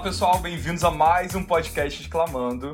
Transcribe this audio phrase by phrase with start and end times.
[0.00, 2.72] Olá pessoal, bem-vindos a mais um podcast Exclamando.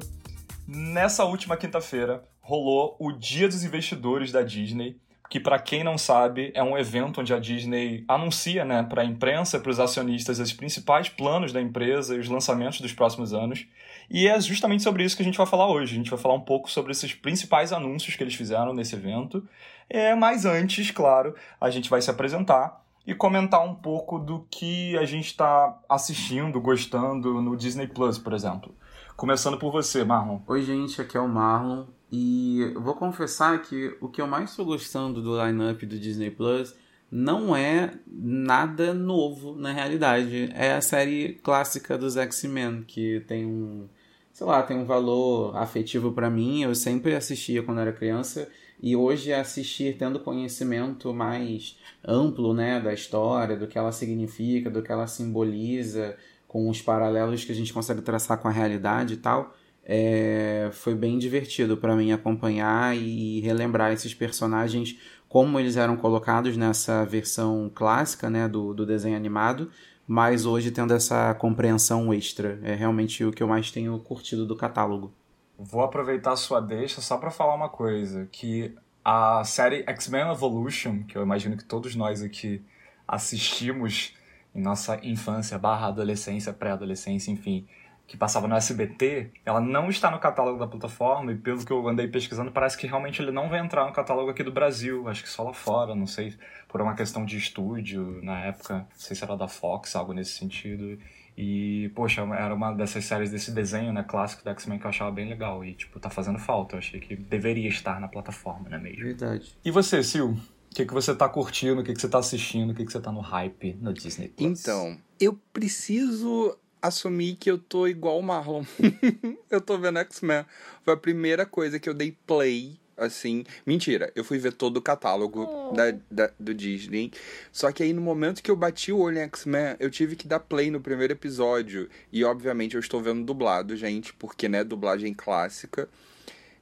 [0.64, 4.96] Nessa última quinta-feira rolou o Dia dos Investidores da Disney,
[5.28, 9.04] que para quem não sabe é um evento onde a Disney anuncia, né, para a
[9.04, 13.66] imprensa, para os acionistas, os principais planos da empresa e os lançamentos dos próximos anos.
[14.08, 15.94] E é justamente sobre isso que a gente vai falar hoje.
[15.94, 19.44] A gente vai falar um pouco sobre esses principais anúncios que eles fizeram nesse evento.
[19.90, 24.96] É, mas antes, claro, a gente vai se apresentar e comentar um pouco do que
[24.98, 28.74] a gente está assistindo, gostando no Disney Plus, por exemplo.
[29.16, 30.40] Começando por você, Marlon.
[30.46, 31.84] Oi, gente, aqui é o Marlon.
[32.10, 36.74] E vou confessar que o que eu mais estou gostando do lineup do Disney Plus
[37.10, 40.50] não é nada novo na realidade.
[40.54, 43.88] É a série clássica dos X-Men, que tem um,
[44.32, 46.62] sei lá, tem um valor afetivo para mim.
[46.62, 48.48] Eu sempre assistia quando era criança
[48.82, 54.82] e hoje assistir tendo conhecimento mais amplo, né, da história, do que ela significa, do
[54.82, 59.16] que ela simboliza, com os paralelos que a gente consegue traçar com a realidade e
[59.16, 59.54] tal
[59.88, 66.56] é, foi bem divertido para mim acompanhar e relembrar esses personagens como eles eram colocados
[66.56, 69.70] nessa versão clássica né, do, do desenho animado,
[70.06, 72.58] mas hoje tendo essa compreensão extra.
[72.62, 75.12] É realmente o que eu mais tenho curtido do catálogo.
[75.58, 81.04] Vou aproveitar a sua deixa só para falar uma coisa, que a série X-Men Evolution,
[81.04, 82.62] que eu imagino que todos nós aqui
[83.06, 84.14] assistimos
[84.54, 87.66] em nossa infância, barra adolescência, pré-adolescência, enfim,
[88.06, 91.86] que passava no SBT, ela não está no catálogo da plataforma, e pelo que eu
[91.88, 95.22] andei pesquisando, parece que realmente ele não vai entrar no catálogo aqui do Brasil, acho
[95.22, 96.34] que só lá fora, não sei,
[96.68, 100.32] por uma questão de estúdio na época, não sei se era da Fox, algo nesse
[100.32, 100.98] sentido.
[101.36, 105.10] E, poxa, era uma dessas séries desse desenho, né, clássico da X-Men que eu achava
[105.10, 105.64] bem legal.
[105.64, 106.76] E, tipo, tá fazendo falta.
[106.76, 109.04] Eu achei que deveria estar na plataforma, não é mesmo?
[109.04, 109.54] Verdade.
[109.64, 110.32] E você, Sil?
[110.32, 111.80] O que, que você tá curtindo?
[111.80, 112.70] O que, que você tá assistindo?
[112.70, 114.60] O que, que você tá no hype no Disney Plus?
[114.60, 118.64] Então, eu preciso assumir que eu tô igual o Marlon.
[119.50, 120.44] eu tô vendo X-Men.
[120.82, 123.44] Foi a primeira coisa que eu dei play, assim.
[123.66, 125.72] Mentira, eu fui ver todo o catálogo oh.
[125.72, 127.12] da, da, do Disney.
[127.52, 130.26] Só que aí no momento que eu bati o olho em X-Men, eu tive que
[130.26, 131.88] dar play no primeiro episódio.
[132.12, 135.88] E obviamente eu estou vendo dublado, gente, porque, né, dublagem clássica.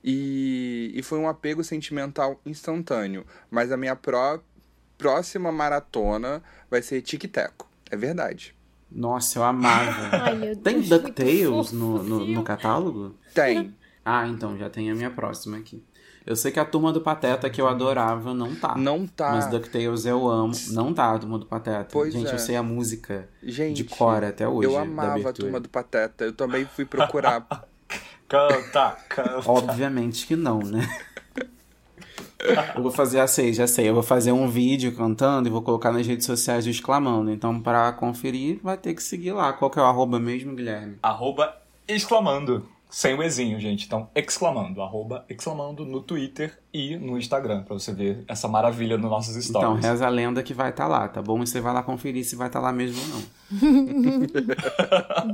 [0.02, 3.24] E, e foi um apego sentimental instantâneo.
[3.50, 4.40] Mas a minha pró
[4.96, 7.68] próxima maratona vai ser Tic Teco.
[7.90, 8.54] É verdade.
[8.90, 10.08] Nossa, eu amava.
[10.24, 13.14] Ai, tem DuckTales no, no, no catálogo?
[13.34, 13.74] Tem.
[14.04, 15.82] Ah, então já tem a minha próxima aqui.
[16.26, 18.74] Eu sei que a Turma do Pateta, que eu adorava, não tá.
[18.76, 19.32] Não tá.
[19.32, 20.54] Mas DuckTales eu amo.
[20.70, 21.88] Não tá a Turma do Pateta.
[21.92, 22.34] Pois Gente, é.
[22.34, 24.68] eu sei a música Gente, de cor até hoje.
[24.68, 25.32] Eu amava a.
[25.32, 26.24] Turma do Pateta.
[26.24, 27.46] Eu também fui procurar.
[28.26, 29.42] Canta, canta.
[29.46, 30.88] Obviamente que não, né?
[32.74, 33.88] Eu vou fazer, já sei, já sei.
[33.88, 37.30] Eu vou fazer um vídeo cantando e vou colocar nas redes sociais do Exclamando.
[37.30, 39.52] Então, para conferir, vai ter que seguir lá.
[39.52, 40.96] Qual que é o arroba mesmo, Guilherme?
[41.02, 41.54] Arroba
[41.86, 42.66] exclamando.
[42.94, 43.86] Sem o Ezinho, gente.
[43.86, 44.80] Então, exclamando.
[44.80, 49.78] Arroba exclamando no Twitter e no Instagram, pra você ver essa maravilha nos nossos stories.
[49.78, 51.42] Então, reza a lenda que vai estar lá, tá bom?
[51.42, 53.24] E você vai lá conferir se vai estar lá mesmo ou não.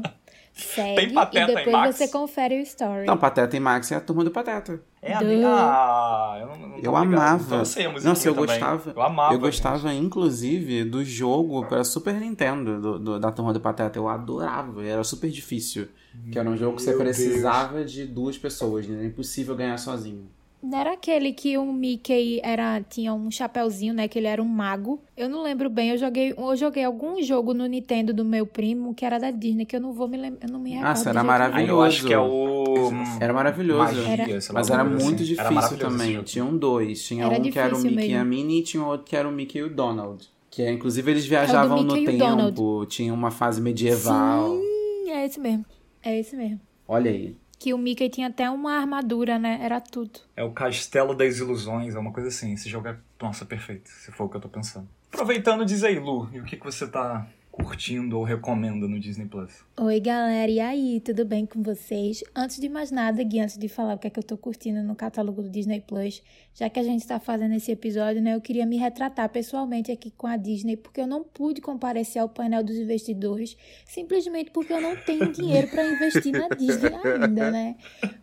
[0.52, 1.96] Segue Tem Pateta e depois Max?
[1.96, 3.02] você confere o story.
[3.04, 4.80] Então, Pateta e Max é a turma do Pateta.
[5.00, 5.48] É a Do- minha.
[5.48, 7.42] Ah, eu não, não Eu amava.
[7.46, 8.48] Então, eu sei a Nossa, eu também.
[8.48, 8.92] gostava.
[8.94, 9.34] Eu amava.
[9.34, 13.98] eu gostava, inclusive, do jogo para Super Nintendo do, do- da turma do Pateta.
[13.98, 14.84] Eu adorava.
[14.84, 15.88] Era super difícil.
[16.30, 18.98] Que era um jogo que você Meu precisava de duas pessoas, né?
[18.98, 20.28] Era impossível ganhar sozinho.
[20.62, 24.06] Não era aquele que o Mickey era, tinha um chapéuzinho, né?
[24.06, 25.02] Que ele era um mago.
[25.16, 25.90] Eu não lembro bem.
[25.90, 29.64] Eu joguei, eu joguei algum jogo no Nintendo do meu primo que era da Disney,
[29.64, 30.46] que eu não vou me lembrar.
[30.46, 30.88] Eu não me recordo.
[30.88, 32.90] Nossa, era jeito Aí eu acho que é o.
[33.18, 33.78] Era maravilhoso.
[33.78, 35.32] Magia, lá, Mas era coisa muito assim.
[35.38, 36.12] Era difícil maravilhoso esse também.
[36.12, 36.24] jogo.
[36.24, 37.04] Tinham dois.
[37.04, 38.28] Tinha Era um que era o Mickey e a mesmo.
[38.28, 40.28] Minnie e tinha outro que era o Mickey e o Donald.
[40.50, 44.58] Que é, inclusive eles viajavam no Mickey e o tempo, tinha uma fase medieval.
[44.58, 45.64] Sim, é esse mesmo.
[46.02, 46.60] É esse mesmo.
[46.86, 47.36] Olha aí.
[47.60, 49.58] Que o Mickey tinha até uma armadura, né?
[49.60, 50.18] Era tudo.
[50.34, 52.54] É o Castelo das Ilusões, é uma coisa assim.
[52.54, 54.88] Esse jogo é, nossa, perfeito, se for o que eu tô pensando.
[55.12, 59.26] Aproveitando, diz aí, Lu, e o que, que você tá curtindo ou recomenda no Disney
[59.26, 59.64] Plus?
[59.78, 62.22] Oi, galera, e aí, tudo bem com vocês?
[62.34, 64.82] Antes de mais nada, Gui, antes de falar o que é que eu tô curtindo
[64.82, 66.22] no catálogo do Disney Plus,
[66.54, 70.10] já que a gente tá fazendo esse episódio, né, eu queria me retratar pessoalmente aqui
[70.10, 74.80] com a Disney, porque eu não pude comparecer ao painel dos investidores, simplesmente porque eu
[74.80, 77.76] não tenho dinheiro para investir na Disney ainda, né?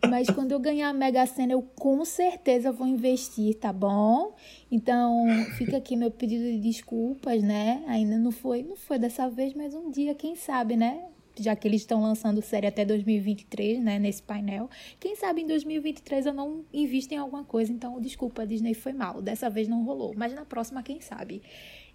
[0.08, 4.34] Mas quando eu ganhar a Mega Sena, eu com certeza vou investir, tá bom?
[4.70, 5.26] Então,
[5.56, 7.82] fica aqui meu pedido de desculpas, né?
[7.86, 11.04] Ainda não foi, não foi dessa vez, mas um dia, quem sabe, né?
[11.40, 14.68] já que eles estão lançando série até 2023, né, nesse painel.
[14.98, 18.92] Quem sabe em 2023 eu não invisto em alguma coisa, então desculpa, a Disney foi
[18.92, 19.22] mal.
[19.22, 21.42] Dessa vez não rolou, mas na próxima, quem sabe.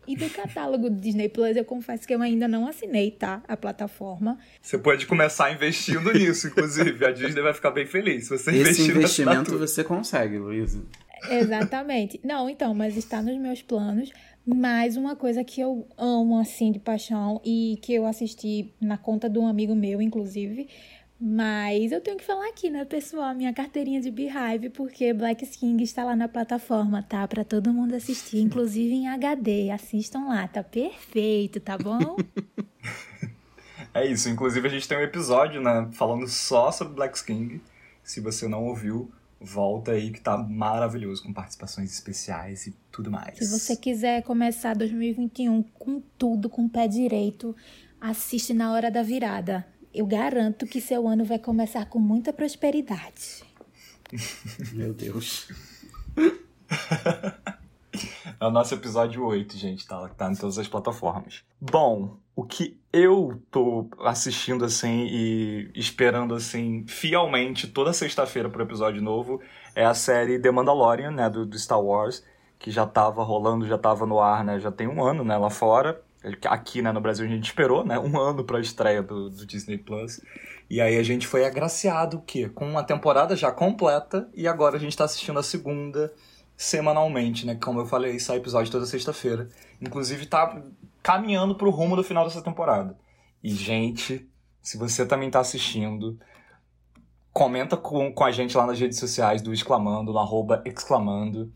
[0.05, 3.41] E do catálogo do Disney Plus, eu confesso que eu ainda não assinei, tá?
[3.47, 4.37] A plataforma.
[4.61, 7.05] Você pode começar investindo nisso, inclusive.
[7.05, 10.83] A Disney vai ficar bem feliz se você Esse investir investimento você consegue, Luísa.
[11.29, 12.19] Exatamente.
[12.23, 14.11] Não, então, mas está nos meus planos.
[14.45, 19.29] Mas uma coisa que eu amo, assim, de paixão, e que eu assisti na conta
[19.29, 20.67] de um amigo meu, inclusive.
[21.19, 23.33] Mas eu tenho que falar aqui, né, pessoal?
[23.33, 27.25] Minha carteirinha de Beehive, porque Black King está lá na plataforma, tá?
[27.25, 29.69] Para todo mundo assistir, inclusive em HD.
[29.69, 32.17] Assistam lá, tá perfeito, tá bom?
[33.93, 34.27] É isso.
[34.27, 37.61] Inclusive, a gente tem um episódio, né, falando só sobre Black King.
[38.01, 39.11] Se você não ouviu,
[39.43, 43.37] volta aí que tá maravilhoso, com participações especiais e tudo mais.
[43.37, 47.55] Se você quiser começar 2021 com tudo, com o pé direito,
[47.99, 49.67] assiste na hora da virada.
[49.93, 53.43] Eu garanto que seu ano vai começar com muita prosperidade.
[54.73, 55.49] Meu Deus.
[58.39, 60.09] É o nosso episódio 8, gente, tá?
[60.09, 61.43] Tá em todas as plataformas.
[61.61, 69.01] Bom, o que eu tô assistindo assim e esperando assim fielmente toda sexta-feira pro episódio
[69.01, 69.41] novo
[69.75, 72.23] é a série The Mandalorian, né, do, do Star Wars,
[72.59, 75.49] que já tava rolando, já tava no ar, né, já tem um ano, né, lá
[75.49, 76.01] fora.
[76.45, 79.77] Aqui, né, no Brasil a gente esperou, né, um ano pra estreia do, do Disney
[79.77, 80.21] Plus.
[80.69, 82.49] E aí a gente foi agraciado, o quê?
[82.49, 86.13] Com uma temporada já completa e agora a gente tá assistindo a segunda
[86.55, 87.55] semanalmente, né?
[87.55, 89.49] Como eu falei, sai episódio toda sexta-feira.
[89.81, 90.61] Inclusive tá
[91.03, 92.97] caminhando pro rumo do final dessa temporada.
[93.43, 94.27] E, gente,
[94.61, 96.17] se você também tá assistindo,
[97.33, 101.51] comenta com, com a gente lá nas redes sociais do Exclamando, no arroba exclamando,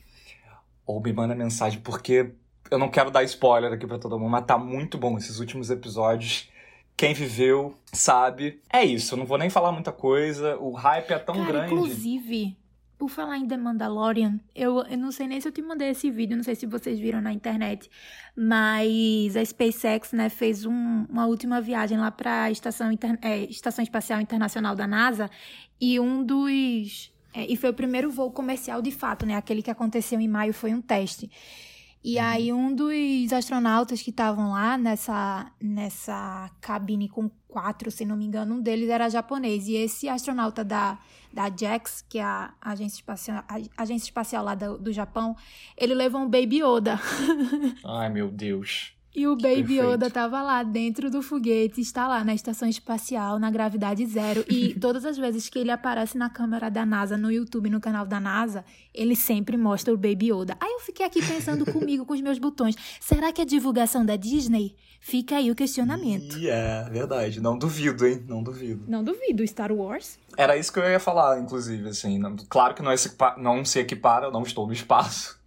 [0.85, 2.33] ou me manda mensagem, porque
[2.69, 5.69] eu não quero dar spoiler aqui pra todo mundo, mas tá muito bom esses últimos
[5.69, 6.49] episódios.
[6.97, 8.61] Quem viveu sabe.
[8.69, 10.57] É isso, eu não vou nem falar muita coisa.
[10.57, 11.73] O hype é tão Cara, grande.
[11.73, 12.57] inclusive,
[12.97, 16.09] por falar em The Mandalorian, eu, eu não sei nem se eu te mandei esse
[16.09, 17.89] vídeo, não sei se vocês viram na internet,
[18.35, 22.89] mas a SpaceX, né, fez um, uma última viagem lá para a Estação,
[23.21, 25.29] é, Estação Espacial Internacional da NASA
[25.79, 27.13] e um dos...
[27.33, 30.53] é, e foi o primeiro voo comercial de fato, né, aquele que aconteceu em maio
[30.53, 31.29] foi um teste.
[32.07, 38.15] E aí um dos astronautas que estavam lá nessa, nessa cabine com quatro, se não
[38.15, 39.67] me engano, um deles era japonês.
[39.67, 40.97] E esse astronauta da,
[41.33, 45.35] da JAX, que é a agência espacial, a agência espacial lá do, do Japão,
[45.75, 46.97] ele levou um Baby Yoda.
[47.83, 48.96] Ai, meu Deus.
[49.15, 49.83] E o Baby Perfeito.
[49.93, 54.45] Yoda tava lá dentro do foguete, está lá na estação espacial, na gravidade zero.
[54.47, 58.05] E todas as vezes que ele aparece na câmera da NASA, no YouTube, no canal
[58.05, 58.63] da NASA,
[58.93, 60.55] ele sempre mostra o Baby Yoda.
[60.59, 62.75] Aí eu fiquei aqui pensando comigo, com os meus botões.
[62.99, 64.75] Será que é divulgação da Disney?
[64.99, 66.37] Fica aí o questionamento.
[66.37, 67.39] E é verdade.
[67.41, 68.23] Não duvido, hein?
[68.27, 68.83] Não duvido.
[68.87, 70.19] Não duvido, Star Wars.
[70.37, 72.19] Era isso que eu ia falar, inclusive, assim.
[72.19, 72.95] não- Claro que não, é
[73.37, 75.39] não se equipara, eu não estou no espaço.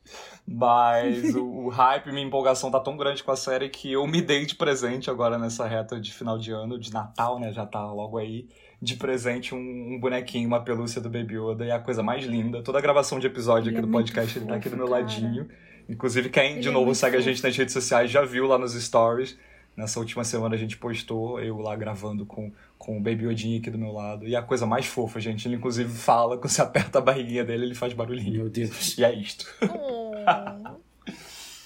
[0.53, 4.05] Mas o, o hype e minha empolgação tá tão grande com a série que eu
[4.05, 7.53] me dei de presente agora nessa reta de final de ano, de Natal, né?
[7.53, 8.49] Já tá logo aí.
[8.83, 12.63] De presente, um, um bonequinho, uma pelúcia do Baby Yoda e a coisa mais linda.
[12.63, 14.77] Toda a gravação de episódio Ele aqui é do muito podcast, ele tá aqui do
[14.77, 15.01] meu cara.
[15.03, 15.49] ladinho.
[15.89, 17.31] Inclusive, quem Ele de é novo muito segue a fofo.
[17.31, 19.39] gente nas redes sociais já viu lá nos stories.
[19.77, 23.71] Nessa última semana a gente postou, eu lá gravando com, com o Baby Odin aqui
[23.71, 24.27] do meu lado.
[24.27, 27.67] E a coisa mais fofa, gente, ele inclusive fala, quando você aperta a barriguinha dele,
[27.67, 28.39] ele faz barulhinho.
[28.41, 28.97] Meu Deus.
[28.97, 29.47] E é isto.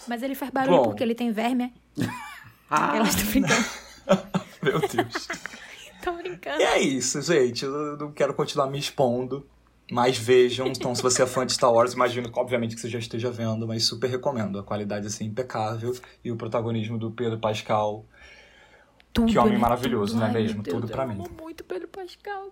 [0.08, 0.82] Mas ele faz barulho Bom.
[0.88, 1.72] porque ele tem verme.
[1.98, 2.04] é?
[2.68, 3.64] Ah, Elas estão brincando.
[4.60, 5.28] Meu Deus.
[6.02, 6.60] Tô brincando.
[6.60, 7.64] E é isso, gente.
[7.64, 9.46] Eu não quero continuar me expondo.
[9.90, 12.88] Mas vejam, então se você é fã de Star Wars, imagino que obviamente que você
[12.88, 14.58] já esteja vendo, mas super recomendo.
[14.58, 15.94] A qualidade assim impecável
[16.24, 18.04] e o protagonismo do Pedro Pascal.
[19.14, 20.20] Tudo, Que homem maravilhoso, Tudo.
[20.22, 20.62] não é mesmo?
[20.62, 21.14] Tudo pra eu mim.
[21.14, 22.48] amo muito Pedro Pascal.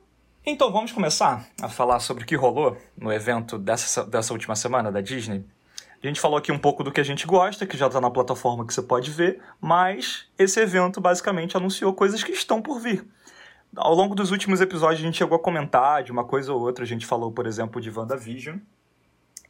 [0.47, 4.91] Então vamos começar a falar sobre o que rolou no evento dessa, dessa última semana
[4.93, 5.45] da Disney.
[6.03, 8.11] A gente falou aqui um pouco do que a gente gosta, que já tá na
[8.11, 13.05] plataforma que você pode ver, mas esse evento basicamente anunciou coisas que estão por vir.
[13.77, 16.85] Ao longo dos últimos episódios a gente chegou a comentar de uma coisa ou outra,
[16.85, 18.59] a gente falou, por exemplo, de WandaVision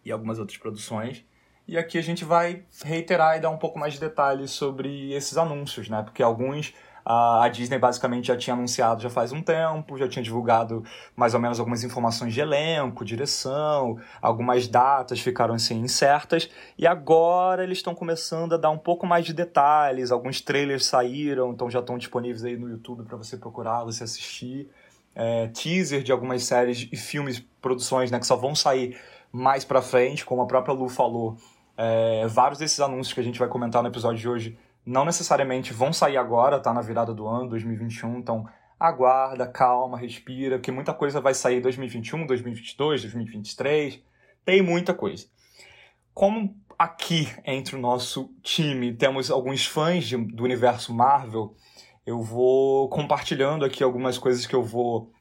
[0.05, 1.25] e algumas outras produções.
[1.67, 5.37] E aqui a gente vai reiterar e dar um pouco mais de detalhes sobre esses
[5.39, 6.03] anúncios, né?
[6.03, 10.85] Porque alguns a Disney basicamente já tinha anunciado já faz um tempo, já tinha divulgado
[11.17, 17.65] mais ou menos algumas informações de elenco, direção, algumas datas ficaram assim incertas, e agora
[17.65, 21.81] eles estão começando a dar um pouco mais de detalhes, alguns trailers saíram, então já
[21.81, 24.69] estão disponíveis aí no YouTube para você procurar, você assistir.
[25.15, 28.99] É, teaser de algumas séries e filmes, produções, né, que só vão sair
[29.31, 31.37] mais pra frente, como a própria Lu falou.
[31.77, 35.73] É, vários desses anúncios que a gente vai comentar no episódio de hoje não necessariamente
[35.73, 38.49] vão sair agora, tá na virada do ano, 2021, então
[38.79, 44.03] aguarda, calma, respira, porque muita coisa vai sair em 2021, 2022, 2023.
[44.45, 45.27] Tem muita coisa.
[46.13, 51.55] Como aqui entre o nosso time temos alguns fãs de, do universo Marvel,
[52.05, 55.13] eu vou compartilhando aqui algumas coisas que eu vou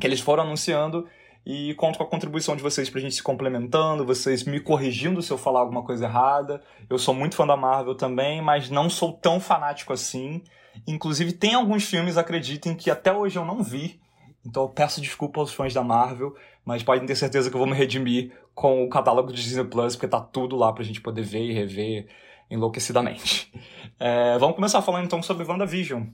[0.00, 1.06] que eles foram anunciando
[1.46, 5.30] e conto com a contribuição de vocês pra gente se complementando, vocês me corrigindo se
[5.30, 6.62] eu falar alguma coisa errada.
[6.88, 10.42] Eu sou muito fã da Marvel também, mas não sou tão fanático assim.
[10.86, 14.00] Inclusive, tem alguns filmes, acreditem, que até hoje eu não vi.
[14.44, 16.34] Então eu peço desculpa aos fãs da Marvel,
[16.64, 19.96] mas podem ter certeza que eu vou me redimir com o catálogo do Disney Plus,
[19.96, 22.08] porque tá tudo lá pra gente poder ver e rever
[22.50, 23.52] enlouquecidamente.
[23.96, 26.06] É, vamos começar falando então sobre WandaVision.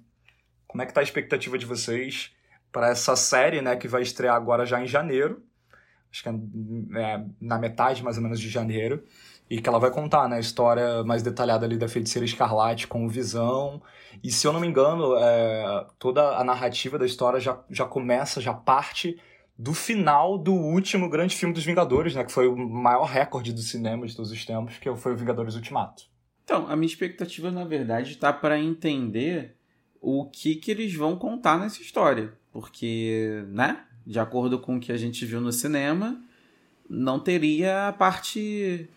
[0.68, 2.30] Como é que tá a expectativa de vocês
[2.72, 5.42] para essa série, né, que vai estrear agora já em janeiro?
[6.10, 6.32] Acho que é,
[7.00, 9.04] é na metade mais ou menos de janeiro
[9.48, 13.08] e que ela vai contar né, a história mais detalhada ali da feiticeira escarlate com
[13.08, 13.82] visão.
[14.22, 18.40] E se eu não me engano, é, toda a narrativa da história já, já começa,
[18.40, 19.20] já parte
[19.58, 22.24] do final do último grande filme dos Vingadores, né?
[22.24, 25.54] Que foi o maior recorde do cinema de todos os tempos, que foi o Vingadores
[25.54, 26.04] Ultimato.
[26.44, 29.56] Então, a minha expectativa, na verdade, está para entender
[30.00, 32.32] o que, que eles vão contar nessa história.
[32.52, 33.84] Porque, né?
[34.06, 36.20] De acordo com o que a gente viu no cinema,
[36.88, 38.88] não teria a parte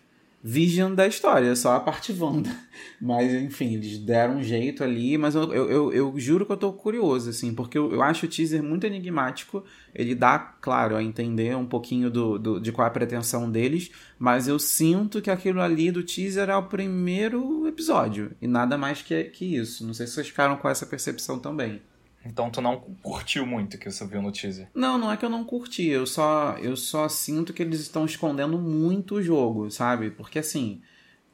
[0.46, 2.54] Vision da história, só a parte Wanda.
[3.00, 6.72] Mas, enfim, eles deram um jeito ali, mas eu, eu, eu, juro que eu tô
[6.72, 9.64] curioso, assim, porque eu, eu acho o teaser muito enigmático.
[9.94, 13.90] Ele dá, claro, a entender um pouquinho do, do, de qual é a pretensão deles,
[14.18, 19.00] mas eu sinto que aquilo ali do teaser é o primeiro episódio, e nada mais
[19.00, 19.86] que, que isso.
[19.86, 21.80] Não sei se vocês ficaram com essa percepção também.
[22.24, 24.68] Então tu não curtiu muito o que você viu no teaser?
[24.74, 25.86] Não, não é que eu não curti.
[25.86, 30.10] Eu só, eu só sinto que eles estão escondendo muito o jogo, sabe?
[30.10, 30.80] Porque assim,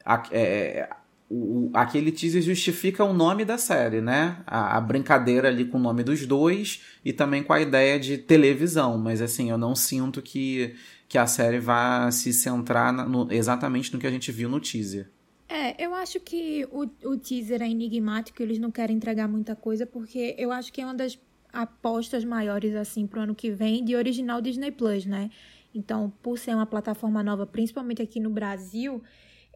[0.05, 0.89] a, é,
[1.29, 4.43] o, aquele teaser justifica o nome da série, né?
[4.45, 8.17] A, a, brincadeira ali com o nome dos dois e também com a ideia de
[8.17, 8.97] televisão.
[8.97, 10.75] Mas assim, eu não sinto que,
[11.07, 15.09] que a série vá se centrar no, exatamente no que a gente viu no teaser.
[15.53, 19.85] É, eu acho que o, o teaser é enigmático, eles não querem entregar muita coisa,
[19.85, 21.19] porque eu acho que é uma das
[21.51, 25.29] apostas maiores, assim, pro ano que vem de original Disney Plus, né?
[25.75, 29.03] Então, por ser uma plataforma nova, principalmente aqui no Brasil,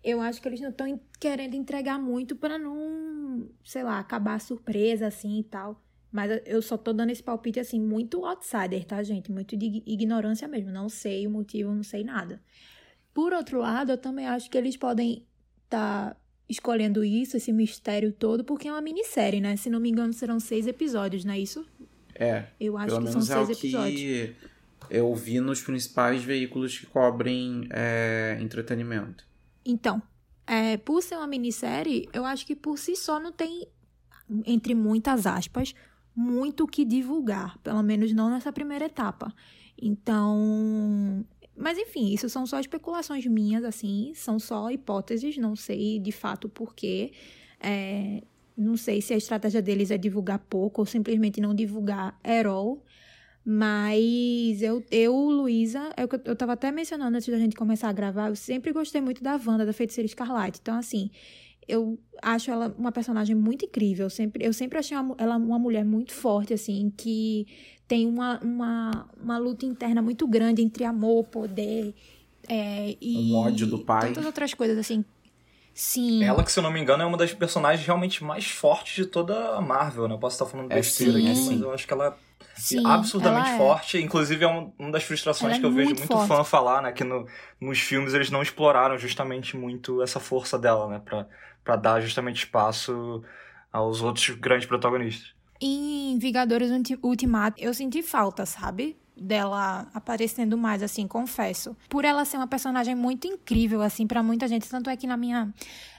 [0.04, 4.40] eu acho que eles não estão querendo entregar muito para não, sei lá, acabar a
[4.40, 5.82] surpresa, assim e tal.
[6.12, 9.32] Mas eu só tô dando esse palpite, assim, muito outsider, tá, gente?
[9.32, 10.72] Muito de ignorância mesmo.
[10.72, 12.42] Não sei o motivo, não sei nada.
[13.14, 15.26] Por outro lado, eu também acho que eles podem
[15.76, 16.16] tá
[16.48, 19.56] escolhendo isso, esse mistério todo, porque é uma minissérie, né?
[19.56, 21.66] Se não me engano, serão seis episódios, não é isso?
[22.14, 22.46] É.
[22.60, 24.00] Eu acho que são é seis episódios.
[24.00, 24.36] Que
[24.90, 29.26] eu vi nos principais veículos que cobrem é, entretenimento.
[29.66, 30.02] Então,
[30.46, 33.68] é, por ser uma minissérie, eu acho que por si só não tem,
[34.46, 35.74] entre muitas aspas,
[36.16, 39.34] muito o que divulgar, pelo menos não nessa primeira etapa.
[39.82, 41.26] Então,
[41.58, 46.50] mas enfim, isso são só especulações minhas, assim, são só hipóteses, não sei de fato
[46.50, 47.12] porquê.
[47.60, 48.22] É,
[48.58, 52.84] não sei se a estratégia deles é divulgar pouco ou simplesmente não divulgar at all.
[53.48, 58.30] Mas eu, eu Luísa, eu, eu tava até mencionando antes da gente começar a gravar,
[58.30, 60.60] eu sempre gostei muito da Wanda, da Feiticeira Escarlate.
[60.60, 61.12] Então, assim,
[61.68, 64.06] eu acho ela uma personagem muito incrível.
[64.06, 67.48] Eu sempre, eu sempre achei ela uma mulher muito forte, assim, que
[67.88, 71.94] tem uma, uma, uma luta interna muito grande entre amor, poder
[72.48, 73.32] é, e.
[73.32, 74.08] Um ódio do pai.
[74.08, 75.04] Tantas outras coisas, assim.
[75.74, 76.24] Sim.
[76.24, 79.06] Ela, que se eu não me engano, é uma das personagens realmente mais fortes de
[79.06, 80.16] toda a Marvel, né?
[80.16, 82.18] Eu posso estar falando é, besteira aqui, mas eu acho que ela
[82.56, 83.58] Sim, é absurdamente ela é.
[83.58, 84.02] forte.
[84.02, 86.94] Inclusive, é uma das frustrações ela que eu é vejo muito, muito fã falar, né?
[86.94, 87.28] Que no,
[87.60, 91.02] nos filmes eles não exploraram justamente muito essa força dela, né?
[91.04, 91.28] Pra,
[91.66, 93.24] pra dar justamente espaço
[93.74, 95.34] aos outros grandes protagonistas.
[95.60, 96.70] Em Vingadores
[97.02, 98.96] Ultimato, eu senti falta, sabe?
[99.18, 101.76] Dela aparecendo mais, assim, confesso.
[101.90, 104.70] Por ela ser uma personagem muito incrível, assim, para muita gente.
[104.70, 105.54] Tanto é que na minha,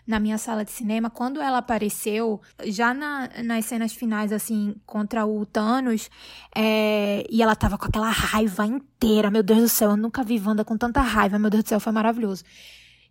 [0.07, 5.27] na minha sala de cinema, quando ela apareceu, já na, nas cenas finais, assim, contra
[5.27, 6.11] o Thanos,
[6.55, 9.31] é, e ela tava com aquela raiva inteira.
[9.31, 11.39] Meu Deus do céu, eu nunca vi Wanda com tanta raiva.
[11.39, 12.45] Meu Deus do céu, foi maravilhoso.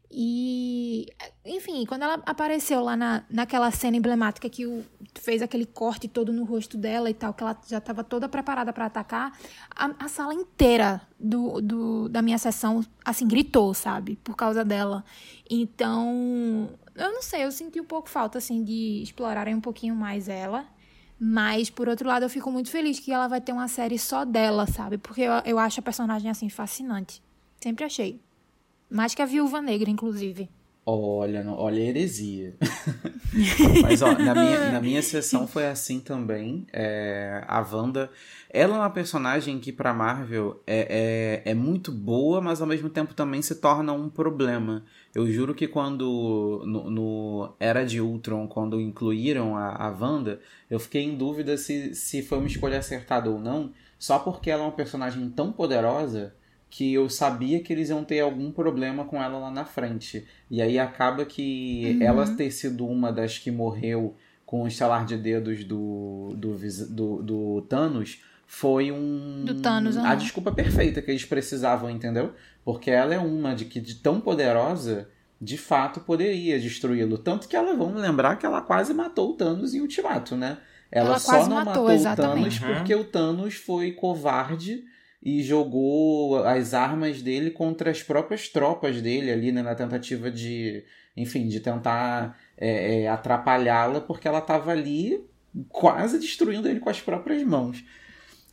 [0.10, 1.08] E,
[1.44, 4.84] enfim, quando ela apareceu lá na, naquela cena emblemática que o,
[5.16, 8.72] fez aquele corte todo no rosto dela e tal, que ela já estava toda preparada
[8.72, 9.38] para atacar,
[9.76, 14.18] a, a, sala inteira do, do, da minha sessão, assim, gritou, sabe?
[14.24, 15.04] Por causa dela.
[15.50, 20.30] Então, eu não sei, eu senti um pouco falta, assim, de explorarem um pouquinho mais
[20.30, 20.66] ela.
[21.20, 24.26] Mas, por outro lado, eu fico muito feliz que ela vai ter uma série só
[24.26, 24.98] dela, sabe?
[24.98, 27.24] Porque eu, eu acho a personagem, assim, fascinante.
[27.62, 28.25] Sempre achei.
[28.90, 30.50] Mais que a Viúva Negra, inclusive.
[30.88, 32.56] Olha, olha a heresia.
[33.82, 36.68] Mas, ó, na minha, na minha sessão foi assim também.
[36.72, 38.12] É, a Wanda,
[38.52, 42.88] ela é uma personagem que pra Marvel é, é, é muito boa, mas ao mesmo
[42.88, 44.86] tempo também se torna um problema.
[45.14, 50.40] Eu juro que quando, no, no Era de Ultron, quando incluíram a, a Wanda,
[50.70, 54.62] eu fiquei em dúvida se, se foi uma escolha acertada ou não, só porque ela
[54.62, 56.36] é uma personagem tão poderosa
[56.76, 60.28] que eu sabia que eles iam ter algum problema com ela lá na frente.
[60.52, 62.06] E aí acaba que uhum.
[62.06, 64.14] ela ter sido uma das que morreu
[64.46, 66.58] com o estalar de dedos do, do,
[66.90, 69.46] do, do Thanos foi um.
[69.46, 70.04] Do Thanos, uhum.
[70.04, 72.34] A desculpa perfeita que eles precisavam, entendeu?
[72.66, 75.08] Porque ela é uma de que de tão poderosa
[75.40, 77.18] de fato poderia destruí-lo.
[77.18, 80.58] Tanto que ela, vamos lembrar que ela quase matou o Thanos em Ultimato, né?
[80.92, 82.68] Ela, ela só não matou, matou o Thanos uhum.
[82.68, 84.84] porque o Thanos foi covarde
[85.26, 90.86] e jogou as armas dele contra as próprias tropas dele ali, né, na tentativa de,
[91.18, 95.20] enfim, de tentar é, é, atrapalhá-la, porque ela estava ali
[95.68, 97.84] quase destruindo ele com as próprias mãos.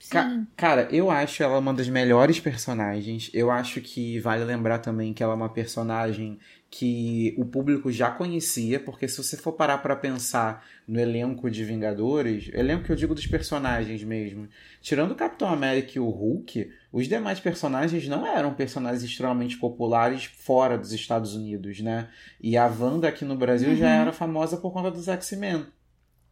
[0.09, 3.31] Ca cara, eu acho ela uma das melhores personagens.
[3.35, 6.39] Eu acho que vale lembrar também que ela é uma personagem
[6.75, 11.63] que o público já conhecia, porque se você for parar para pensar no elenco de
[11.63, 14.49] Vingadores, elenco que eu digo dos personagens mesmo,
[14.81, 20.25] tirando o Capitão América e o Hulk, os demais personagens não eram personagens extremamente populares
[20.25, 22.09] fora dos Estados Unidos, né?
[22.41, 23.77] E a Wanda aqui no Brasil uhum.
[23.77, 25.67] já era famosa por conta dos X-Men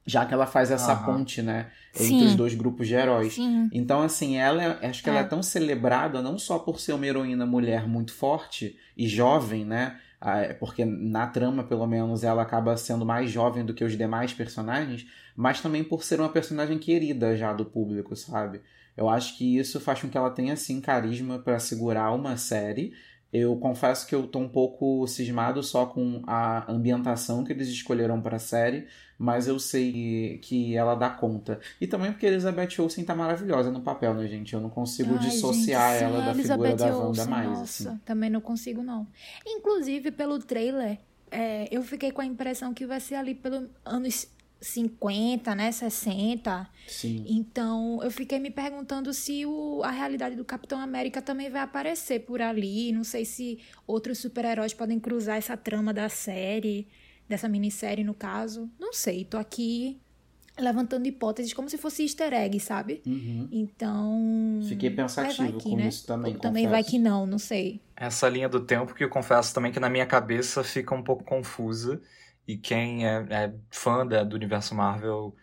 [0.07, 1.05] já que ela faz essa uhum.
[1.05, 2.27] ponte, né, entre Sim.
[2.27, 3.35] os dois grupos de heróis.
[3.35, 3.69] Sim.
[3.71, 5.13] Então, assim, ela acho que é.
[5.13, 9.65] ela é tão celebrada não só por ser uma heroína mulher muito forte e jovem,
[9.65, 10.10] né, é
[10.59, 15.07] porque na trama, pelo menos, ela acaba sendo mais jovem do que os demais personagens,
[15.35, 18.61] mas também por ser uma personagem querida já do público, sabe?
[18.97, 22.93] Eu acho que isso faz com que ela tenha, assim, carisma para segurar uma série.
[23.33, 28.21] Eu confesso que eu tô um pouco cismado só com a ambientação que eles escolheram
[28.21, 31.61] para a série, mas eu sei que ela dá conta.
[31.81, 34.53] E também porque Elizabeth Olsen tá maravilhosa no papel, né, gente?
[34.53, 37.49] Eu não consigo Ai, dissociar gente, ela da Elizabeth figura da Wanda mais.
[37.49, 38.01] Nossa, assim.
[38.05, 39.07] também não consigo, não.
[39.47, 40.99] Inclusive, pelo trailer,
[41.31, 44.27] é, eu fiquei com a impressão que vai ser ali pelos anos
[44.61, 46.69] 50, né, 60.
[46.87, 47.25] Sim.
[47.27, 52.21] Então, eu fiquei me perguntando se o, a realidade do Capitão América também vai aparecer
[52.21, 52.93] por ali.
[52.93, 56.87] Não sei se outros super-heróis podem cruzar essa trama da série
[57.29, 58.69] dessa minissérie, no caso.
[58.79, 60.01] Não sei, tô aqui
[60.59, 63.01] levantando hipóteses como se fosse easter egg, sabe?
[63.07, 63.49] Uhum.
[63.51, 64.61] Então.
[64.69, 65.89] Fiquei pensativo que, com né?
[65.89, 66.35] isso também.
[66.35, 67.81] Ou também vai que não, não sei.
[67.97, 71.25] Essa linha do tempo que eu confesso também que na minha cabeça fica um pouco
[71.25, 72.01] confusa.
[72.51, 75.37] E quem é, é fã da, do universo Marvel,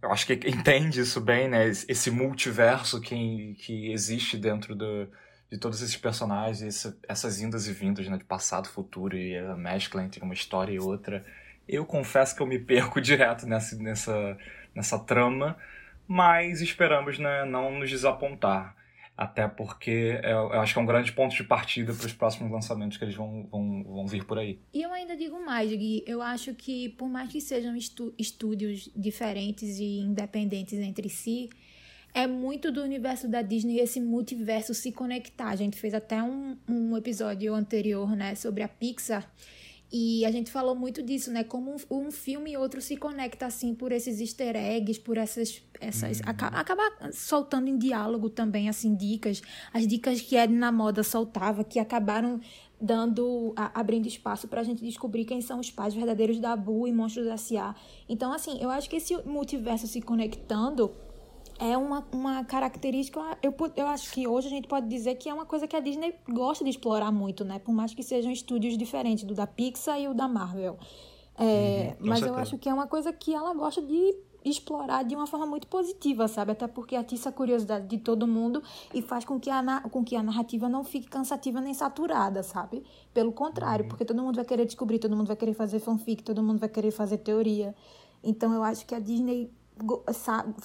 [0.00, 1.68] eu acho que entende isso bem, né?
[1.68, 5.06] Esse multiverso que, que existe dentro do,
[5.50, 9.54] de todos esses personagens, esse, essas indas e vindas, né, de passado, futuro e a
[9.54, 11.22] mescla entre uma história e outra.
[11.68, 14.38] Eu confesso que eu me perco direto nessa, nessa,
[14.74, 15.58] nessa trama,
[16.08, 18.74] mas esperamos né, não nos desapontar.
[19.16, 22.50] Até porque eu, eu, acho que é um grande ponto de partida para os próximos
[22.50, 24.58] lançamentos que eles vão, vão, vão vir por aí.
[24.72, 26.02] E eu ainda digo mais, Gui.
[26.04, 27.76] Eu acho que, por mais que sejam
[28.18, 31.48] estúdios diferentes e independentes entre si,
[32.12, 35.48] é muito do universo da Disney esse multiverso se conectar.
[35.48, 39.28] A gente fez até um, um episódio anterior, né, sobre a Pixar.
[39.96, 41.44] E a gente falou muito disso, né?
[41.44, 45.62] Como um, um filme e outro se conecta assim por esses easter eggs, por essas.
[45.80, 46.24] essas uhum.
[46.26, 49.40] acaba, acaba soltando em diálogo também, assim, dicas.
[49.72, 52.40] As dicas que Ed na moda soltava, que acabaram
[52.80, 53.52] dando.
[53.54, 57.28] A, abrindo espaço pra gente descobrir quem são os pais verdadeiros da Bu e Monstros
[57.28, 57.76] S.A.
[58.08, 60.90] Então, assim, eu acho que esse multiverso se conectando
[61.64, 63.20] é uma, uma característica.
[63.42, 65.80] Eu, eu acho que hoje a gente pode dizer que é uma coisa que a
[65.80, 67.58] Disney gosta de explorar muito, né?
[67.58, 70.76] Por mais que sejam estúdios diferentes do da Pixar e o da Marvel.
[71.38, 72.26] É, uhum, mas certeza.
[72.26, 75.66] eu acho que é uma coisa que ela gosta de explorar de uma forma muito
[75.66, 76.52] positiva, sabe?
[76.52, 80.14] Até porque atiça a curiosidade de todo mundo e faz com que a, com que
[80.16, 82.84] a narrativa não fique cansativa nem saturada, sabe?
[83.14, 83.88] Pelo contrário, uhum.
[83.88, 86.68] porque todo mundo vai querer descobrir, todo mundo vai querer fazer fanfic, todo mundo vai
[86.68, 87.74] querer fazer teoria.
[88.22, 89.50] Então eu acho que a Disney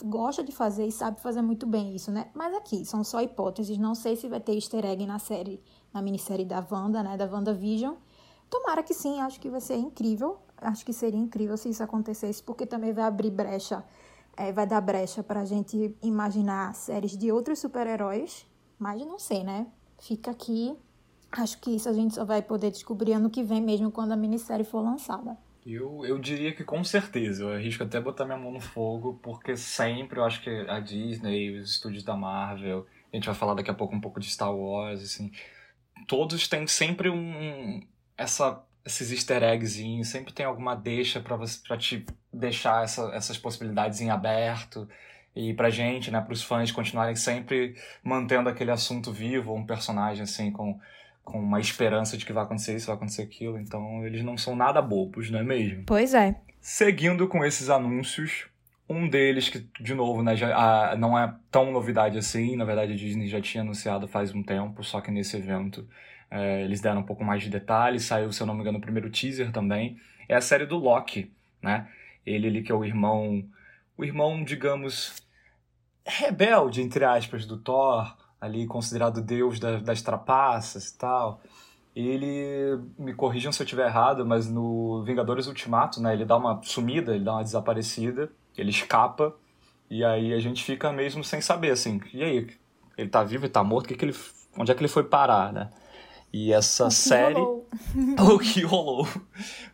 [0.03, 2.29] gosta de fazer e sabe fazer muito bem isso, né?
[2.33, 3.77] Mas aqui, são só hipóteses.
[3.77, 5.61] Não sei se vai ter easter egg na série,
[5.93, 7.17] na minissérie da Wanda, né?
[7.17, 7.95] Da WandaVision.
[8.49, 10.39] Tomara que sim, acho que vai ser incrível.
[10.57, 13.83] Acho que seria incrível se isso acontecesse, porque também vai abrir brecha,
[14.35, 18.45] é, vai dar brecha pra gente imaginar séries de outros super-heróis.
[18.77, 19.67] Mas não sei, né?
[19.99, 20.77] Fica aqui.
[21.31, 24.15] Acho que isso a gente só vai poder descobrir ano que vem mesmo, quando a
[24.15, 25.37] minissérie for lançada.
[25.65, 29.55] Eu, eu diria que com certeza, eu arrisco até botar minha mão no fogo, porque
[29.57, 33.69] sempre eu acho que a Disney, os estúdios da Marvel, a gente vai falar daqui
[33.69, 35.31] a pouco um pouco de Star Wars, assim,
[36.07, 37.81] todos têm sempre um
[38.17, 43.37] essa esses easter eggzinhos, sempre tem alguma deixa para você para te deixar essa, essas
[43.37, 44.87] possibilidades em aberto.
[45.35, 50.51] E pra gente, né, pros fãs continuarem sempre mantendo aquele assunto vivo, um personagem assim
[50.51, 50.79] com
[51.29, 53.57] com uma esperança de que vai acontecer isso, vai acontecer aquilo.
[53.57, 55.83] Então, eles não são nada bobos, não é mesmo?
[55.85, 56.35] Pois é.
[56.59, 58.47] Seguindo com esses anúncios,
[58.89, 62.95] um deles que, de novo, né, já, não é tão novidade assim, na verdade a
[62.95, 65.87] Disney já tinha anunciado faz um tempo, só que nesse evento
[66.31, 68.81] é, eles deram um pouco mais de detalhes, saiu, se eu não me engano, o
[68.81, 71.87] primeiro teaser também, é a série do Loki, né?
[72.25, 73.43] Ele ali que é o irmão,
[73.95, 75.23] o irmão, digamos,
[76.05, 81.41] rebelde, entre aspas, do Thor, ali considerado deus da, das trapaças e tal.
[81.95, 86.61] Ele, me corrijam se eu estiver errado, mas no Vingadores Ultimato, né, ele dá uma
[86.63, 89.35] sumida, ele dá uma desaparecida, ele escapa,
[89.89, 92.47] e aí a gente fica mesmo sem saber, assim, e aí,
[92.97, 94.15] ele tá vivo e tá morto, que que ele,
[94.57, 95.69] onde é que ele foi parar, né?
[96.31, 97.33] E essa O série.
[97.33, 97.67] rolou?
[98.35, 99.07] o que rolou.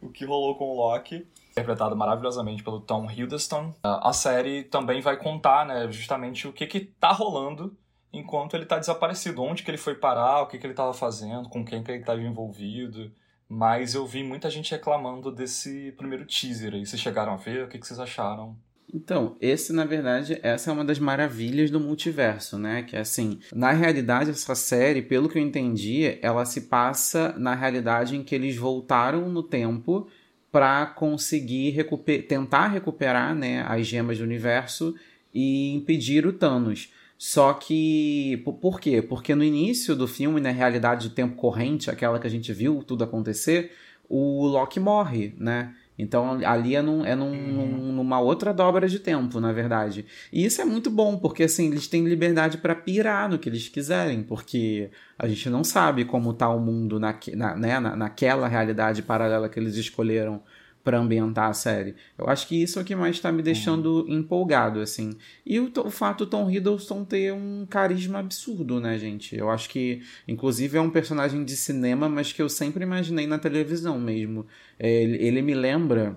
[0.02, 1.28] O que rolou com o Loki.
[1.52, 3.74] Interpretado maravilhosamente pelo Tom Hiddleston.
[3.84, 7.76] A série também vai contar, né, justamente o que que tá rolando
[8.18, 9.44] enquanto ele tá desaparecido.
[9.44, 12.04] Onde que ele foi parar, o que que ele tava fazendo, com quem que ele
[12.04, 13.12] tava envolvido.
[13.48, 16.86] Mas eu vi muita gente reclamando desse primeiro teaser aí.
[16.86, 17.66] Vocês chegaram a ver?
[17.66, 18.58] O que que vocês acharam?
[18.94, 22.84] Então, esse, na verdade, essa é uma das maravilhas do multiverso, né?
[22.84, 27.54] Que é assim, na realidade, essa série, pelo que eu entendi, ela se passa na
[27.54, 30.08] realidade em que eles voltaram no tempo
[30.52, 34.96] para conseguir recuper tentar recuperar né, as gemas do universo
[35.34, 36.94] e impedir o Thanos.
[37.18, 38.42] Só que.
[38.62, 39.02] Por, quê?
[39.02, 42.84] Porque no início do filme, na realidade do tempo corrente, aquela que a gente viu
[42.84, 43.72] tudo acontecer,
[44.10, 45.74] o Loki morre, né?
[45.98, 50.06] Então ali é, num, é num, num- numa outra dobra de tempo, na verdade.
[50.32, 53.70] E isso é muito bom, porque assim, eles têm liberdade para pirar no que eles
[53.70, 58.48] quiserem, porque a gente não sabe como tá o mundo naque, na, né, na, naquela
[58.48, 60.44] realidade paralela que eles escolheram
[60.86, 61.96] para ambientar a série.
[62.18, 65.18] Eu acho que isso é o que mais tá me deixando empolgado, assim.
[65.46, 69.36] E o, o fato do Tom Hiddleston ter um carisma absurdo, né, gente?
[69.36, 73.40] Eu acho que, inclusive, é um personagem de cinema, mas que eu sempre imaginei na
[73.40, 74.46] televisão mesmo.
[74.80, 76.16] É, ele, ele me lembra,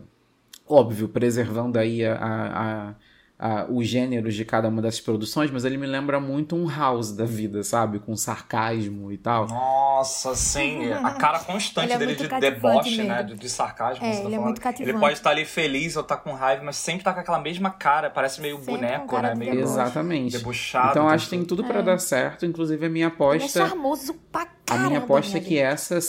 [0.66, 2.94] óbvio, preservando aí a, a-
[3.38, 7.12] a- os gêneros de cada uma dessas produções, mas ele me lembra muito um House
[7.12, 7.98] da vida, sabe?
[8.01, 9.46] Com sarcasmo e tal.
[9.46, 10.92] Nossa, sim.
[10.92, 13.22] A cara constante é dele de deboche, né?
[13.22, 14.05] De, de sarcasmo.
[14.05, 14.90] É, tá ele é muito cativante.
[14.90, 17.70] Ele pode estar ali feliz ou estar com raiva, mas sempre tá com aquela mesma
[17.70, 18.11] cara.
[18.11, 19.35] Parece meio Sempre boneco, né?
[19.35, 19.72] Meio deboche.
[19.72, 20.37] Exatamente.
[20.38, 20.90] debochado.
[20.90, 21.66] Então acho que tem tudo É.
[21.68, 23.68] pra dar certo, inclusive a minha Ele é aposta.
[23.68, 25.64] charmoso pra A caramba, minha aposta é minha que gente.
[25.64, 26.01] essa Ele é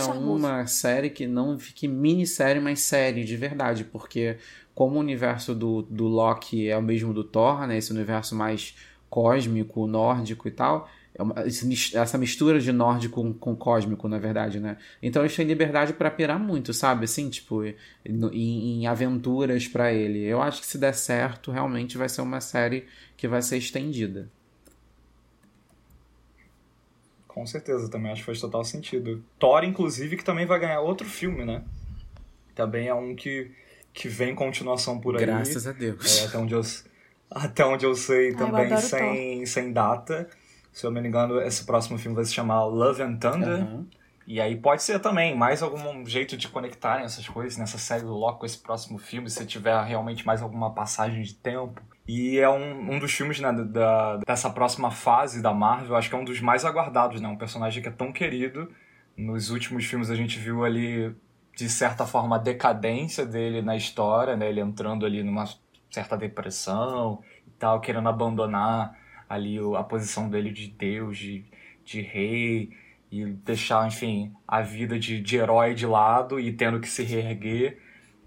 [0.00, 4.36] seja uma série que não fique minissérie, mas série de verdade, porque
[4.74, 8.74] como o universo do, do Loki é o mesmo do Thor, né, esse universo mais
[9.08, 14.58] cósmico, nórdico e tal, é uma- essa mistura de nórdico com, com cósmico, na verdade,
[14.58, 14.76] né?
[15.00, 17.04] Então eles têm liberdade pra pirar muito, sabe?
[17.04, 17.74] Assim, tipo, em,
[18.82, 20.24] em aventuras pra ele.
[20.24, 22.84] Eu acho que se der certo, realmente vai ser uma série
[23.16, 24.28] que vai ser estendida.
[27.26, 29.22] Com certeza, também acho que faz total sentido.
[29.38, 31.64] Thor, inclusive, que também vai ganhar outro filme, né?
[32.54, 33.50] Também é um que,
[33.94, 35.24] que vem continuação por aí.
[35.24, 36.22] Graças a Deus.
[36.22, 36.60] É, até onde eu,
[37.30, 40.28] até onde eu sei, eu também adoro sem, sem data.
[40.72, 43.48] Se eu não me engano, esse próximo filme vai se chamar Love and Thunder.
[43.48, 43.86] Aham.
[44.26, 48.14] E aí pode ser também mais algum jeito de conectarem essas coisas nessa série do
[48.14, 51.80] Loki com esse próximo filme, se tiver realmente mais alguma passagem de tempo.
[52.08, 56.14] E é um, um dos filmes né, da, dessa próxima fase da Marvel, acho que
[56.14, 57.28] é um dos mais aguardados, né?
[57.28, 58.70] Um personagem que é tão querido.
[59.16, 61.14] Nos últimos filmes a gente viu ali,
[61.56, 64.48] de certa forma, a decadência dele na história, né?
[64.48, 65.44] Ele entrando ali numa
[65.90, 71.44] certa depressão e tal, querendo abandonar ali a posição dele de Deus, de,
[71.84, 72.70] de rei
[73.10, 77.78] e deixar, enfim, a vida de, de herói de lado e tendo que se reerguer.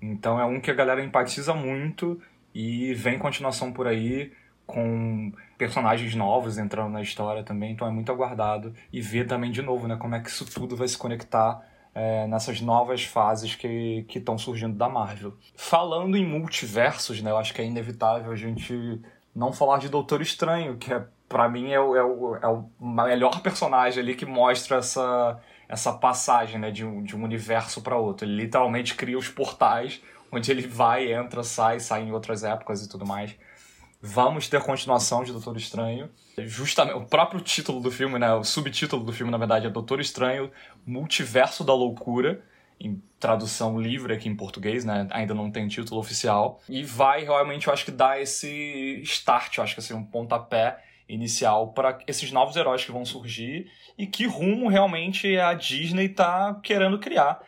[0.02, 2.22] Então é um que a galera empatiza muito
[2.54, 4.32] e vem continuação por aí
[4.66, 9.62] com personagens novos entrando na história também, então é muito aguardado e ver também de
[9.62, 11.66] novo, né, como é que isso tudo vai se conectar
[11.98, 15.34] é, nessas novas fases que estão surgindo da Marvel.
[15.56, 19.02] Falando em multiversos, né, eu acho que é inevitável a gente
[19.36, 22.70] não falar de Doutor Estranho, que é, para mim é o, é, o, é o
[22.80, 27.98] melhor personagem ali que mostra essa, essa passagem né, de, um, de um universo para
[27.98, 28.28] outro.
[28.28, 30.00] Ele literalmente cria os portais
[30.32, 33.36] onde ele vai, entra, sai, sai em outras épocas e tudo mais.
[34.10, 36.10] Vamos ter continuação de Doutor Estranho.
[36.38, 40.00] Justamente o próprio título do filme, né, o subtítulo do filme, na verdade, é Doutor
[40.00, 40.50] Estranho,
[40.86, 42.42] Multiverso da Loucura,
[42.80, 45.08] em tradução livre aqui em português, né?
[45.12, 46.62] Ainda não tem título oficial.
[46.70, 50.82] E vai realmente, eu acho que dar esse start, eu acho que assim, um pontapé
[51.10, 56.58] inicial para esses novos heróis que vão surgir e que rumo realmente a Disney tá
[56.64, 57.42] querendo criar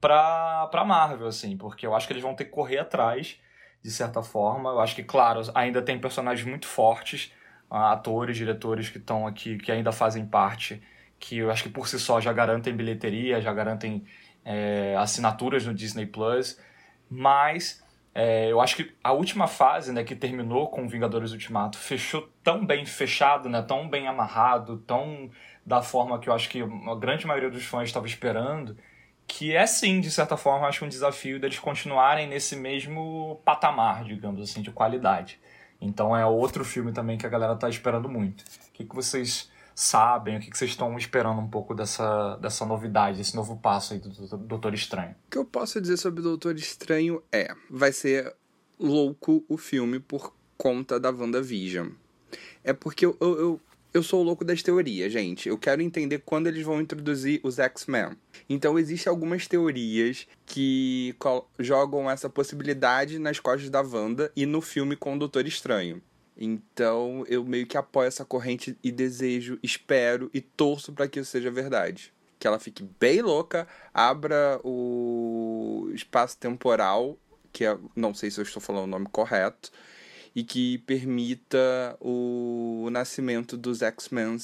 [0.00, 3.38] pra, pra Marvel, assim, porque eu acho que eles vão ter que correr atrás,
[3.86, 4.70] de certa forma.
[4.70, 7.32] Eu acho que, claro, ainda tem personagens muito fortes,
[7.70, 10.82] ah, atores, diretores que estão aqui, que ainda fazem parte,
[11.20, 14.04] que eu acho que por si só já garantem bilheteria, já garantem
[14.44, 16.60] é, assinaturas no Disney Plus,
[17.08, 17.80] mas
[18.12, 22.66] é, eu acho que a última fase, né, que terminou com Vingadores Ultimato, fechou tão
[22.66, 25.30] bem fechado, né, tão bem amarrado, tão
[25.64, 28.76] da forma que eu acho que a grande maioria dos fãs estava esperando,
[29.26, 34.40] que é sim, de certa forma, acho um desafio deles continuarem nesse mesmo patamar, digamos
[34.40, 35.40] assim, de qualidade.
[35.80, 38.42] Então é outro filme também que a galera tá esperando muito.
[38.42, 42.64] O que, que vocês sabem, o que, que vocês estão esperando um pouco dessa, dessa
[42.64, 44.08] novidade, desse novo passo aí do
[44.38, 45.14] Doutor Estranho?
[45.26, 48.34] O que eu posso dizer sobre o Doutor Estranho é, vai ser
[48.78, 51.88] louco o filme por conta da WandaVision.
[52.64, 53.60] É porque eu, eu, eu
[53.92, 55.48] eu sou o louco das teorias, gente.
[55.48, 58.16] Eu quero entender quando eles vão introduzir os X-Men.
[58.48, 61.14] Então, existem algumas teorias que
[61.58, 66.02] jogam essa possibilidade nas costas da Wanda e no filme com o Doutor Estranho.
[66.36, 71.30] Então, eu meio que apoio essa corrente e desejo, espero e torço para que isso
[71.30, 72.12] seja verdade.
[72.38, 77.18] Que ela fique bem louca, abra o espaço temporal,
[77.50, 79.72] que é, não sei se eu estou falando o nome correto,
[80.36, 84.36] e que permita o nascimento dos X-Men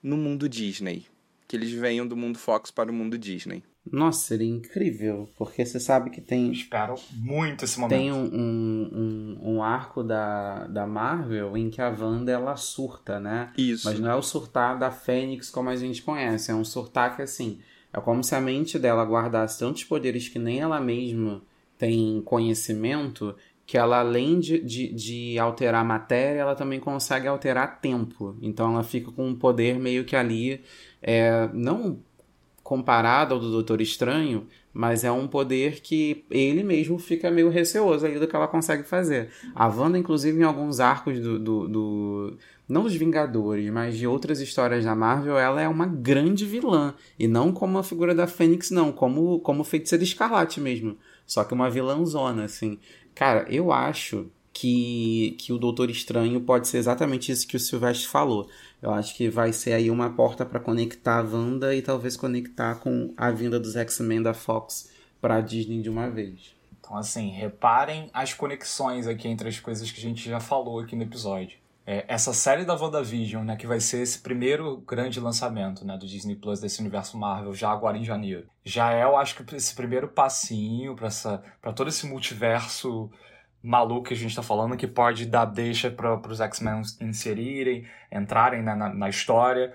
[0.00, 1.06] no mundo Disney.
[1.48, 3.64] Que eles venham do mundo Fox para o mundo Disney.
[3.90, 6.52] Nossa, seria incrível, porque você sabe que tem.
[6.52, 7.98] Espero muito esse momento.
[7.98, 13.52] Tem um, um, um, arco da, da Marvel em que a Wanda ela surta, né?
[13.58, 13.86] Isso.
[13.86, 17.22] Mas não é o surtar da Fênix como a gente conhece, é um surtar que
[17.22, 17.58] assim.
[17.92, 21.42] É como se a mente dela guardasse tantos poderes que nem ela mesma
[21.78, 28.36] tem conhecimento que ela, além de, de, de, alterar matéria, ela também consegue alterar tempo.
[28.42, 30.62] Então ela fica com um poder meio que ali,
[31.02, 31.98] é, não
[32.62, 38.04] comparado ao do Doutor Estranho, mas é um poder que ele mesmo fica meio receoso
[38.04, 39.28] ali do que ela consegue fazer.
[39.54, 44.40] A Wanda, inclusive, em alguns arcos do, do, do não dos Vingadores, mas de outras
[44.40, 46.94] histórias da Marvel, ela é uma grande vilã.
[47.18, 50.96] E não como a figura da Fênix, não, como, como feiticeira escarlate mesmo.
[51.26, 52.78] Só que uma vilãzona, assim.
[53.14, 58.08] Cara, eu acho que, que o Doutor Estranho pode ser exatamente isso que o Silvestre
[58.08, 58.48] falou.
[58.80, 62.76] Eu acho que vai ser aí uma porta para conectar a Wanda e talvez conectar
[62.76, 66.54] com a vinda dos X-Men da Fox para Disney de uma vez.
[66.80, 70.94] Então, assim, reparem as conexões aqui entre as coisas que a gente já falou aqui
[70.94, 71.56] no episódio.
[71.86, 76.06] É, essa série da WandaVision, né, que vai ser esse primeiro grande lançamento né, do
[76.06, 78.46] Disney Plus desse universo Marvel, já agora em janeiro.
[78.64, 83.10] Já é, eu acho que esse primeiro passinho para todo esse multiverso
[83.62, 88.62] maluco que a gente está falando, que pode dar deixa para os X-Men inserirem, entrarem
[88.62, 89.74] né, na, na história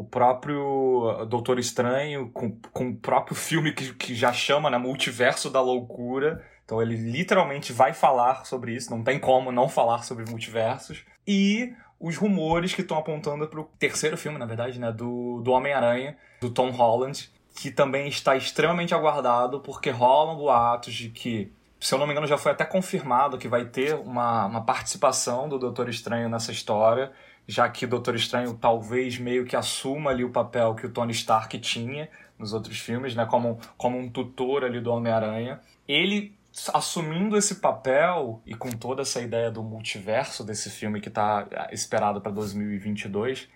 [0.00, 5.50] o próprio Doutor Estranho, com, com o próprio filme que, que já chama, né, Multiverso
[5.50, 6.42] da Loucura.
[6.64, 11.04] Então ele literalmente vai falar sobre isso, não tem como não falar sobre multiversos.
[11.32, 15.52] E os rumores que estão apontando para o terceiro filme, na verdade, né, do, do
[15.52, 21.94] Homem-Aranha, do Tom Holland, que também está extremamente aguardado, porque rolam boatos de que, se
[21.94, 25.56] eu não me engano, já foi até confirmado que vai ter uma, uma participação do
[25.56, 27.12] Doutor Estranho nessa história,
[27.46, 31.12] já que o Doutor Estranho talvez meio que assuma ali o papel que o Tony
[31.12, 35.60] Stark tinha nos outros filmes, né, como, como um tutor ali do Homem-Aranha.
[35.86, 36.36] Ele
[36.72, 41.68] assumindo esse papel e com toda essa ideia do multiverso desse filme que está ah,
[41.72, 43.48] esperado para 2022,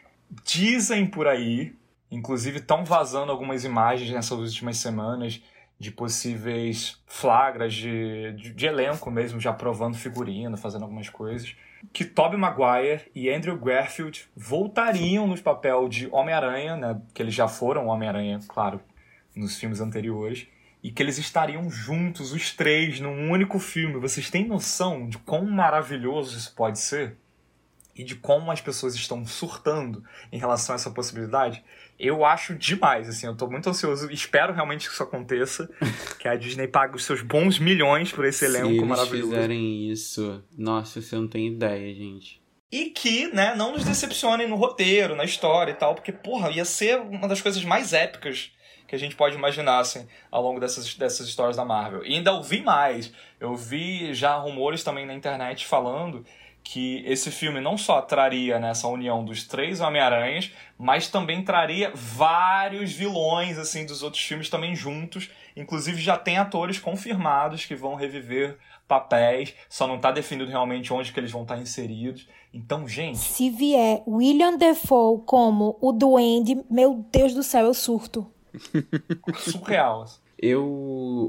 [0.44, 1.74] dizem por aí,
[2.10, 5.42] inclusive estão vazando algumas imagens nessas últimas semanas
[5.78, 11.54] de possíveis flagras de, de, de, elenco mesmo, já provando figurino, fazendo algumas coisas,
[11.92, 17.48] que Tobey Maguire e Andrew Garfield voltariam no papel de Homem-Aranha, né, que eles já
[17.48, 18.80] foram Homem-Aranha, claro,
[19.34, 20.46] nos filmes anteriores,
[20.84, 23.98] e que eles estariam juntos, os três, num único filme.
[23.98, 27.16] Vocês têm noção de quão maravilhoso isso pode ser?
[27.96, 31.64] E de como as pessoas estão surtando em relação a essa possibilidade?
[31.98, 35.70] Eu acho demais, assim, eu tô muito ansioso, espero realmente que isso aconteça,
[36.18, 39.30] que a Disney pague os seus bons milhões por esse elenco Se eles maravilhoso.
[39.30, 42.42] fizerem isso, nossa, você não tem ideia, gente.
[42.70, 46.64] E que, né, não nos decepcionem no roteiro, na história e tal, porque, porra, ia
[46.64, 48.50] ser uma das coisas mais épicas
[48.86, 52.04] que a gente pode imaginar assim, ao longo dessas, dessas histórias da Marvel.
[52.04, 53.12] E ainda ouvi mais.
[53.40, 56.24] Eu vi já rumores também na internet falando
[56.64, 61.92] que esse filme não só traria nessa né, união dos três Homem-Aranhas, mas também traria
[61.94, 65.30] vários vilões assim dos outros filmes também juntos.
[65.54, 68.56] Inclusive já tem atores confirmados que vão reviver
[68.88, 72.26] papéis, só não está definido realmente onde que eles vão estar tá inseridos.
[72.52, 78.33] Então, gente, se vier William Defoe como o Duende, meu Deus do céu, eu surto.
[79.36, 80.04] Surreal.
[80.38, 80.64] Eu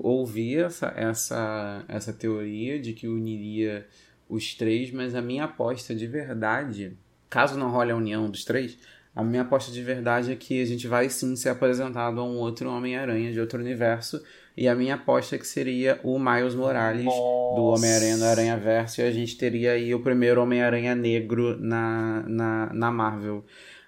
[0.04, 3.88] ouvi essa, essa, essa teoria de que uniria
[4.28, 6.98] os três, mas a minha aposta de verdade,
[7.30, 8.78] caso não role a união dos três,
[9.16, 12.38] a minha aposta de verdade é que a gente vai sim ser apresentado a um
[12.38, 14.22] outro Homem-Aranha de outro universo.
[14.58, 17.56] E a minha aposta é que seria o Miles Morales Nossa.
[17.56, 19.00] do Homem-Aranha no Aranha Verso.
[19.00, 23.46] E a gente teria aí o primeiro Homem-Aranha negro na, na, na Marvel.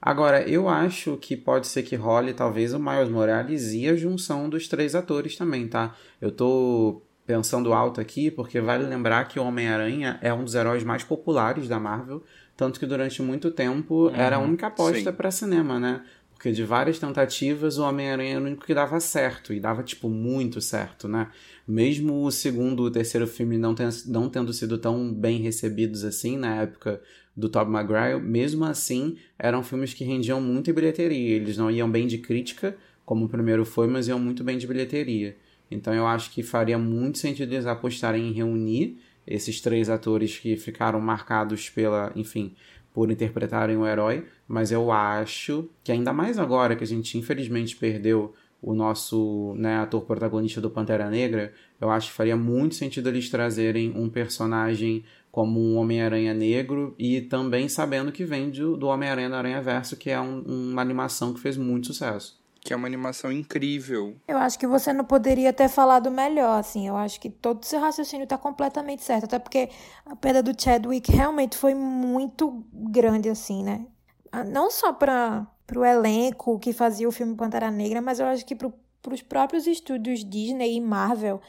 [0.08, 4.48] Agora, eu acho que pode ser que role talvez o Miles Morales e a junção
[4.48, 5.94] dos três atores também, tá?
[6.22, 10.82] Eu tô pensando alto aqui porque vale lembrar que o Homem-Aranha é um dos heróis
[10.82, 12.24] mais populares da Marvel.
[12.56, 16.02] Tanto que durante muito tempo era a única aposta para cinema, né?
[16.34, 19.52] Porque de várias tentativas, o Homem-Aranha era o único que dava certo.
[19.52, 21.28] E dava, tipo, muito certo, né?
[21.68, 26.06] Mesmo o segundo e o terceiro filme não, ten não tendo sido tão bem recebidos
[26.06, 27.02] assim na época
[27.38, 31.36] do Tobey Maguire, mesmo assim, eram filmes que rendiam muito em bilheteria.
[31.36, 34.66] Eles não iam bem de crítica, como o primeiro foi, mas iam muito bem de
[34.66, 35.38] bilheteria.
[35.70, 40.58] Então eu acho que faria muito sentido eles apostarem em reunir esses três atores que
[40.58, 42.56] ficaram marcados pela, enfim,
[42.94, 47.76] por interpretarem o herói, mas eu acho que ainda mais agora que a gente infelizmente
[47.76, 53.10] perdeu o nosso né, ator protagonista do Pantera Negra, eu acho que faria muito sentido
[53.10, 55.04] eles trazerem um personagem
[55.38, 59.96] como um Homem-Aranha negro e também sabendo que vem do, do Homem-Aranha da Aranha Verso,
[59.96, 64.18] que é um, uma animação que fez muito sucesso que é uma animação incrível.
[64.28, 66.86] Eu acho que você não poderia ter falado melhor, assim.
[66.86, 69.24] Eu acho que todo o seu raciocínio está completamente certo.
[69.24, 69.70] Até porque
[70.06, 73.86] a perda do Chadwick realmente foi muito grande, assim, né?
[74.30, 78.46] Ah, não só para o elenco que fazia o filme Pantera Negra, mas eu acho
[78.46, 78.70] que para
[79.14, 81.40] os próprios estúdios Disney e Marvel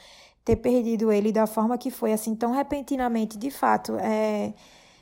[0.49, 4.55] ter perdido ele da forma que foi, assim, tão repentinamente, de fato, é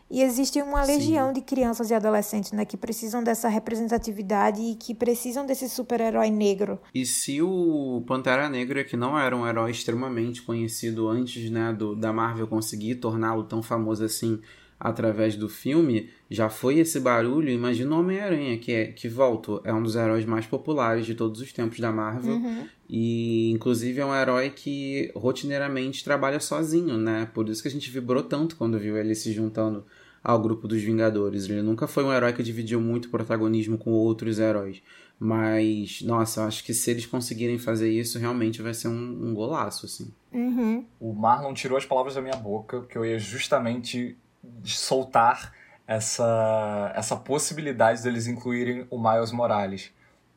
[0.09, 1.35] e existe uma legião Sim.
[1.35, 6.79] de crianças e adolescentes né, que precisam dessa representatividade e que precisam desse super-herói negro.
[6.95, 11.97] E se o Pantera Negra, que não era um herói extremamente conhecido antes né, do,
[11.97, 14.41] da Marvel conseguir torná-lo tão famoso assim
[14.79, 19.73] através do filme, já foi esse barulho, imagina o Homem-Aranha, que, é, que volto, é
[19.73, 22.35] um dos heróis mais populares de todos os tempos da Marvel.
[22.35, 22.67] Uhum.
[22.89, 27.29] E inclusive é um herói que rotineiramente trabalha sozinho, né?
[27.33, 29.85] Por isso que a gente vibrou tanto quando viu ele se juntando
[30.23, 31.49] ao grupo dos Vingadores.
[31.49, 34.83] Ele nunca foi um herói que dividiu muito protagonismo com outros heróis.
[35.19, 39.35] Mas, nossa, eu acho que se eles conseguirem fazer isso, realmente vai ser um, um
[39.35, 40.12] golaço, assim.
[40.33, 40.85] Uhum.
[41.01, 44.17] O Marlon tirou as palavras da minha boca, que eu ia justamente
[44.65, 45.53] soltar
[45.87, 49.93] essa, essa possibilidade deles incluírem o Miles Morales.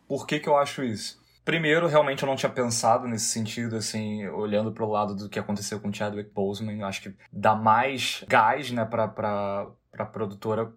[0.08, 1.20] Por que, que eu acho isso?
[1.44, 5.40] Primeiro, realmente eu não tinha pensado nesse sentido, assim, olhando para o lado do que
[5.40, 6.84] aconteceu com Chadwick Boseman.
[6.84, 10.72] Acho que dá mais gás, né, pra, pra, para a produtora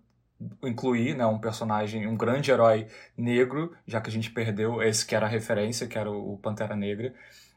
[0.63, 5.15] incluir né, um personagem, um grande herói negro, já que a gente perdeu esse que
[5.15, 7.15] era a referência, que era o Pantera Negra.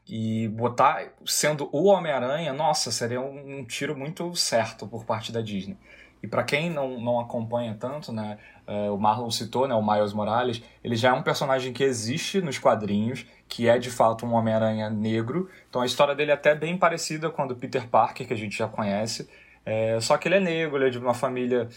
[0.08, 5.40] E botar sendo o Homem-Aranha, nossa, seria um, um, tiro muito certo por parte da
[5.40, 5.76] Disney.
[6.22, 10.12] E para quem não, não acompanha tanto, né, uh, o Marlon citou, né, o Miles
[10.12, 14.32] Morales, ele já é um personagem que existe nos quadrinhos, que é de fato um
[14.32, 15.50] Homem-Aranha negro.
[15.68, 18.36] Então a história dele é até bem parecida com a do Peter Parker, que a
[18.36, 19.28] gente já conhece.
[19.64, 21.68] É, só que ele é negro, ele é de uma família,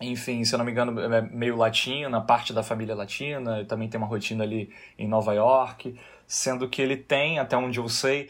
[0.00, 3.98] enfim, se eu não me engano, é meio latina, parte da família latina, também tem
[3.98, 5.96] uma rotina ali em Nova York,
[6.28, 8.28] sendo que ele tem, até onde eu sei,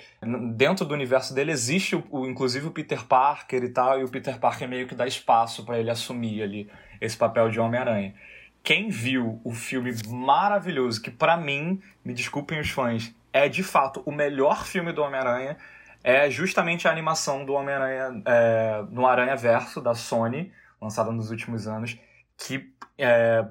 [0.54, 4.38] dentro do universo dele existe, o, inclusive o Peter Parker e tal, e o Peter
[4.38, 8.14] Parker meio que dá espaço para ele assumir ali esse papel de Homem-Aranha.
[8.62, 14.00] Quem viu o filme maravilhoso, que para mim, me desculpem os fãs, é de fato
[14.06, 15.56] o melhor filme do Homem-Aranha,
[16.04, 21.66] é justamente a animação do Homem-Aranha é, no Aranha Verso da Sony, lançada nos últimos
[21.66, 21.98] anos,
[22.36, 23.44] que é,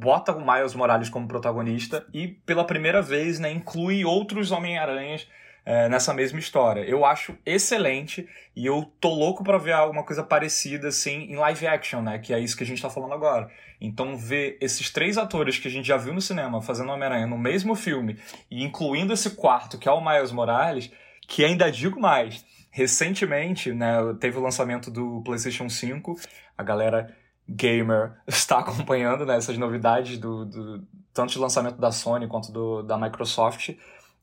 [0.00, 5.28] bota o Miles Morales como protagonista e pela primeira vez né, inclui outros Homem-Aranhas
[5.64, 6.80] é, nessa mesma história.
[6.80, 11.66] Eu acho excelente e eu tô louco para ver alguma coisa parecida assim em live
[11.66, 12.18] action, né?
[12.18, 13.50] Que é isso que a gente tá falando agora.
[13.78, 17.36] Então ver esses três atores que a gente já viu no cinema fazendo Homem-Aranha no
[17.36, 18.18] mesmo filme
[18.50, 20.90] e incluindo esse quarto que é o Miles Morales
[21.28, 26.16] que ainda digo mais, recentemente, né, teve o lançamento do PlayStation 5,
[26.58, 27.14] a galera
[27.50, 32.82] gamer está acompanhando né, essas novidades do, do tanto de lançamento da Sony quanto do,
[32.82, 33.70] da Microsoft.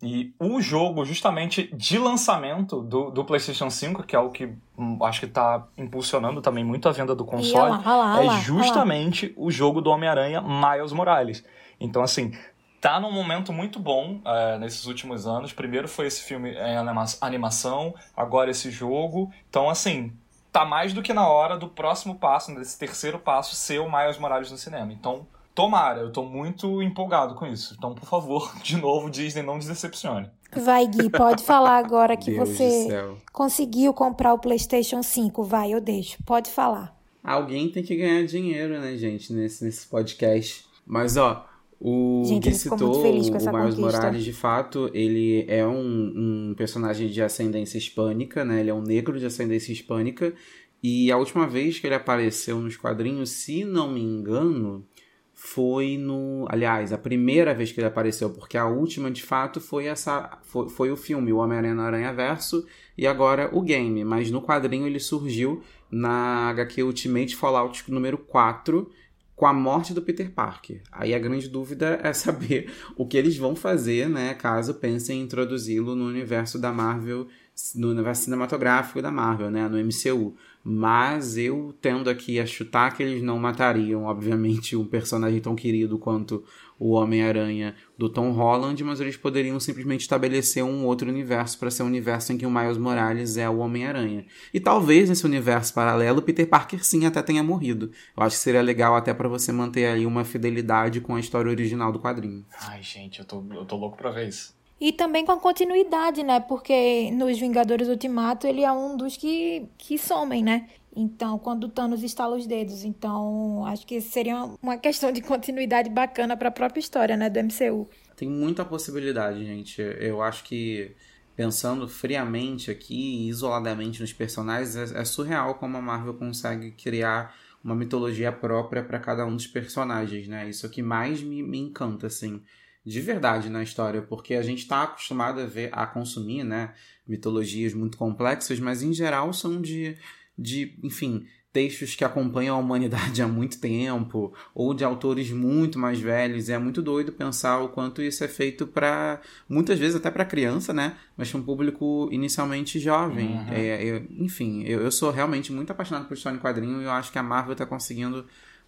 [0.02, 5.00] E o jogo, justamente de lançamento do, do PlayStation 5, que é o que hum,
[5.02, 8.38] acho que está impulsionando também muito a venda do console, olha lá, olha lá, olha
[8.38, 11.44] é justamente o jogo do Homem-Aranha Miles Morales.
[11.80, 12.32] Então, assim,
[12.80, 15.52] tá num momento muito bom é, nesses últimos anos.
[15.52, 16.78] Primeiro foi esse filme em
[17.22, 19.32] animação, agora esse jogo.
[19.50, 20.14] Então, assim,
[20.58, 24.18] tá mais do que na hora do próximo passo, desse terceiro passo, ser o Miles
[24.18, 24.92] Morales no cinema.
[24.92, 27.76] Então, tomara, eu tô muito empolgado com isso.
[27.78, 30.32] Então, por favor, de novo, Disney, não decepcione.
[30.56, 32.88] Vai, Gui, pode falar agora que Deus você
[33.32, 35.44] conseguiu comprar o PlayStation 5.
[35.44, 36.18] Vai, eu deixo.
[36.26, 36.98] Pode falar.
[37.24, 40.66] Alguém tem que ganhar dinheiro, né, gente, nesse, nesse podcast.
[40.88, 41.46] Mas, ó,
[41.80, 43.78] o gente, Gui citou o Miles.
[43.78, 48.62] Morales, de fato, ele é um, um personagem de ascendência hispânica, né?
[48.62, 50.34] Ele é um negro de ascendência hispânica.
[50.82, 54.86] E a última vez que ele apareceu nos quadrinhos, se não me engano,
[55.34, 56.48] foi no.
[56.50, 60.40] Aliás, a primeira vez que ele apareceu, porque a última de fato foi essa.
[60.42, 62.66] Foi, foi o filme, o Homem-Aranha no Aranha Verso,
[62.98, 64.04] e agora o game.
[64.04, 65.62] Mas no quadrinho ele surgiu
[65.92, 68.90] na HQ Ultimate Fallout número 4,
[69.38, 70.82] com a morte do Peter Parker.
[70.92, 75.24] Aí a grande dúvida é saber o que eles vão fazer, né, caso pensem em
[75.24, 77.28] introduzi-lo no universo da Marvel,
[77.76, 80.36] no universo cinematográfico da Marvel, né, no MCU.
[80.64, 86.00] Mas eu tendo aqui a chutar que eles não matariam, obviamente, um personagem tão querido
[86.00, 86.44] quanto
[86.80, 91.84] o Homem-Aranha do Tom Holland, mas eles poderiam simplesmente estabelecer um outro universo para ser
[91.84, 94.26] um universo em que o Miles Morales é o Homem-Aranha.
[94.54, 97.92] E talvez nesse universo paralelo, Peter Parker sim até tenha morrido.
[98.16, 101.50] Eu acho que seria legal até para você manter aí uma fidelidade com a história
[101.50, 102.46] original do quadrinho.
[102.62, 104.56] Ai, gente, eu tô, eu tô louco pra ver isso.
[104.80, 106.40] E também com a continuidade, né?
[106.40, 110.68] Porque nos Vingadores Ultimato ele é um dos que, que somem, né?
[111.00, 112.84] Então, quando Thanos estala os dedos.
[112.84, 117.40] Então, acho que seria uma questão de continuidade bacana para a própria história, né, do
[117.40, 117.88] MCU.
[118.16, 119.80] Tem muita possibilidade, gente.
[119.80, 120.92] Eu acho que
[121.36, 127.76] pensando friamente aqui, isoladamente nos personagens, é, é surreal como a Marvel consegue criar uma
[127.76, 130.50] mitologia própria para cada um dos personagens, né?
[130.50, 132.42] Isso é o que mais me, me encanta, assim
[132.88, 136.74] de verdade na história, porque a gente está acostumado a ver, a consumir, né,
[137.06, 139.98] mitologias muito complexas, mas em geral são de,
[140.38, 146.00] de, enfim, textos que acompanham a humanidade há muito tempo, ou de autores muito mais
[146.00, 146.50] velhos.
[146.50, 149.20] E é muito doido pensar o quanto isso é feito para,
[149.50, 150.96] muitas vezes até para criança, né?
[151.16, 153.30] Mas para um público inicialmente jovem.
[153.30, 153.46] Uhum.
[153.50, 156.92] É, eu, enfim, eu, eu sou realmente muito apaixonado por história em quadrinho e eu
[156.92, 158.26] acho que a Marvel está conseguindo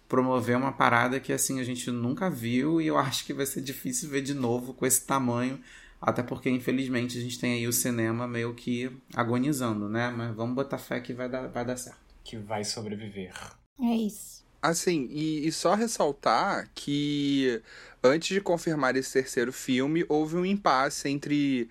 [0.08, 3.60] promover uma parada que assim a gente nunca viu e eu acho que vai ser
[3.60, 5.60] difícil ver de novo com esse tamanho,
[6.00, 10.10] até porque infelizmente a gente tem aí o cinema meio que agonizando, né?
[10.10, 11.98] Mas vamos botar fé que vai dar, vai dar certo.
[12.24, 13.34] Que vai sobreviver.
[13.78, 14.40] É isso.
[14.62, 17.62] Assim, e, e só ressaltar que
[18.02, 21.68] antes de confirmar esse terceiro filme, houve um impasse entre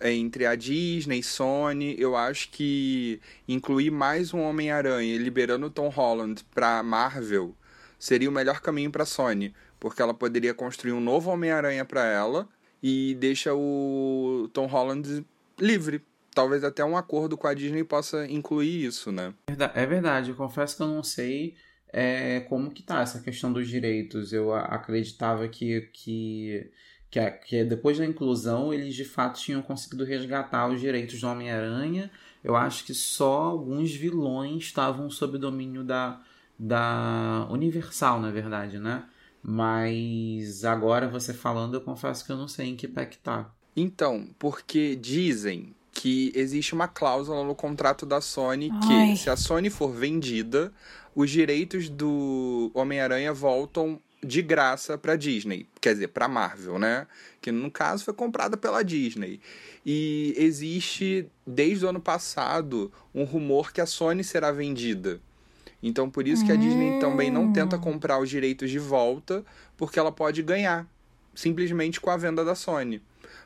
[0.00, 5.88] entre a Disney e Sony, eu acho que incluir mais um Homem-Aranha, liberando o Tom
[5.88, 7.54] Holland para Marvel,
[7.98, 12.48] seria o melhor caminho para Sony, porque ela poderia construir um novo Homem-Aranha para ela
[12.82, 15.24] e deixa o Tom Holland
[15.58, 16.02] livre.
[16.34, 19.34] Talvez até um acordo com a Disney possa incluir isso, né?
[19.74, 21.54] É verdade, eu confesso que eu não sei
[21.92, 24.32] é, como que tá essa questão dos direitos.
[24.32, 26.70] Eu acreditava que, que,
[27.10, 32.10] que, que depois da inclusão eles de fato tinham conseguido resgatar os direitos do Homem-Aranha.
[32.42, 36.20] Eu acho que só alguns vilões estavam sob domínio da,
[36.58, 39.04] da Universal, na verdade, né?
[39.42, 43.50] Mas agora você falando, eu confesso que eu não sei em que pé que tá.
[43.74, 49.16] Então, porque dizem que existe uma cláusula no contrato da Sony que Ai.
[49.16, 50.72] se a Sony for vendida,
[51.14, 57.08] os direitos do Homem-Aranha voltam de graça para Disney, quer dizer, para Marvel, né?
[57.40, 59.40] Que no caso foi comprada pela Disney.
[59.84, 65.20] E existe desde o ano passado um rumor que a Sony será vendida.
[65.82, 67.80] Então, por isso que a Disney também não tenta hum.
[67.80, 69.44] comprar os direitos de volta,
[69.76, 70.86] porque ela pode ganhar
[71.34, 73.02] simplesmente com a venda da Sony.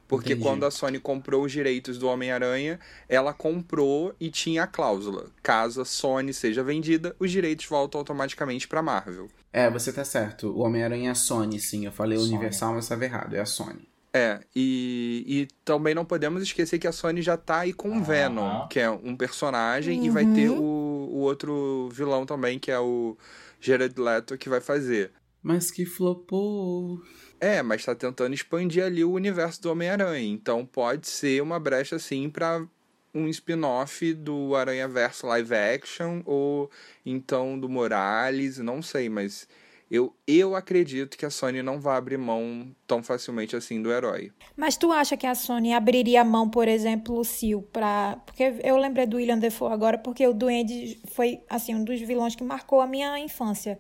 [0.08, 0.48] Porque Entendi.
[0.48, 2.78] quando a Sony comprou os direitos do Homem-Aranha,
[3.08, 8.68] ela comprou e tinha a cláusula: caso a Sony seja vendida, os direitos voltam automaticamente
[8.68, 9.28] para Marvel.
[9.52, 10.48] É, você tá certo.
[10.48, 11.86] O Homem-Aranha é a Sony, sim.
[11.86, 12.34] Eu falei Sony.
[12.34, 13.34] Universal, mas estava errado.
[13.34, 13.88] É a Sony.
[14.12, 18.02] É, e, e também não podemos esquecer que a Sony já tá aí com o
[18.02, 20.06] Venom, que é um personagem, uhum.
[20.06, 20.58] e vai ter uhum.
[20.58, 23.16] o, o outro vilão também, que é o
[23.60, 25.12] Jared Leto, que vai fazer.
[25.42, 27.00] Mas que flopou.
[27.40, 30.28] É, mas tá tentando expandir ali o universo do Homem-Aranha.
[30.28, 32.66] Então pode ser uma brecha, assim, pra
[33.14, 36.70] um spin-off do Aranha Verso live action, ou
[37.04, 39.48] então do Morales, não sei, mas
[39.90, 44.32] eu, eu acredito que a Sony não vai abrir mão tão facilmente assim do herói.
[44.56, 48.76] Mas tu acha que a Sony abriria mão, por exemplo, o Sil para porque eu
[48.76, 52.80] lembrei do William Defoe agora porque o Duende foi assim um dos vilões que marcou
[52.80, 53.78] a minha infância.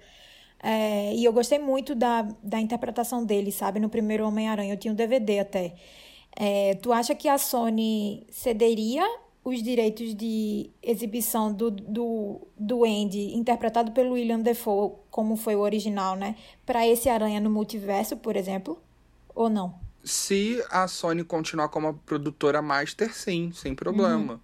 [0.62, 4.72] É, e eu gostei muito da, da interpretação dele, sabe, no primeiro Homem-Aranha.
[4.72, 5.74] Eu tinha um DVD até.
[6.38, 9.04] É, tu acha que a Sony cederia
[9.46, 15.60] os direitos de exibição do, do, do Andy, interpretado pelo William Defoe, como foi o
[15.60, 16.34] original, né?
[16.66, 18.82] Para esse Aranha no multiverso, por exemplo?
[19.32, 19.78] Ou não?
[20.02, 24.32] Se a Sony continuar como a produtora master, sim, sem problema.
[24.32, 24.40] Uhum.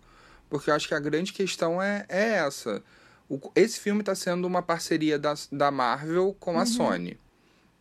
[0.48, 2.80] Porque eu acho que a grande questão é, é essa.
[3.28, 6.66] O, esse filme está sendo uma parceria da, da Marvel com a uhum.
[6.66, 7.18] Sony.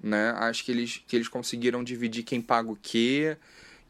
[0.02, 0.32] Né?
[0.38, 3.38] Acho que eles, que eles conseguiram dividir quem paga o quê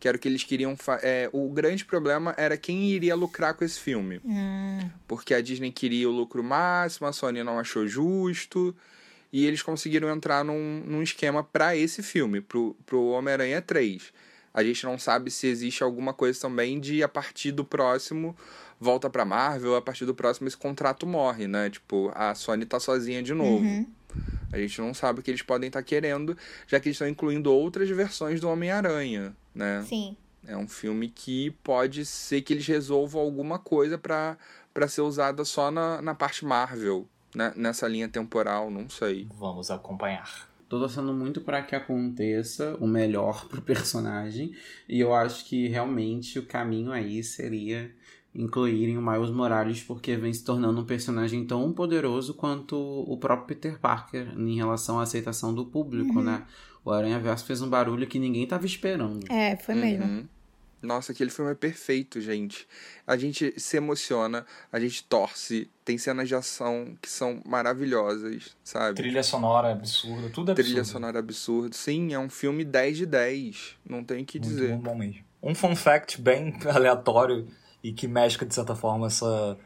[0.02, 0.76] que era o que eles queriam.
[1.04, 4.20] É, o grande problema era quem iria lucrar com esse filme.
[4.26, 4.90] Hum.
[5.08, 8.76] Porque a Disney queria o lucro máximo, a Sony não achou justo.
[9.32, 14.12] E eles conseguiram entrar num, num esquema para esse filme, pro, pro Homem-Aranha 3.
[14.52, 18.36] A gente não sabe se existe alguma coisa também de a partir do próximo
[18.80, 21.70] volta pra Marvel, a partir do próximo esse contrato morre, né?
[21.70, 23.64] Tipo, a Sony tá sozinha de novo.
[23.64, 23.86] Uhum.
[24.52, 26.36] A gente não sabe o que eles podem estar tá querendo,
[26.68, 29.84] já que eles estão incluindo outras versões do Homem-Aranha né?
[29.88, 30.16] Sim.
[30.48, 34.38] É um filme que pode ser que eles resolvam alguma coisa para
[34.88, 37.54] ser usada só na, na parte Marvel, né?
[37.56, 39.28] nessa linha temporal, não sei.
[39.38, 40.50] Vamos acompanhar.
[40.68, 44.56] Tô torcendo muito para que aconteça o melhor pro personagem,
[44.88, 47.94] e eu acho que realmente o caminho aí seria
[48.34, 53.48] incluírem o Miles Morales porque vem se tornando um personagem tão poderoso quanto o próprio
[53.48, 56.24] Peter Parker em relação à aceitação do público, uhum.
[56.24, 56.46] né?
[56.84, 59.32] O Aranha Verso fez um barulho que ninguém tava esperando.
[59.32, 60.06] É, foi mesmo.
[60.06, 60.28] Uhum.
[60.82, 62.68] Nossa, aquele filme é perfeito, gente.
[63.06, 68.96] A gente se emociona, a gente torce, tem cenas de ação que são maravilhosas, sabe?
[68.96, 70.68] Trilha sonora absurda, tudo absurdo.
[70.68, 71.76] Trilha sonora absurda.
[71.76, 74.76] Sim, é um filme 10 de 10, não tem o que Muito dizer.
[74.78, 75.24] Bom, bom mesmo.
[75.44, 77.48] Um fun fact bem aleatório
[77.84, 79.58] e que mexe de certa forma essa,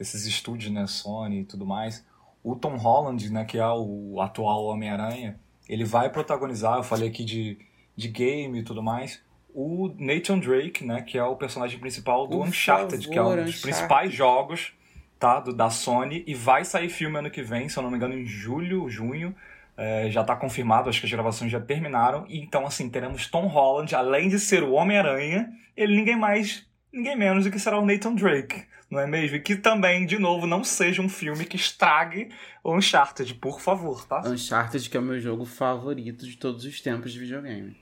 [0.00, 2.04] esses estúdios, né, Sony e tudo mais.
[2.42, 5.38] O Tom Holland, né, que é o atual Homem-Aranha,
[5.68, 7.58] ele vai protagonizar, eu falei aqui de,
[7.96, 9.22] de game e tudo mais,
[9.54, 13.22] o Nathan Drake, né, que é o personagem principal do Por Uncharted, favor, que é
[13.22, 13.62] um dos Uncharted.
[13.62, 14.72] principais jogos
[15.18, 17.96] tá, do, da Sony, e vai sair filme ano que vem, se eu não me
[17.96, 19.34] engano, em julho, junho,
[19.76, 23.46] é, já está confirmado, acho que as gravações já terminaram, e então, assim, teremos Tom
[23.46, 27.84] Holland, além de ser o Homem-Aranha, ele ninguém mais, ninguém menos do que será o
[27.84, 29.36] Nathan Drake, não é mesmo?
[29.36, 32.28] E que também, de novo, não seja um filme que estrague
[32.62, 34.22] o Uncharted, por favor, tá?
[34.26, 37.76] Uncharted, que é o meu jogo favorito de todos os tempos de videogame.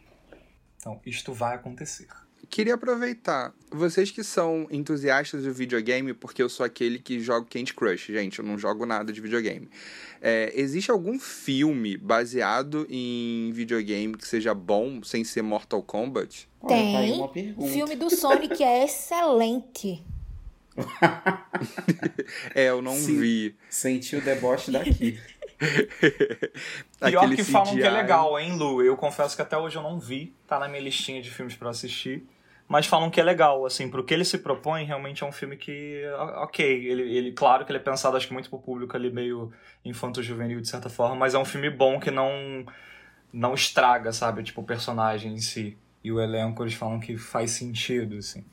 [0.78, 2.08] Então, isto vai acontecer.
[2.50, 7.72] Queria aproveitar, vocês que são entusiastas do videogame, porque eu sou aquele que joga Candy
[7.72, 9.68] Crush, gente, eu não jogo nada de videogame.
[10.20, 16.48] É, existe algum filme baseado em videogame que seja bom, sem ser Mortal Kombat?
[16.66, 16.96] Tem.
[16.96, 20.02] Olha, tá o filme do Sonic é excelente.
[22.54, 23.56] é, eu não Sim, vi.
[23.70, 25.20] Senti o deboche daqui.
[27.00, 28.82] Pior que falam que é legal, hein, Lu?
[28.82, 31.70] Eu confesso que até hoje eu não vi, tá na minha listinha de filmes para
[31.70, 32.26] assistir.
[32.66, 35.56] Mas falam que é legal, assim, pro que ele se propõe, realmente é um filme
[35.56, 36.02] que,
[36.36, 39.52] ok, ele, ele claro que ele é pensado, acho que muito pro público ali, meio
[39.84, 42.64] infanto-juvenil, de certa forma, mas é um filme bom que não,
[43.30, 45.76] não estraga, sabe, tipo, o personagem em si.
[46.02, 48.44] E o elenco, eles falam que faz sentido, assim.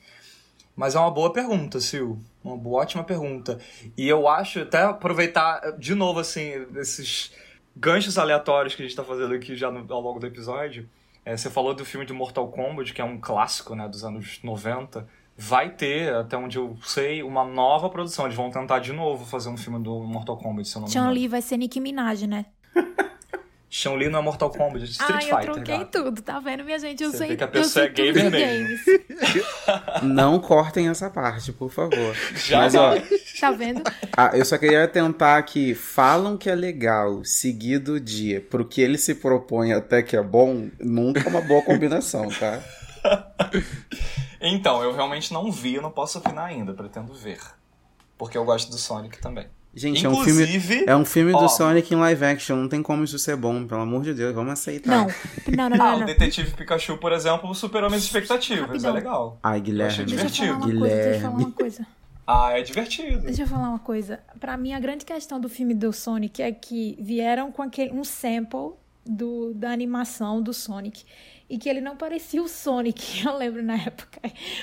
[0.74, 2.18] Mas é uma boa pergunta, Sil.
[2.42, 3.58] Uma boa, ótima pergunta.
[3.96, 7.32] E eu acho, até aproveitar de novo, assim, esses
[7.76, 10.88] ganchos aleatórios que a gente tá fazendo aqui já no, ao longo do episódio.
[11.24, 14.40] É, você falou do filme de Mortal Kombat, que é um clássico, né, dos anos
[14.42, 15.06] 90.
[15.36, 18.24] Vai ter, até onde eu sei, uma nova produção.
[18.24, 20.92] Eles vão tentar de novo fazer um filme do Mortal Kombat, se eu não me
[20.92, 21.06] engano.
[21.06, 22.46] Chun-Li vai ser Nicki Minaj, né?
[23.74, 25.38] Chun-Li não é Mortal Kombat, é Street ah, Fighter.
[25.48, 26.02] eu troquei gato.
[26.04, 27.02] tudo, tá vendo, minha gente?
[27.02, 28.68] Eu Você sei, vê que a pessoa é gamer de mesmo.
[28.68, 28.80] games.
[30.04, 32.14] Não cortem essa parte, por favor.
[32.36, 32.92] Já Mas, ó,
[33.40, 33.82] Tá vendo?
[34.14, 35.74] ah, eu só queria tentar aqui.
[35.74, 40.68] Falam que é legal, seguido dia, pro que ele se propõe até que é bom,
[40.78, 42.62] nunca é uma boa combinação, tá?
[44.38, 47.40] Então, eu realmente não vi, eu não posso opinar ainda, pretendo ver.
[48.18, 49.46] Porque eu gosto do Sonic também.
[49.74, 52.68] Gente, é um Inclusive, filme, é um filme do ó, Sonic em live action, não
[52.68, 54.90] tem como isso ser bom, pelo amor de Deus, vamos aceitar.
[54.90, 55.06] Não,
[55.56, 55.96] não, não, Ah, não.
[55.96, 56.06] o não.
[56.06, 58.66] Detetive Pikachu, por exemplo, superou minhas expectativas.
[58.66, 58.90] Rapidão.
[58.90, 59.38] É legal.
[59.42, 60.04] Ai, Achei Guilherme.
[60.04, 60.78] Deixa eu falar uma divertido.
[60.78, 61.86] coisa, deixa eu falar uma coisa.
[62.26, 63.18] Ah, é divertido.
[63.22, 64.20] Deixa eu falar uma coisa.
[64.38, 68.04] Pra mim, a grande questão do filme do Sonic é que vieram com aquele, um
[68.04, 68.74] sample
[69.06, 71.02] do, da animação do Sonic.
[71.52, 73.20] E que ele não parecia o Sonic.
[73.28, 74.18] Eu lembro na época.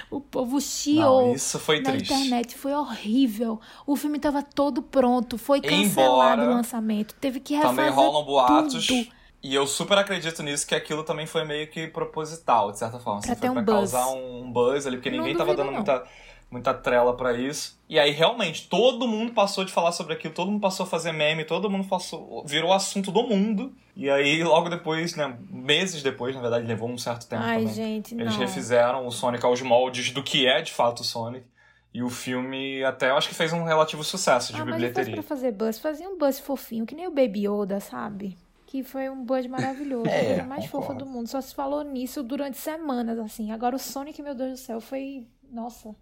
[0.10, 2.12] O povo chiou Não, isso foi na triste.
[2.12, 2.56] internet.
[2.56, 3.60] Foi horrível.
[3.86, 5.38] O filme tava todo pronto.
[5.38, 7.14] Foi cancelado Embora o lançamento.
[7.22, 8.88] Teve que refazer Também rolam boatos.
[8.88, 9.08] tudo.
[9.44, 13.22] E eu super acredito nisso, que aquilo também foi meio que proposital, de certa forma.
[13.22, 13.92] Pra Assim, ter foi um pra buzz.
[13.92, 15.74] causar um buzz ali, porque Não ninguém tava dando não.
[15.76, 16.04] muita,
[16.52, 17.80] muita trela pra isso.
[17.88, 21.12] E aí, realmente, todo mundo passou de falar sobre aquilo, todo mundo passou a fazer
[21.12, 23.74] meme, todo mundo passou, virou assunto do mundo.
[23.96, 27.74] E aí, logo depois, né, meses depois, na verdade, levou um certo tempo Ai, também.
[27.74, 28.40] gente, Eles não.
[28.40, 31.46] refizeram o Sonic aos moldes do que é de fato o Sonic.
[31.94, 35.14] E o filme até eu acho que fez um relativo sucesso de Ah, mas bilheteria.
[35.16, 38.38] pra fazer buzz, fazia um buzz fofinho, que nem o Baby Yoda, sabe?
[38.68, 40.88] que foi um buzz maravilhoso, É, a coisa mais concordo.
[40.88, 41.28] fofa do mundo.
[41.28, 43.52] Só se falou nisso durante semanas, assim.
[43.52, 45.26] Agora o Sonic, meu Deus do céu, foi.
[45.52, 45.96] Nossa,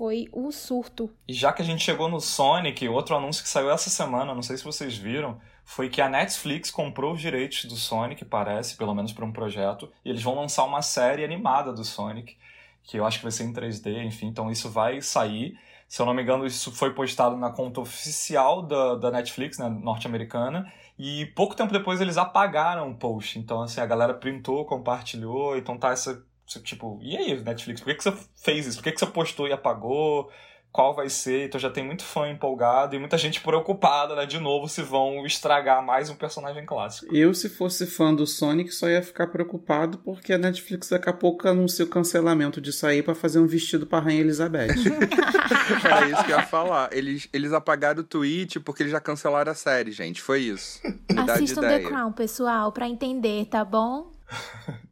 [0.00, 1.10] foi o surto.
[1.28, 4.40] E já que a gente chegou no Sonic, outro anúncio que saiu essa semana, não
[4.40, 8.94] sei se vocês viram, foi que a Netflix comprou os direitos do Sonic, parece, pelo
[8.94, 12.34] menos para um projeto, e eles vão lançar uma série animada do Sonic,
[12.82, 15.58] que eu acho que vai ser em 3D, enfim, então isso vai sair.
[15.86, 19.68] Se eu não me engano, isso foi postado na conta oficial da, da Netflix, né,
[19.68, 23.38] norte-americana, e pouco tempo depois eles apagaram o post.
[23.38, 26.24] Então, assim, a galera printou, compartilhou, então tá essa.
[26.58, 28.78] Tipo, e aí, Netflix, por que, que você fez isso?
[28.78, 30.30] Por que, que você postou e apagou?
[30.72, 31.46] Qual vai ser?
[31.46, 34.24] Então já tem muito fã empolgado e muita gente preocupada, né?
[34.24, 37.12] De novo, se vão estragar mais um personagem clássico.
[37.12, 41.12] Eu, se fosse fã do Sonic, só ia ficar preocupado porque a Netflix daqui a
[41.12, 44.68] pouco anuncia o cancelamento disso aí pra fazer um vestido pra Rainha Elizabeth.
[45.84, 46.88] Era isso que eu ia falar.
[46.92, 50.22] Eles, eles apagaram o tweet porque eles já cancelaram a série, gente.
[50.22, 50.80] Foi isso.
[51.10, 51.80] De Assistam The.
[51.80, 54.12] Crown, pessoal, pra entender, tá bom?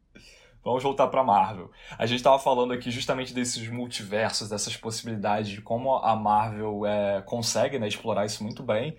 [0.68, 1.70] Vamos voltar pra Marvel.
[1.98, 7.22] A gente tava falando aqui justamente desses multiversos, dessas possibilidades de como a Marvel é,
[7.22, 8.96] consegue né, explorar isso muito bem.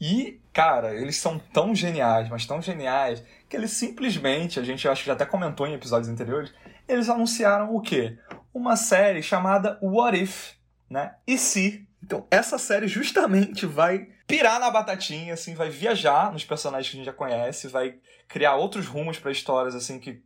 [0.00, 5.02] E, cara, eles são tão geniais, mas tão geniais, que eles simplesmente, a gente acho
[5.02, 6.54] que já até comentou em episódios anteriores,
[6.88, 8.16] eles anunciaram o quê?
[8.52, 10.54] Uma série chamada What If,
[10.88, 11.16] né?
[11.26, 11.86] E se?
[12.02, 16.98] Então, essa série justamente vai pirar na batatinha, assim, vai viajar nos personagens que a
[16.98, 17.96] gente já conhece, vai
[18.26, 20.22] criar outros rumos pra histórias, assim, que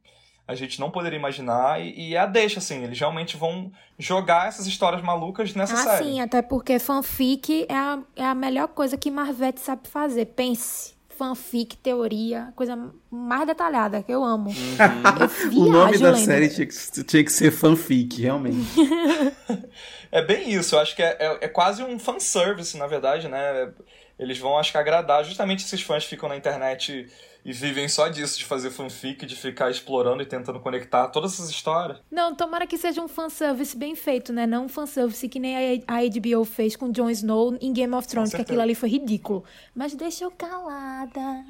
[0.46, 1.80] a gente não poderia imaginar.
[1.80, 5.76] E, e é a deixa, assim, eles realmente vão jogar essas histórias malucas nessa ah,
[5.76, 6.04] série.
[6.04, 10.26] sim, até porque fanfic é a, é a melhor coisa que Marvete sabe fazer.
[10.26, 10.94] Pense.
[11.16, 12.76] Fanfic, teoria, coisa
[13.08, 14.50] mais detalhada que eu amo.
[14.50, 16.24] Eu viajo o nome da lendo.
[16.24, 18.66] série tinha que, tinha que ser fanfic, realmente.
[20.14, 23.72] É bem isso, eu acho que é, é, é quase um fanservice, na verdade, né?
[24.16, 27.08] Eles vão, acho que, agradar justamente esses fãs que ficam na internet
[27.44, 31.50] e vivem só disso, de fazer fanfic, de ficar explorando e tentando conectar todas essas
[31.50, 31.98] histórias.
[32.10, 34.46] Não, tomara que seja um fanservice bem feito, né?
[34.46, 38.32] Não um fanservice que nem a HBO fez com Jon Snow em Game of Thrones,
[38.32, 39.44] que aquilo ali foi ridículo.
[39.74, 41.44] Mas deixa eu calada.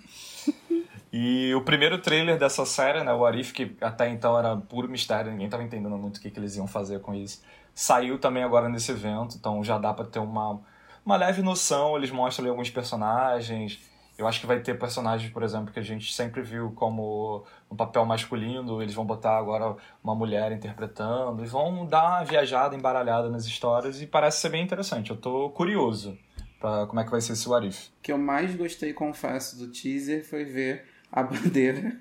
[1.18, 5.30] E o primeiro trailer dessa série, né, o Arif, que até então era puro mistério,
[5.32, 7.42] ninguém tava entendendo muito o que, que eles iam fazer com isso,
[7.74, 10.60] saiu também agora nesse evento, então já dá pra ter uma,
[11.04, 13.80] uma leve noção, eles mostram ali alguns personagens,
[14.18, 17.76] eu acho que vai ter personagens, por exemplo, que a gente sempre viu como um
[17.76, 23.28] papel masculino, eles vão botar agora uma mulher interpretando, e vão dar uma viajada, embaralhada
[23.28, 26.16] nas histórias, e parece ser bem interessante, eu tô curioso
[26.58, 27.88] pra como é que vai ser esse Arif.
[27.98, 31.96] O que eu mais gostei, confesso, do teaser foi ver a bandeira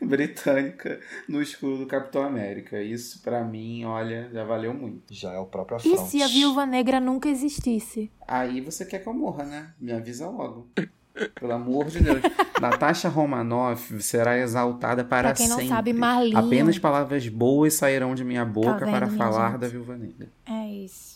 [0.00, 2.80] britânica no escudo do Capitão América.
[2.80, 5.12] Isso, pra mim, olha, já valeu muito.
[5.12, 6.10] Já é o próprio E Afronte.
[6.10, 8.10] se a Viúva Negra nunca existisse?
[8.26, 9.74] Aí você quer que eu morra, né?
[9.78, 10.68] Me avisa logo.
[11.34, 12.20] Pelo amor de Deus.
[12.60, 15.68] Natasha Romanoff será exaltada para Pra quem não sempre.
[15.68, 16.38] sabe, Marlinho.
[16.38, 19.60] Apenas palavras boas sairão de minha boca Tá vendo, para minha falar gente?
[19.60, 20.28] da Viúva Negra.
[20.46, 21.15] É isso.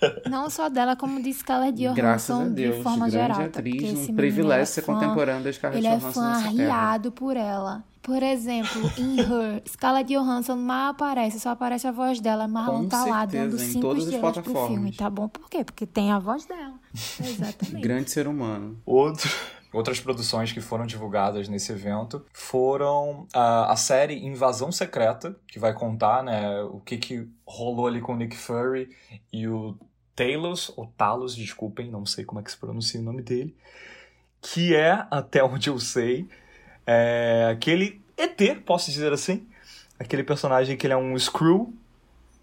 [0.28, 3.40] Não só dela, como de Scarlett Johansson, Graças a Deus, de forma grande geral.
[3.46, 7.12] atriz, um menino, privilégio é ser fã- contemporâneo da Scarlett Ele é Johansson fã arriado
[7.12, 7.84] por ela.
[8.00, 12.48] Por exemplo, em Her, Scarlett Johansson mal aparece, só aparece a voz dela.
[12.48, 14.72] Marlon Com tá lá certeza, dando em cinco todas as estrelas pro plataformas.
[14.72, 15.28] filme, tá bom?
[15.28, 15.62] Por quê?
[15.64, 16.74] Porque tem a voz dela.
[17.20, 17.82] Exatamente.
[17.82, 18.80] Grande ser humano.
[18.86, 19.28] Outro,
[19.74, 25.74] outras produções que foram divulgadas nesse evento foram a, a série Invasão Secreta, que vai
[25.74, 28.88] contar né, o que, que rolou ali com o Nick Fury
[29.30, 29.76] e o
[30.18, 33.54] Talos, ou Talos, desculpem, não sei como é que se pronuncia o nome dele,
[34.42, 36.28] que é, até onde eu sei,
[36.84, 39.46] é, aquele ET, posso dizer assim,
[39.96, 41.72] aquele personagem que ele é um Skrull,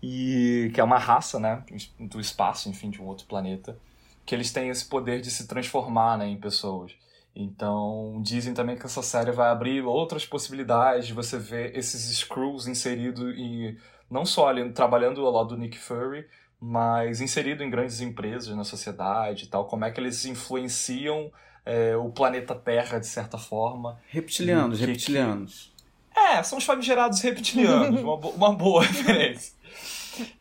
[0.01, 1.63] e que é uma raça, né,
[1.99, 3.77] do espaço, enfim, de um outro planeta,
[4.25, 6.93] que eles têm esse poder de se transformar né, em pessoas.
[7.35, 12.69] Então, dizem também que essa série vai abrir outras possibilidades de você ver esses Skrulls
[12.69, 13.77] inseridos e
[14.09, 16.25] não só ali trabalhando ao lado do Nick Fury,
[16.59, 21.31] mas inserido em grandes empresas na sociedade e tal, como é que eles influenciam
[21.65, 23.99] é, o planeta Terra de certa forma.
[24.09, 25.73] Reptilianos, Que- que- reptilianos.
[26.15, 29.53] É, são os famigerados reptilianos, uma, bo- uma boa referência.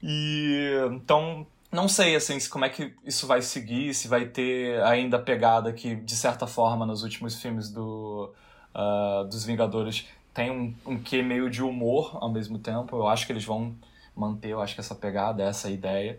[0.03, 5.17] E então, não sei assim, como é que isso vai seguir, se vai ter ainda
[5.17, 8.33] a pegada que, de certa forma, nos últimos filmes do,
[8.75, 12.97] ah, dos Vingadores tem um, um quê meio de humor ao mesmo tempo.
[12.97, 13.75] Eu acho que eles vão
[14.15, 16.19] manter, eu acho que essa pegada, essa ideia.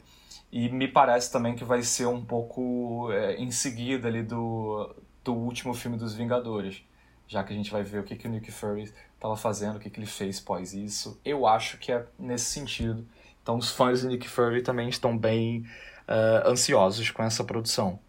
[0.52, 5.34] E me parece também que vai ser um pouco é, em seguida ali do, do
[5.34, 6.82] último filme dos Vingadores.
[7.28, 9.80] Já que a gente vai ver o que, que o Nick Fury estava fazendo, o
[9.80, 11.20] que, que ele fez pós isso.
[11.26, 13.06] Eu acho que é nesse sentido.
[13.42, 15.66] Então os fãs de Nick Fury também estão bem
[16.08, 18.00] eh, ansiosos com essa produção.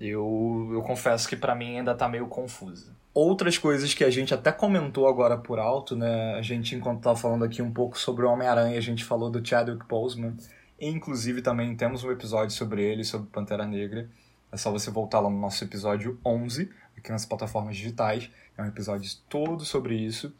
[0.00, 2.92] Eu, eu confesso que para mim ainda tá meio confusa.
[3.12, 6.34] Outras coisas que a gente até comentou agora por alto, né?
[6.34, 9.44] A gente, enquanto tava falando aqui um pouco sobre o Homem-Aranha, a gente falou do
[9.44, 10.36] Chadwick Boseman.
[10.80, 14.08] Inclusive, também temos um episódio sobre ele, sobre Pantera Negra.
[14.52, 18.30] É só você voltar lá no nosso episódio 11, aqui nas plataformas digitais.
[18.56, 20.32] É um episódio todo sobre isso,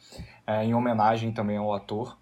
[0.46, 2.16] é, em homenagem também ao ator.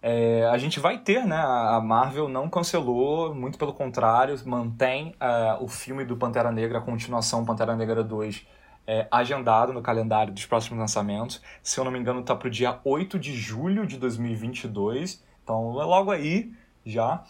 [0.00, 1.36] É, a gente vai ter, né?
[1.36, 6.82] A Marvel não cancelou, muito pelo contrário, mantém é, o filme do Pantera Negra, a
[6.82, 8.44] continuação Pantera Negra 2,
[8.86, 11.40] é, agendado no calendário dos próximos lançamentos.
[11.62, 15.22] Se eu não me engano, está para o dia 8 de julho de 2022.
[15.42, 16.52] Então é logo aí
[16.84, 17.22] já.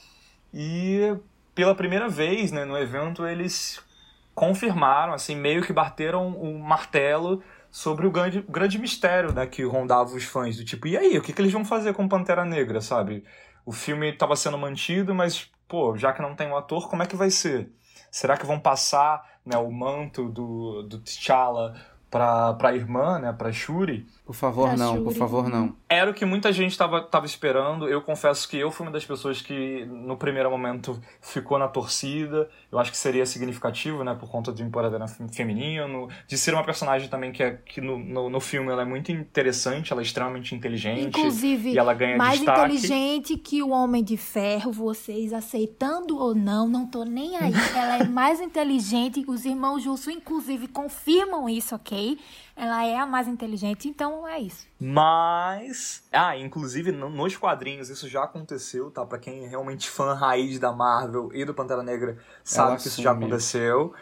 [0.52, 1.16] E
[1.54, 3.82] pela primeira vez né, no evento eles
[4.34, 10.14] confirmaram, assim, meio que bateram o martelo sobre o grande, grande mistério né, que rondava
[10.14, 10.56] os fãs.
[10.56, 13.24] Do tipo, e aí, o que, que eles vão fazer com Pantera Negra, sabe?
[13.64, 17.02] O filme estava sendo mantido, mas, pô, já que não tem o um ator, como
[17.02, 17.70] é que vai ser?
[18.12, 21.74] Será que vão passar né, o manto do, do T'Challa
[22.12, 24.06] pra, pra irmã, né, pra Shuri.
[24.26, 25.04] Por favor, pra não, Shuri.
[25.04, 25.74] por favor, não.
[25.88, 27.88] Era o que muita gente tava, tava esperando.
[27.88, 32.50] Eu confesso que eu fui uma das pessoas que, no primeiro momento, ficou na torcida.
[32.70, 37.08] Eu acho que seria significativo, né, por conta do empoderamento feminino, de ser uma personagem
[37.08, 40.54] também que, é, que no, no, no, filme ela é muito interessante, ela é extremamente
[40.54, 41.18] inteligente.
[41.18, 42.74] Inclusive, e ela ganha mais destaque.
[42.74, 47.52] inteligente que o Homem de Ferro, vocês aceitando ou não, não tô nem aí.
[47.74, 52.01] ela é mais inteligente, os irmãos Jusso, inclusive, confirmam isso, ok?
[52.54, 54.66] Ela é a mais inteligente, então é isso.
[54.78, 56.04] Mas.
[56.12, 59.04] Ah, inclusive nos quadrinhos isso já aconteceu, tá?
[59.04, 62.88] Pra quem é realmente fã raiz da Marvel e do Pantera Negra, sabe Ela que
[62.88, 63.94] isso já aconteceu.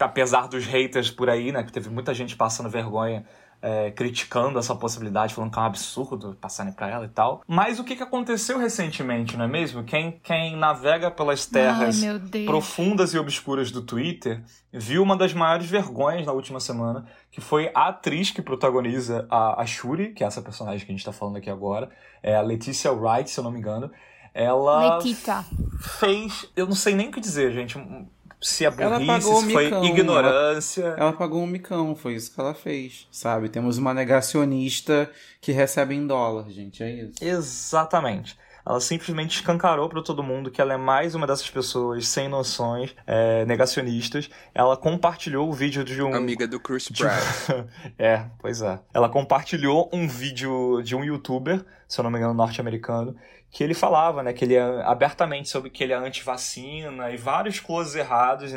[0.00, 1.62] Apesar dos haters por aí, né?
[1.62, 3.26] Que teve muita gente passando vergonha
[3.60, 7.42] é, criticando essa possibilidade, falando que é um absurdo passarem para ela e tal.
[7.46, 9.84] Mas o que, que aconteceu recentemente, não é mesmo?
[9.84, 14.42] Quem, quem navega pelas terras Ai, profundas e obscuras do Twitter
[14.72, 19.62] viu uma das maiores vergonhas na última semana, que foi a atriz que protagoniza a,
[19.62, 21.90] a Shuri, que é essa personagem que a gente tá falando aqui agora,
[22.22, 23.90] é a Leticia Wright, se eu não me engano.
[24.34, 25.46] Ela Letita.
[25.98, 27.78] fez, eu não sei nem o que dizer, gente,
[28.40, 30.84] se é burrice, se foi micão, ignorância.
[30.84, 33.48] Ela, ela, pagou um micão, foi isso que ela fez, sabe?
[33.48, 35.10] Temos uma negacionista
[35.40, 37.24] que recebe em dólar, gente, é isso.
[37.24, 38.36] Exatamente.
[38.66, 42.96] Ela simplesmente escancarou para todo mundo que ela é mais uma dessas pessoas sem noções,
[43.06, 44.28] é, negacionistas.
[44.52, 46.12] Ela compartilhou o vídeo de um.
[46.12, 47.22] Amiga do Chris Pratt.
[47.96, 48.80] é, pois é.
[48.92, 53.16] Ela compartilhou um vídeo de um youtuber, se eu não me engano, norte-americano,
[53.52, 57.60] que ele falava, né, que ele é abertamente sobre que ele é anti-vacina e vários
[57.60, 58.52] closes errados,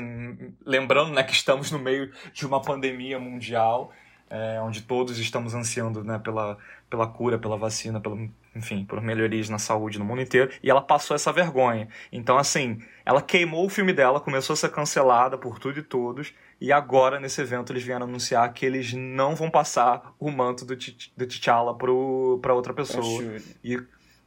[0.66, 3.92] lembrando, né, que estamos no meio de uma pandemia mundial,
[4.30, 6.58] é, onde todos estamos ansiando, né, pela,
[6.90, 10.82] pela cura, pela vacina, pelo, enfim, por melhorias na saúde no mundo inteiro, e ela
[10.82, 11.88] passou essa vergonha.
[12.12, 16.34] Então, assim, ela queimou o filme dela, começou a ser cancelada por tudo e todos,
[16.62, 20.76] e agora, nesse evento, eles vieram anunciar que eles não vão passar o manto do,
[20.76, 23.24] do T'Challa para outra pessoa.
[23.64, 23.78] E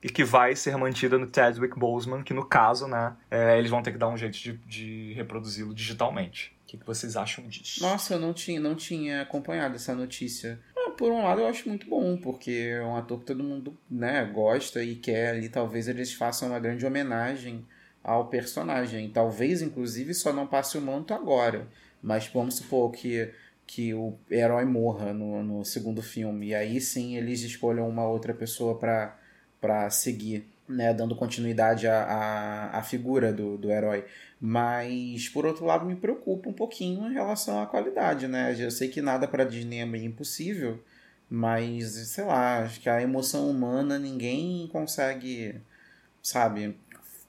[0.03, 3.83] e que vai ser mantida no Chadwick Boseman, que no caso, né, é, eles vão
[3.83, 6.53] ter que dar um jeito de, de reproduzi-lo digitalmente.
[6.73, 7.83] Que, que, vocês acham disso?
[7.83, 10.59] Nossa, eu não tinha, não tinha acompanhado essa notícia.
[10.75, 13.77] Ah, por um lado, eu acho muito bom, porque é um ator que todo mundo
[13.91, 17.66] né, gosta e quer ali, talvez eles façam uma grande homenagem
[18.03, 19.11] ao personagem.
[19.11, 21.68] Talvez, inclusive, só não passe o manto agora.
[22.03, 23.31] Mas vamos supor que,
[23.66, 26.49] que o herói morra no, no segundo filme.
[26.49, 32.79] E aí sim eles escolham uma outra pessoa para seguir, né, dando continuidade à, à,
[32.79, 34.05] à, figura do, do herói.
[34.41, 38.55] Mas, por outro lado, me preocupa um pouquinho em relação à qualidade, né?
[38.59, 40.83] Eu sei que nada para Disney é meio impossível,
[41.31, 45.61] mas, sei lá, acho que a emoção humana ninguém consegue,
[46.23, 46.77] sabe,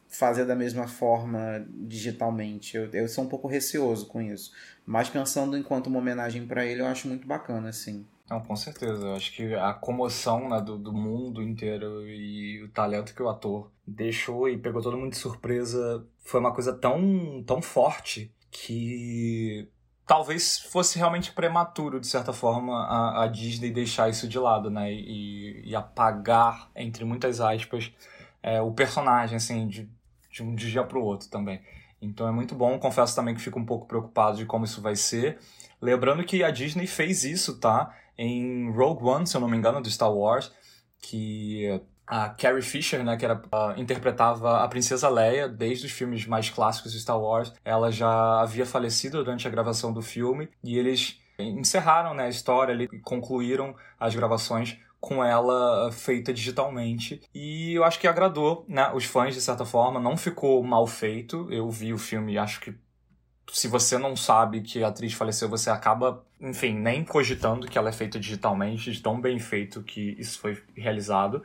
[0.10, 2.78] fazer da mesma forma digitalmente.
[2.78, 4.54] Eu, eu sou um pouco receoso com isso.
[4.86, 8.06] Mas pensando enquanto uma homenagem para ele, eu acho muito bacana, assim.
[8.34, 9.06] Não, com certeza.
[9.06, 13.30] Eu acho que a comoção né, do, do mundo inteiro e o talento que o
[13.30, 19.70] ator deixou e pegou todo mundo de surpresa foi uma coisa tão, tão forte que
[20.08, 24.92] talvez fosse realmente prematuro, de certa forma, a, a Disney deixar isso de lado, né?
[24.92, 27.92] E, e apagar, entre muitas aspas,
[28.42, 29.88] é, o personagem, assim, de,
[30.32, 31.62] de um dia para o outro também.
[32.02, 32.80] Então é muito bom.
[32.80, 35.38] Confesso também que fico um pouco preocupado de como isso vai ser.
[35.80, 37.94] Lembrando que a Disney fez isso, tá?
[38.18, 40.51] Em Rogue One, se eu não me engano, do Star Wars,
[40.99, 46.26] que a Carrie Fisher, né, que era, uh, interpretava a princesa Leia desde os filmes
[46.26, 50.78] mais clássicos de Star Wars, ela já havia falecido durante a gravação do filme e
[50.78, 57.84] eles encerraram né, a história ali, concluíram as gravações com ela feita digitalmente e eu
[57.84, 61.51] acho que agradou né, os fãs de certa forma, não ficou mal feito.
[61.51, 62.74] Eu vi o filme, acho que
[63.51, 67.89] se você não sabe que a atriz faleceu, você acaba, enfim, nem cogitando que ela
[67.89, 71.41] é feita digitalmente, de tão bem feito que isso foi realizado.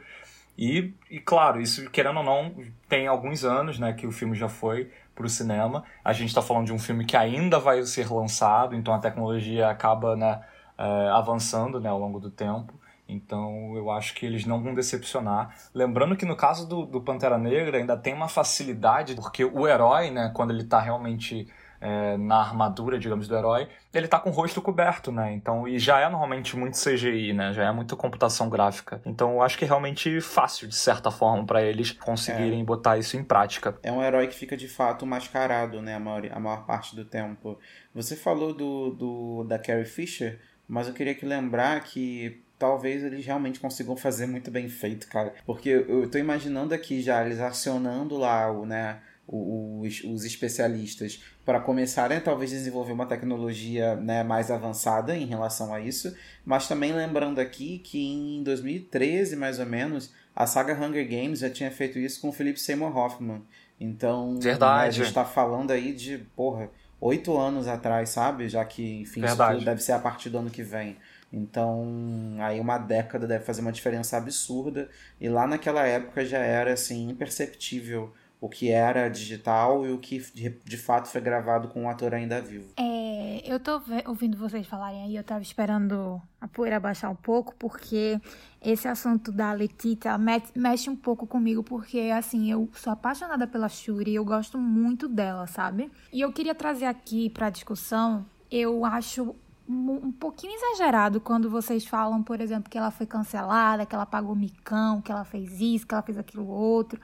[0.58, 2.52] E, e claro, isso, querendo ou não,
[2.88, 5.84] tem alguns anos né, que o filme já foi para o cinema.
[6.04, 9.68] A gente está falando de um filme que ainda vai ser lançado, então a tecnologia
[9.68, 10.42] acaba né,
[10.76, 12.74] é, avançando né, ao longo do tempo.
[13.08, 15.54] Então eu acho que eles não vão decepcionar.
[15.72, 20.10] Lembrando que no caso do, do Pantera Negra ainda tem uma facilidade, porque o herói,
[20.10, 21.46] né, quando ele está realmente
[21.80, 25.32] é, na armadura, digamos, do herói, ele tá com o rosto coberto, né?
[25.32, 27.52] Então, e já é normalmente muito CGI, né?
[27.52, 29.00] Já é muita computação gráfica.
[29.04, 32.64] Então, eu acho que é realmente fácil, de certa forma, para eles conseguirem é.
[32.64, 33.78] botar isso em prática.
[33.82, 35.94] É um herói que fica de fato mascarado, né?
[35.94, 37.58] A maior, a maior parte do tempo.
[37.94, 43.24] Você falou do, do da Carrie Fisher, mas eu queria que lembrar que talvez eles
[43.24, 45.32] realmente consigam fazer muito bem feito, cara.
[45.46, 48.98] Porque eu tô imaginando aqui já eles acionando lá o, né,
[49.28, 55.72] os, os especialistas para começarem a talvez desenvolver uma tecnologia né, mais avançada em relação
[55.72, 61.06] a isso, mas também lembrando aqui que em 2013, mais ou menos, a saga Hunger
[61.06, 63.42] Games já tinha feito isso com o Philip Seymour Hoffman.
[63.78, 64.82] Então, Verdade.
[64.82, 66.70] Né, a gente está falando aí de, porra,
[67.00, 68.48] oito anos atrás, sabe?
[68.48, 69.56] Já que, enfim, Verdade.
[69.56, 70.96] isso deve ser a partir do ano que vem.
[71.32, 74.88] Então, aí uma década deve fazer uma diferença absurda.
[75.20, 80.18] E lá naquela época já era, assim, imperceptível o que era digital e o que
[80.64, 82.68] de, fato foi gravado com um ator ainda vivo.
[82.76, 87.54] É, eu tô ouvindo vocês falarem aí, eu tava esperando a poeira baixar um pouco,
[87.56, 88.20] porque
[88.62, 90.16] esse assunto da Letita
[90.54, 95.46] mexe um pouco comigo, porque assim, eu sou apaixonada pela Shuri, eu gosto muito dela,
[95.48, 95.90] sabe?
[96.12, 99.34] E eu queria trazer aqui pra discussão, eu acho
[99.68, 104.34] um pouquinho exagerado quando vocês falam, por exemplo, que ela foi cancelada, que ela pagou
[104.34, 106.98] micão, que ela fez isso, que ela fez aquilo outro.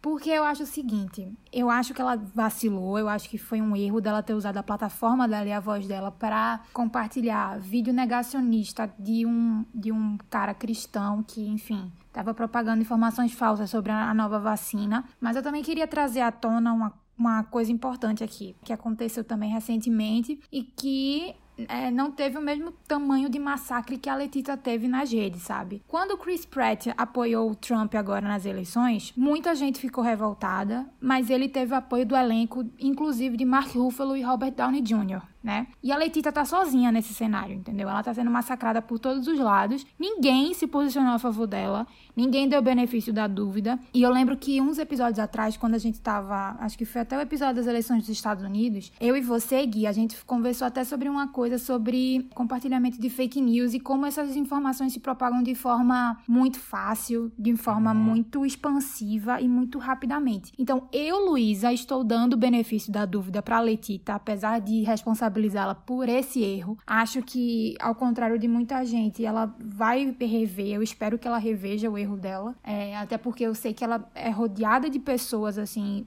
[0.00, 3.76] Porque eu acho o seguinte, eu acho que ela vacilou, eu acho que foi um
[3.76, 8.90] erro dela ter usado a plataforma dela e a voz dela para compartilhar vídeo negacionista
[8.98, 14.38] de um, de um cara cristão que, enfim, estava propagando informações falsas sobre a nova
[14.38, 15.04] vacina.
[15.20, 19.50] Mas eu também queria trazer à tona uma, uma coisa importante aqui, que aconteceu também
[19.50, 21.34] recentemente e que
[21.68, 25.82] é, não teve o mesmo tamanho de massacre que a Letita teve nas redes, sabe?
[25.86, 31.30] Quando o Chris Pratt apoiou o Trump agora nas eleições, muita gente ficou revoltada, mas
[31.30, 35.66] ele teve apoio do elenco, inclusive de Mark Ruffalo e Robert Downey Jr né?
[35.82, 37.88] E a Letícia tá sozinha nesse cenário, entendeu?
[37.88, 39.86] Ela tá sendo massacrada por todos os lados.
[39.98, 43.78] Ninguém se posicionou a favor dela, ninguém deu benefício da dúvida.
[43.94, 47.16] E eu lembro que uns episódios atrás, quando a gente tava, acho que foi até
[47.16, 50.84] o episódio das eleições dos Estados Unidos, eu e você, Gui, a gente conversou até
[50.84, 55.54] sobre uma coisa sobre compartilhamento de fake news e como essas informações se propagam de
[55.54, 57.98] forma muito fácil, de forma uhum.
[57.98, 60.52] muito expansiva e muito rapidamente.
[60.58, 66.08] Então, eu, Luísa, estou dando benefício da dúvida para Letita, apesar de responsabilidade responsabilizá-la por
[66.08, 66.76] esse erro.
[66.86, 70.74] Acho que, ao contrário de muita gente, ela vai rever.
[70.74, 72.54] Eu espero que ela reveja o erro dela.
[72.64, 76.04] É, até porque eu sei que ela é rodeada de pessoas, assim,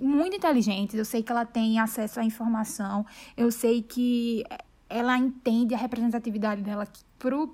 [0.00, 0.96] muito inteligentes.
[0.96, 3.06] Eu sei que ela tem acesso à informação.
[3.36, 4.44] Eu sei que
[4.88, 6.86] ela entende a representatividade dela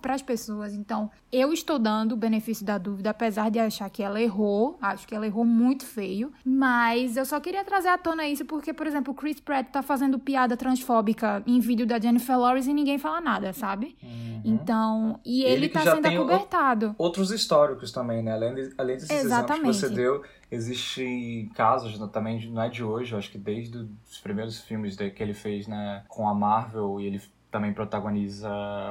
[0.00, 0.74] para as pessoas.
[0.74, 4.78] Então, eu estou dando o benefício da dúvida, apesar de achar que ela errou.
[4.80, 6.32] Acho que ela errou muito feio.
[6.44, 9.82] Mas eu só queria trazer à tona isso porque, por exemplo, o Chris Pratt tá
[9.82, 13.96] fazendo piada transfóbica em vídeo da Jennifer Lawrence e ninguém fala nada, sabe?
[14.02, 14.42] Uhum.
[14.44, 16.94] Então, e ele, ele tá sendo acobertado.
[16.98, 18.32] Outros históricos também, né?
[18.32, 19.68] Além, de, além desses Exatamente.
[19.68, 23.78] exemplos que você deu, existem casos também, não é de hoje, eu acho que desde
[23.78, 27.20] os primeiros filmes que ele fez né, com a Marvel e ele
[27.50, 28.48] também protagoniza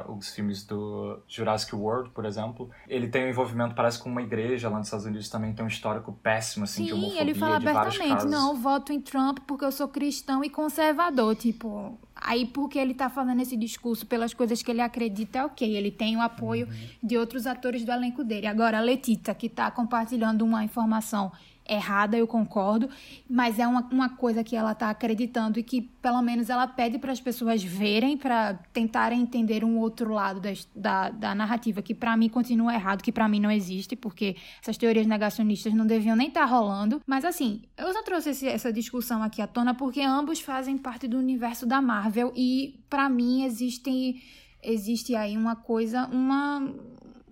[0.08, 2.70] os filmes do Jurassic World, por exemplo.
[2.88, 5.68] Ele tem um envolvimento, parece, com uma igreja lá nos Estados Unidos, também tem um
[5.68, 9.72] histórico péssimo, assim, Sim, de homofobia, ele fala abertamente, não, voto em Trump porque eu
[9.72, 11.98] sou cristão e conservador, tipo...
[12.22, 15.74] Aí, porque ele tá falando esse discurso pelas coisas que ele acredita, é ok.
[15.74, 16.90] Ele tem o apoio uhum.
[17.02, 18.46] de outros atores do elenco dele.
[18.46, 21.32] Agora, a Letita, que tá compartilhando uma informação
[21.70, 22.90] errada, eu concordo,
[23.30, 26.98] mas é uma, uma coisa que ela está acreditando e que pelo menos ela pede
[26.98, 31.94] para as pessoas verem, para tentarem entender um outro lado da, da, da narrativa, que
[31.94, 36.16] para mim continua errado, que para mim não existe, porque essas teorias negacionistas não deviam
[36.16, 37.02] nem estar tá rolando.
[37.06, 41.08] Mas assim, eu só trouxe esse, essa discussão aqui à tona porque ambos fazem parte
[41.08, 44.22] do universo da Marvel e para mim existe
[44.62, 46.62] existe aí uma coisa, uma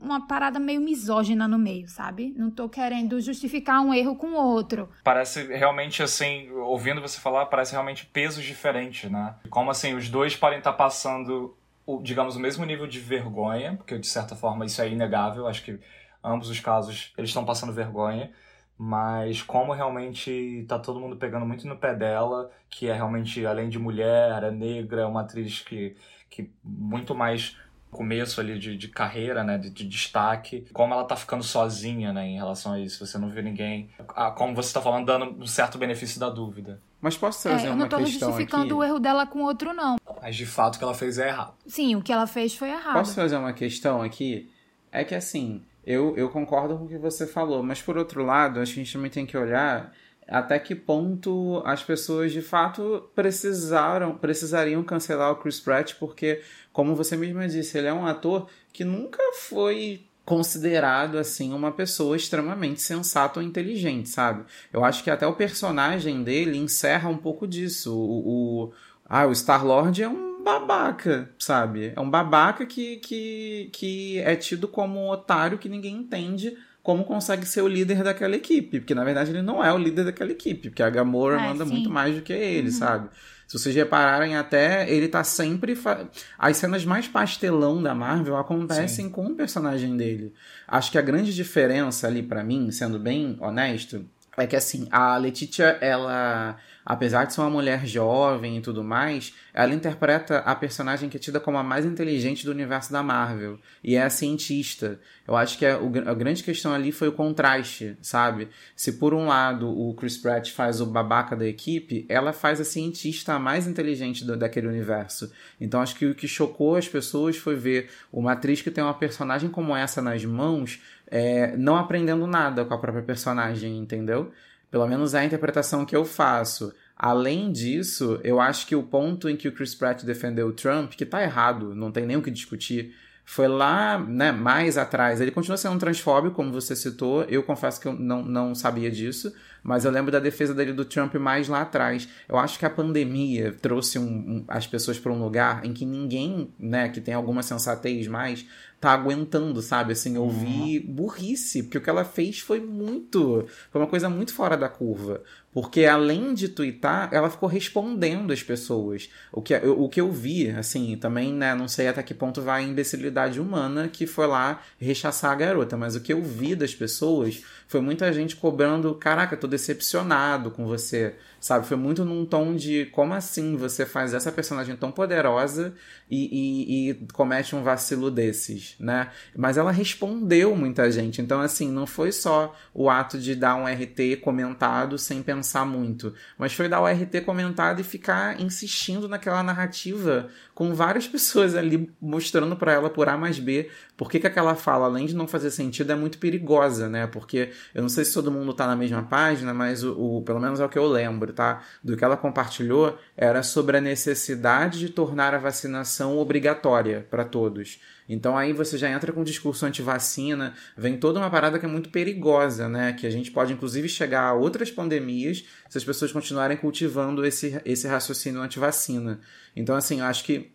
[0.01, 2.33] uma parada meio misógina no meio, sabe?
[2.37, 4.89] Não tô querendo justificar um erro com o outro.
[5.03, 9.35] Parece realmente assim, ouvindo você falar, parece realmente pesos diferentes, né?
[9.49, 13.97] Como assim, os dois podem estar passando, o, digamos, o mesmo nível de vergonha, porque
[13.97, 15.79] de certa forma isso é inegável, acho que
[16.23, 18.31] ambos os casos eles estão passando vergonha.
[18.77, 23.69] mas como realmente tá todo mundo pegando muito no pé dela, que é realmente, além
[23.69, 25.95] de mulher, é negra, é uma atriz que,
[26.29, 27.57] que muito mais
[27.91, 32.27] começo ali de, de carreira, né, de, de, destaque, como ela tá ficando sozinha, né,
[32.27, 35.47] em relação a isso, você não vê ninguém, ah, como você tá falando, dando um
[35.47, 36.81] certo benefício da dúvida.
[36.99, 38.03] Mas posso trazer é, uma questão aqui?
[38.03, 39.97] Eu não tô justificando o erro dela com outro, não.
[40.21, 41.53] Mas de fato o que ela fez é errado.
[41.65, 42.95] Sim, o que ela fez foi errado.
[42.95, 44.51] Posso trazer uma questão aqui?
[44.91, 48.59] É que assim, eu, eu concordo com o que você falou, mas por outro lado,
[48.59, 49.93] acho que a gente também tem que olhar
[50.27, 56.41] até que ponto as pessoas de fato precisaram precisariam cancelar o Chris Pratt porque
[56.73, 62.17] como você mesma disse ele é um ator que nunca foi considerado assim uma pessoa
[62.17, 64.43] extremamente sensata ou inteligente sabe?
[64.73, 67.95] Eu acho que até o personagem dele encerra um pouco disso.
[67.95, 68.73] O, o
[69.05, 71.93] ah o Star Lord é um babaca sabe?
[71.95, 76.57] É um babaca que, que, que é tido como um otário que ninguém entende
[76.87, 78.79] como consegue ser o líder daquela equipe.
[78.79, 81.65] Porque na verdade ele não é o líder daquela equipe, porque a Gamora é, manda
[81.65, 81.71] sim.
[81.71, 82.73] muito mais do que ele, uhum.
[82.73, 83.09] sabe?
[83.45, 85.75] Se vocês repararem até, ele tá sempre.
[85.75, 86.07] Fa...
[86.39, 89.11] As cenas mais pastelão da Marvel acontecem sim.
[89.11, 90.33] com o personagem dele.
[90.65, 94.05] Acho que a grande diferença ali para mim, sendo bem honesto,
[94.37, 96.55] é que assim, a Letitia, ela
[96.87, 101.19] apesar de ser uma mulher jovem e tudo mais, ela interpreta a personagem que é
[101.19, 103.59] tida como a mais inteligente do universo da Marvel.
[103.83, 104.97] E é a cientista.
[105.27, 108.47] Eu acho que a, a grande questão ali foi o contraste, sabe?
[108.73, 112.63] Se por um lado o Chris Pratt faz o babaca da equipe, ela faz a
[112.63, 115.29] cientista a mais inteligente do, daquele universo.
[115.59, 118.93] Então acho que o que chocou as pessoas foi ver uma atriz que tem uma
[118.93, 124.31] personagem como essa nas mãos, é, não aprendendo nada com a própria personagem, entendeu?
[124.69, 126.73] Pelo menos é a interpretação que eu faço.
[126.95, 130.93] Além disso, eu acho que o ponto em que o Chris Pratt defendeu o Trump,
[130.93, 135.19] que tá errado, não tem nem o que discutir, foi lá, né, mais atrás.
[135.19, 137.23] Ele continua sendo um transfóbico, como você citou.
[137.25, 140.85] Eu confesso que eu não, não sabia disso, mas eu lembro da defesa dele do
[140.85, 142.07] Trump mais lá atrás.
[142.27, 145.85] Eu acho que a pandemia trouxe um, um, as pessoas para um lugar em que
[145.85, 148.45] ninguém, né, que tem alguma sensatez mais,
[148.79, 149.93] tá aguentando, sabe?
[149.93, 150.93] Assim, ouvir uhum.
[150.93, 153.47] burrice, porque o que ela fez foi muito.
[153.71, 155.23] Foi uma coisa muito fora da curva.
[155.51, 159.09] Porque além de twittar, ela ficou respondendo as pessoas.
[159.31, 162.43] O que, eu, o que eu vi, assim, também, né, não sei até que ponto
[162.43, 166.53] vai a imbecilidade humana que foi lá rechaçar a garota, mas o que eu vi
[166.53, 171.65] das pessoas foi muita gente cobrando, caraca, tô decepcionado com você, sabe?
[171.65, 175.73] Foi muito num tom de como assim você faz essa personagem tão poderosa
[176.11, 179.09] e, e, e comete um vacilo desses, né?
[179.35, 183.65] Mas ela respondeu muita gente, então assim, não foi só o ato de dar um
[183.65, 189.41] RT comentado sem pensar muito, mas foi dar o RT comentado e ficar insistindo naquela
[189.41, 194.27] narrativa com várias pessoas ali mostrando para ela por A mais B por que, que
[194.27, 197.07] aquela fala, além de não fazer sentido, é muito perigosa, né?
[197.07, 200.39] Porque eu não sei se todo mundo tá na mesma página, mas o, o, pelo
[200.39, 201.63] menos é o que eu lembro, tá?
[201.83, 207.79] Do que ela compartilhou era sobre a necessidade de tornar a vacinação obrigatória para todos.
[208.09, 211.69] Então aí você já entra com o discurso anti-vacina, vem toda uma parada que é
[211.69, 212.93] muito perigosa, né?
[212.93, 217.61] Que a gente pode inclusive chegar a outras pandemias se as pessoas continuarem cultivando esse,
[217.65, 219.19] esse raciocínio anti-vacina.
[219.55, 220.51] Então, assim, eu acho que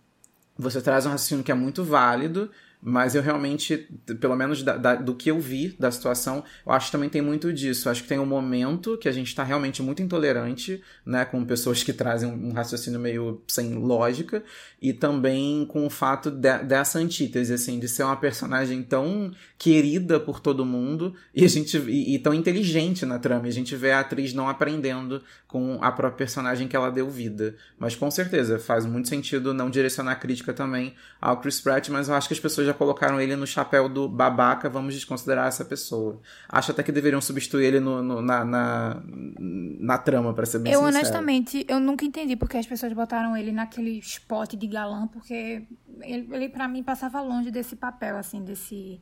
[0.57, 2.51] você traz um raciocínio que é muito válido,
[2.85, 3.89] mas eu realmente,
[4.21, 7.23] pelo menos da, da, do que eu vi da situação, eu acho que também tem
[7.23, 7.87] muito disso.
[7.87, 11.45] Eu acho que tem um momento que a gente está realmente muito intolerante, né, com
[11.45, 14.43] pessoas que trazem um raciocínio meio sem lógica,
[14.81, 20.19] e também com o fato de, dessa antítese, assim, de ser uma personagem tão querida
[20.19, 23.47] por todo mundo e a gente e, e tão inteligente na trama.
[23.47, 27.55] A gente vê a atriz não aprendendo com a própria personagem que ela deu vida.
[27.79, 32.15] Mas com certeza faz muito sentido não direcionar crítica também ao Chris Pratt, mas eu
[32.15, 36.21] acho que as pessoas já colocaram ele no chapéu do babaca, vamos desconsiderar essa pessoa.
[36.49, 40.73] Acho até que deveriam substituir ele no, no na, na, na, trama, para ser bem
[40.73, 40.95] eu, sincero.
[40.95, 45.67] Eu honestamente, eu nunca entendi porque as pessoas botaram ele naquele spot de galã, porque
[46.01, 49.01] ele, ele para mim passava longe desse papel, assim, desse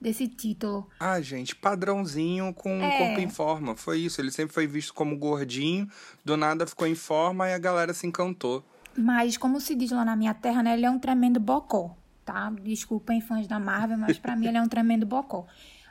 [0.00, 0.86] desse título.
[1.00, 2.98] Ah, gente, padrãozinho com é.
[2.98, 3.74] corpo em forma.
[3.74, 4.20] Foi isso.
[4.20, 5.88] Ele sempre foi visto como gordinho,
[6.22, 8.62] do nada ficou em forma e a galera se encantou.
[8.96, 10.74] Mas, como se diz lá na minha terra, né?
[10.74, 12.50] Ele é um tremendo bocó, tá?
[12.62, 15.46] Desculpem fãs da Marvel, mas para mim ele é um tremendo bocó.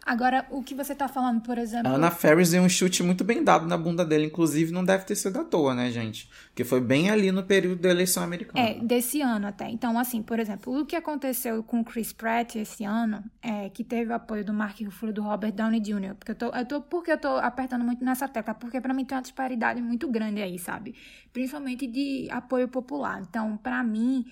[0.06, 1.88] Agora, o que você tá falando, por exemplo.
[1.88, 5.06] A Ana Ferris deu um chute muito bem dado na bunda dele, inclusive não deve
[5.06, 6.30] ter sido à toa, né, gente?
[6.48, 8.68] Porque foi bem ali no período da eleição americana.
[8.68, 9.70] É, desse ano até.
[9.70, 13.82] Então, assim, por exemplo, o que aconteceu com o Chris Pratt esse ano é que
[13.82, 16.16] teve o apoio do Mark Ruffalo e do Robert Downey Jr.
[16.16, 18.54] Porque eu tô, eu tô, porque eu tô apertando muito nessa tecla?
[18.54, 20.96] Porque para mim tem uma disparidade muito grande aí, sabe?
[21.32, 23.22] Principalmente de apoio popular.
[23.22, 24.26] Então, para mim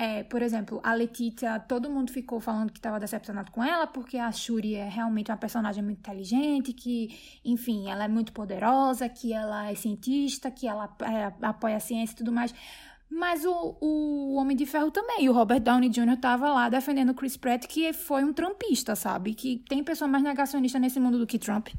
[0.00, 4.16] é, por exemplo, a Letitia, todo mundo ficou falando que estava decepcionado com ela, porque
[4.16, 9.32] a Shuri é realmente uma personagem muito inteligente, que, enfim, ela é muito poderosa, que
[9.32, 12.54] ela é cientista, que ela é, apoia a ciência e tudo mais.
[13.10, 16.12] Mas o, o Homem de Ferro também, o Robert Downey Jr.
[16.12, 19.34] estava lá defendendo o Chris Pratt, que foi um trumpista, sabe?
[19.34, 21.70] Que tem pessoa mais negacionista nesse mundo do que Trump.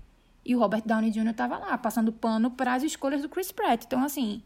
[0.43, 1.30] E o Robert Downey Jr.
[1.30, 3.86] estava lá, passando pano para as escolhas do Chris Pratt.
[3.86, 4.41] Então, assim,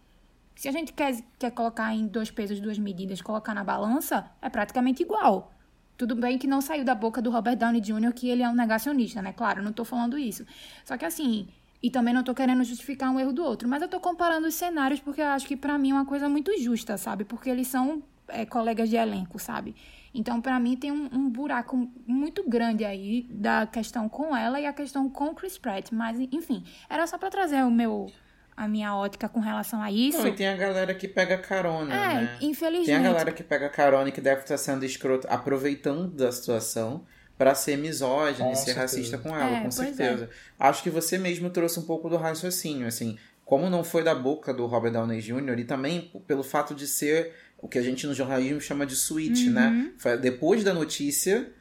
[0.56, 4.50] se a gente quer, quer colocar em dois pesos, duas medidas, colocar na balança, é
[4.50, 5.52] praticamente igual.
[5.98, 8.14] Tudo bem que não saiu da boca do Robert Downey Jr.
[8.14, 9.34] que ele é um negacionista, né?
[9.34, 10.46] Claro, não tô falando isso.
[10.84, 11.48] Só que assim,
[11.82, 14.56] e também não tô querendo justificar um erro do outro, mas eu tô comparando os
[14.56, 17.24] cenários porque eu acho que para mim é uma coisa muito justa, sabe?
[17.26, 19.76] Porque eles são é, colegas de elenco, sabe?
[20.14, 24.66] Então, para mim, tem um, um, buraco muito grande aí da questão com ela e
[24.66, 25.92] a questão com Chris Pratt.
[25.92, 28.12] Mas, enfim, era só para trazer o meu
[28.56, 30.20] a minha ótica com relação a isso.
[30.20, 32.38] Não, e tem a galera que pega carona, é, né?
[32.42, 32.86] infelizmente.
[32.86, 37.06] Tem a galera que pega carona e que deve estar sendo escroto, aproveitando da situação
[37.38, 38.80] para ser misógino e ser certeza.
[38.80, 39.72] racista com ela, é, com é.
[39.72, 40.26] certeza.
[40.26, 40.28] É.
[40.60, 44.54] Acho que você mesmo trouxe um pouco do raciocínio, assim, como não foi da boca
[44.54, 45.60] do Robert Downey Jr.
[45.60, 49.48] e também pelo fato de ser o que a gente no jornalismo chama de switch,
[49.48, 49.68] né?
[49.68, 49.84] uhum.
[49.84, 49.92] né?
[49.98, 51.52] Foi depois da notícia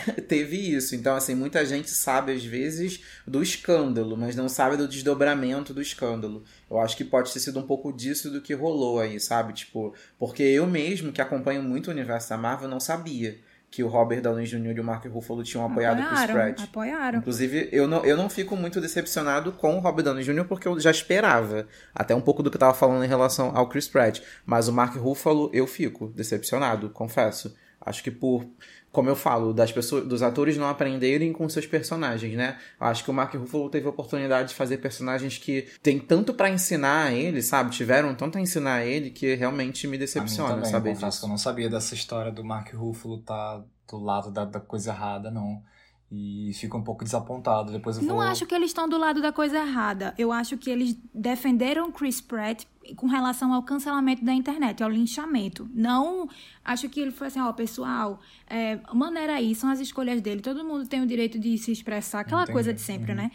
[0.28, 0.94] teve isso.
[0.94, 5.82] Então, assim, muita gente sabe, às vezes, do escândalo, mas não sabe do desdobramento do
[5.82, 6.44] escândalo.
[6.70, 9.52] Eu acho que pode ter sido um pouco disso do que rolou aí, sabe?
[9.52, 13.38] Tipo, porque eu mesmo, que acompanho muito o universo da Marvel, não sabia
[13.72, 14.76] que o Robert Downey Jr.
[14.76, 16.62] e o Mark Ruffalo tinham apoiado o Chris Pratt.
[16.62, 17.18] Apoiaram.
[17.18, 20.44] Inclusive, eu não, eu não fico muito decepcionado com o Robert Downey Jr.
[20.44, 21.66] porque eu já esperava.
[21.94, 24.20] Até um pouco do que eu tava falando em relação ao Chris Pratt.
[24.44, 27.56] Mas o Mark Ruffalo, eu fico decepcionado, confesso.
[27.80, 28.46] Acho que por
[28.92, 32.58] como eu falo, das pessoas, dos atores não aprenderem com seus personagens, né?
[32.78, 36.50] Acho que o Mark Ruffalo teve a oportunidade de fazer personagens que tem tanto para
[36.50, 37.70] ensinar a ele, sabe?
[37.70, 41.20] Tiveram tanto a ensinar a ele que realmente me decepciona, também, saber disso.
[41.20, 44.90] Que eu não sabia dessa história do Mark Ruffalo tá do lado da, da coisa
[44.90, 45.62] errada, não.
[46.10, 47.72] E fico um pouco desapontado.
[47.72, 48.16] Depois eu vou...
[48.16, 50.14] Não acho que eles estão do lado da coisa errada.
[50.18, 52.66] Eu acho que eles defenderam Chris Pratt
[52.96, 55.68] com relação ao cancelamento da internet, ao linchamento.
[55.74, 56.28] Não
[56.64, 60.40] acho que ele foi assim, ó, pessoal, é, maneira aí, são as escolhas dele.
[60.40, 62.52] Todo mundo tem o direito de se expressar, aquela Entendi.
[62.52, 63.18] coisa de sempre, uhum.
[63.18, 63.30] né?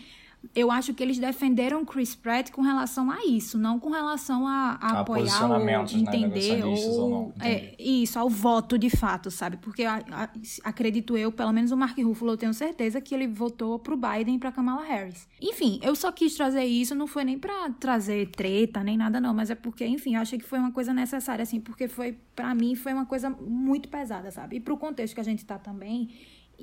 [0.56, 4.78] Eu acho que eles defenderam Chris Pratt com relação a isso, não com relação a,
[4.82, 8.90] a, a apoiar ou né, entender né, ou, ou não, é, isso, ao voto de
[8.90, 9.58] fato, sabe?
[9.58, 10.30] Porque a, a,
[10.64, 14.36] acredito eu, pelo menos o Mark Ruffalo, eu tenho certeza que ele votou pro Biden
[14.36, 15.28] e pra Kamala Harris.
[15.42, 19.34] Enfim, eu só quis trazer isso, não foi nem para trazer treta nem nada não,
[19.34, 22.54] mas é porque, enfim, eu achei que foi uma coisa necessária assim, porque foi para
[22.54, 24.58] mim foi uma coisa muito pesada, sabe?
[24.58, 26.10] E pro contexto que a gente tá também,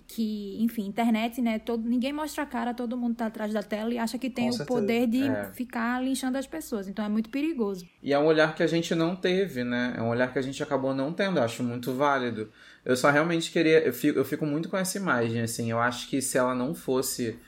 [0.06, 1.58] que, enfim, internet, né?
[1.58, 4.46] Todo, ninguém mostra a cara, todo mundo tá atrás da tela e acha que tem
[4.46, 4.80] Com o certeza.
[4.80, 5.50] poder de é.
[5.52, 6.88] ficar linchando as pessoas.
[6.88, 7.86] Então é muito perigoso.
[8.02, 9.94] E é um olhar que a gente não teve, né?
[9.96, 11.38] É um olhar que a gente acabou não tendo.
[11.38, 12.50] Eu acho muito válido.
[12.84, 13.80] Eu só realmente queria.
[13.80, 15.70] Eu fico, eu fico muito com essa imagem, assim.
[15.70, 17.38] Eu acho que se ela não fosse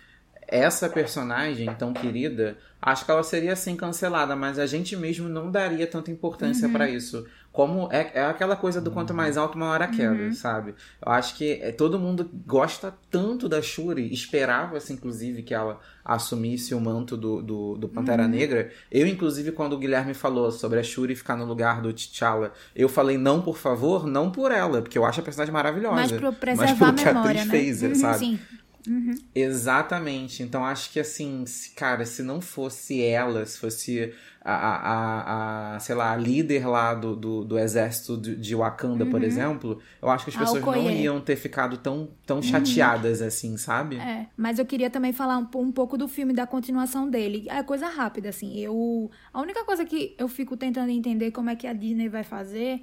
[0.49, 5.51] essa personagem tão querida, acho que ela seria assim cancelada, mas a gente mesmo não
[5.51, 6.73] daria tanta importância uhum.
[6.73, 7.27] para isso.
[7.57, 10.33] Como é, é aquela coisa do quanto mais alto, maior a queda, uhum.
[10.35, 10.75] sabe?
[11.01, 16.75] Eu acho que é, todo mundo gosta tanto da Shuri, esperava-se, inclusive, que ela assumisse
[16.75, 18.29] o manto do, do, do Pantera uhum.
[18.29, 18.71] Negra.
[18.93, 22.91] Eu, inclusive, quando o Guilherme falou sobre a Shuri ficar no lugar do T'Challa, eu
[22.91, 25.95] falei não, por favor, não por ela, porque eu acho a personagem maravilhosa.
[25.97, 27.51] Mas pro preservar mas pelo que a atriz né?
[27.51, 28.19] fez, uhum, sabe?
[28.19, 28.39] Sim.
[28.87, 29.15] Uhum.
[29.35, 30.43] Exatamente.
[30.43, 34.13] Então acho que assim, se, cara, se não fosse ela, se fosse
[34.49, 39.11] a, a, a, sei lá, a líder lá do, do, do exército de, Wakanda, uhum.
[39.11, 42.43] por exemplo, eu acho que as pessoas não iam ter ficado tão, tão uhum.
[42.43, 43.97] chateadas assim, sabe?
[43.97, 47.47] É, mas eu queria também falar um, um pouco do filme, da continuação dele.
[47.49, 48.57] É coisa rápida, assim.
[48.57, 49.11] Eu.
[49.35, 52.83] A única coisa que eu fico tentando entender como é que a Disney vai fazer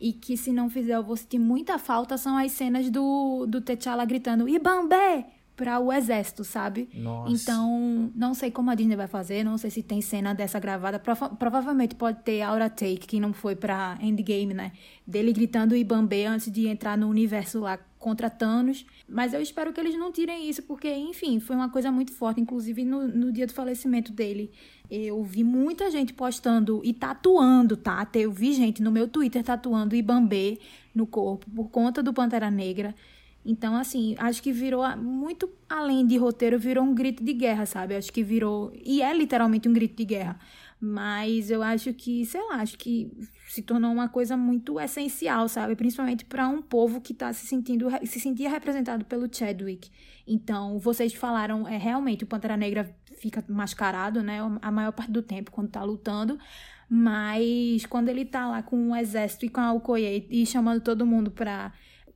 [0.00, 3.60] e que se não fizer eu vou sentir muita falta são as cenas do, do
[3.60, 5.26] T'Challa gritando Ibambé!
[5.56, 6.88] Para o exército, sabe?
[6.94, 7.32] Nossa.
[7.32, 10.98] Então, não sei como a Disney vai fazer, não sei se tem cena dessa gravada.
[10.98, 14.72] Prova provavelmente pode ter Aura Take, que não foi para Endgame, né?
[15.06, 18.84] Dele gritando Ibambe antes de entrar no universo lá contra Thanos.
[19.08, 22.40] Mas eu espero que eles não tirem isso, porque, enfim, foi uma coisa muito forte.
[22.40, 24.50] Inclusive, no, no dia do falecimento dele,
[24.90, 28.06] eu vi muita gente postando e tatuando, tá?
[28.14, 30.58] Eu vi gente no meu Twitter tatuando Ibambe
[30.94, 32.94] no corpo por conta do Pantera Negra.
[33.44, 37.94] Então, assim, acho que virou muito além de roteiro, virou um grito de guerra, sabe?
[37.94, 38.72] Acho que virou.
[38.82, 40.38] E é literalmente um grito de guerra.
[40.80, 43.10] Mas eu acho que, sei lá, acho que
[43.48, 45.76] se tornou uma coisa muito essencial, sabe?
[45.76, 49.90] Principalmente para um povo que está se sentindo, se sentia representado pelo Chadwick.
[50.26, 54.38] Então, vocês falaram, é realmente o Pantera Negra fica mascarado, né?
[54.62, 56.38] A maior parte do tempo quando tá lutando.
[56.88, 61.06] Mas quando ele tá lá com o exército e com a Okoye e chamando todo
[61.06, 61.72] mundo pra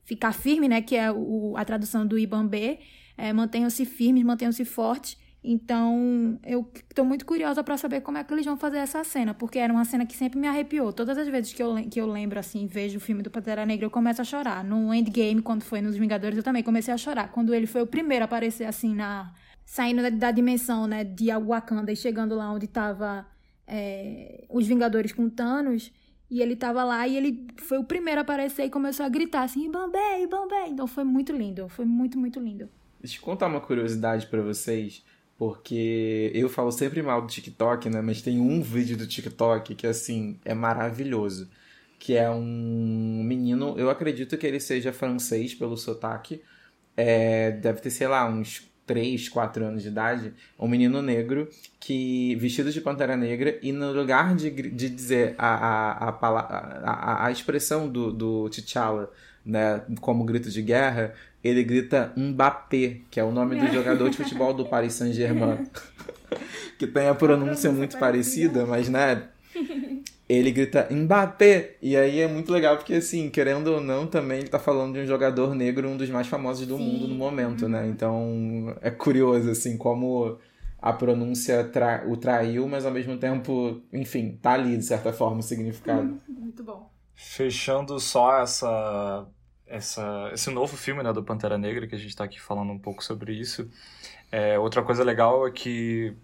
[0.08, 0.80] ficar firme, né?
[0.80, 2.78] Que é o, a tradução do Ibambê.
[3.16, 5.18] É, mantenham-se firmes, mantenham-se fortes.
[5.44, 9.34] Então, eu tô muito curiosa para saber como é que eles vão fazer essa cena,
[9.34, 10.92] porque era uma cena que sempre me arrepiou.
[10.92, 13.86] Todas as vezes que eu, que eu lembro, assim, vejo o filme do Pantera Negra,
[13.86, 14.64] eu começo a chorar.
[14.64, 17.30] No Endgame, quando foi nos Vingadores, eu também comecei a chorar.
[17.30, 19.32] Quando ele foi o primeiro a aparecer, assim, na...
[19.64, 23.26] Saindo da, da dimensão, né, de Wakanda e chegando lá onde tava
[23.66, 25.92] é, os Vingadores com Thanos,
[26.30, 29.44] e ele tava lá e ele foi o primeiro a aparecer e começou a gritar
[29.44, 30.68] assim, Ibambé, Ibambé.
[30.68, 32.68] Então foi muito lindo, foi muito, muito lindo.
[33.00, 35.04] Deixa eu contar uma curiosidade para vocês,
[35.38, 38.02] porque eu falo sempre mal do TikTok, né?
[38.02, 41.48] Mas tem um vídeo do TikTok que, assim, é maravilhoso.
[41.98, 46.42] Que é um menino, eu acredito que ele seja francês pelo sotaque.
[46.96, 51.48] É, deve ter, sei lá, uns 3, 4 anos de idade, um menino negro
[51.78, 56.28] que vestido de pantera negra e no lugar de, de dizer a, a, a,
[56.90, 59.10] a, a expressão do, do T'Challa
[59.44, 64.16] né, como grito de guerra, ele grita Mbappé, que é o nome do jogador de
[64.16, 65.66] futebol do Paris Saint-Germain.
[66.78, 69.22] que tem a pronúncia muito parecida, mas né,
[70.28, 71.76] ele grita Mbappé.
[71.80, 75.00] E aí é muito legal porque, assim, querendo ou não, também ele tá falando de
[75.00, 76.84] um jogador negro, um dos mais famosos do Sim.
[76.84, 77.86] mundo no momento, né?
[77.88, 80.38] Então é curioso, assim, como
[80.80, 85.38] a pronúncia tra o traiu, mas ao mesmo tempo, enfim, tá ali, de certa forma,
[85.38, 86.20] o significado.
[86.28, 86.90] Muito bom.
[87.14, 89.26] Fechando só essa,
[89.66, 92.78] essa, esse novo filme né, do Pantera Negra, que a gente tá aqui falando um
[92.78, 93.68] pouco sobre isso.
[94.30, 96.14] É, outra coisa legal é que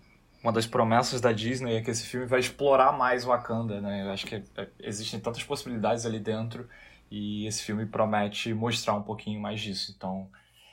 [0.45, 4.03] uma das promessas da Disney é que esse filme vai explorar mais Wakanda, né?
[4.03, 6.69] Eu acho que é, existem tantas possibilidades ali dentro
[7.11, 9.95] e esse filme promete mostrar um pouquinho mais disso.
[9.97, 10.29] Então,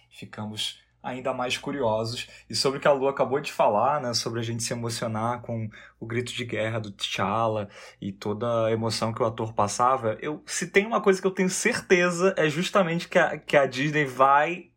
[0.10, 2.28] ficamos ainda mais curiosos.
[2.50, 5.40] E sobre o que a Lu acabou de falar, né, sobre a gente se emocionar
[5.42, 5.70] com
[6.02, 7.70] o grito de guerra do T'Challa
[8.02, 11.32] e toda a emoção que o ator passava, eu se tem uma coisa que eu
[11.32, 14.70] tenho certeza é justamente que a, que a Disney vai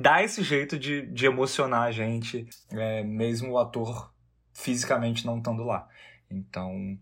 [0.00, 4.11] dar esse jeito de, de emocionar a gente, é, mesmo o ator
[4.52, 5.88] fisicamente não estando lá.
[6.30, 6.98] Então,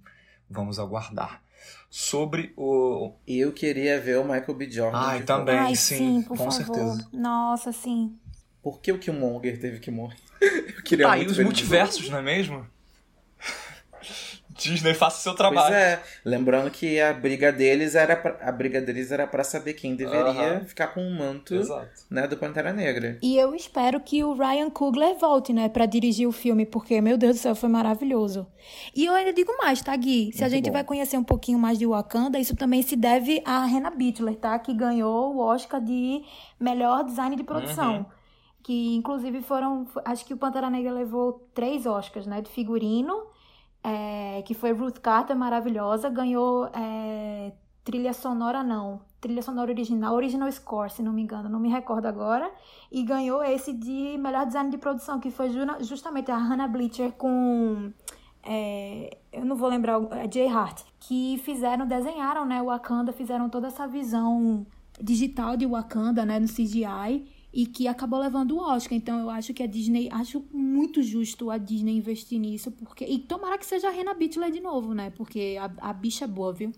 [0.48, 1.42] vamos aguardar.
[1.88, 3.12] Sobre o.
[3.26, 4.70] Eu queria ver o Michael B.
[4.70, 4.98] Jordan.
[4.98, 6.52] Ai, também, Ai, sim, sim por com favor.
[6.52, 7.08] certeza.
[7.12, 8.16] Nossa, sim.
[8.62, 10.16] Por que o Killmonger teve que morrer?
[10.40, 12.66] Eu queria Tá, e muito os ver ele multiversos, não é mesmo?
[14.60, 15.68] Disney, faça seu trabalho.
[15.68, 19.74] Pois é, lembrando que a briga deles era pra, a briga deles era para saber
[19.74, 20.60] quem deveria Aham.
[20.64, 21.88] ficar com o manto, Exato.
[22.10, 23.18] né, do Pantera Negra.
[23.22, 27.16] E eu espero que o Ryan Coogler volte, né, pra dirigir o filme, porque, meu
[27.16, 28.46] Deus do céu, foi maravilhoso.
[28.94, 30.30] E eu ainda digo mais, tá, Gui?
[30.32, 30.72] Se a Muito gente bom.
[30.74, 34.58] vai conhecer um pouquinho mais de Wakanda, isso também se deve a Hannah Bittler, tá?
[34.58, 36.22] Que ganhou o Oscar de
[36.58, 37.96] melhor design de produção.
[37.98, 38.06] Uhum.
[38.62, 39.86] Que, inclusive, foram...
[40.04, 42.42] Acho que o Pantera Negra levou três Oscars, né?
[42.42, 43.22] De figurino,
[43.82, 46.08] é, que foi Ruth Carter, maravilhosa.
[46.08, 47.52] Ganhou é,
[47.84, 49.00] trilha sonora, não.
[49.20, 51.48] Trilha sonora original, original score, se não me engano.
[51.48, 52.50] Não me recordo agora.
[52.90, 57.12] E ganhou esse de melhor design de produção, que foi ju- justamente a Hannah Bleacher
[57.12, 57.92] com...
[58.42, 60.82] é, eu não vou lembrar, é Jay Hart.
[60.98, 62.62] Que fizeram, desenharam, né?
[62.62, 64.66] Wakanda, fizeram toda essa visão
[65.00, 66.38] digital de Wakanda, né?
[66.38, 68.96] No CGI e que acabou levando o Oscar.
[68.96, 73.18] Então eu acho que a Disney, acho muito justo a Disney investir nisso, porque e
[73.18, 75.10] tomara que seja a Rena Bittler de novo, né?
[75.16, 76.72] Porque a, a bicha é boa, viu?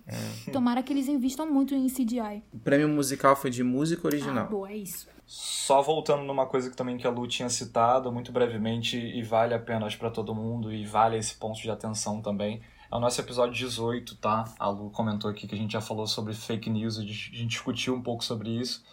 [0.52, 2.42] Tomara que eles investam muito em CGI.
[2.52, 4.48] O prêmio musical foi de música Ah, original.
[4.48, 5.06] boa, é isso.
[5.26, 9.54] Só voltando numa coisa que também que a Lu tinha citado muito brevemente e vale
[9.54, 12.60] a pena acho, pra todo mundo e vale esse ponto de atenção também.
[12.90, 14.44] É o nosso episódio 18, tá?
[14.58, 17.94] A Lu comentou aqui que a gente já falou sobre fake news, a gente discutiu
[17.94, 18.84] um pouco sobre isso.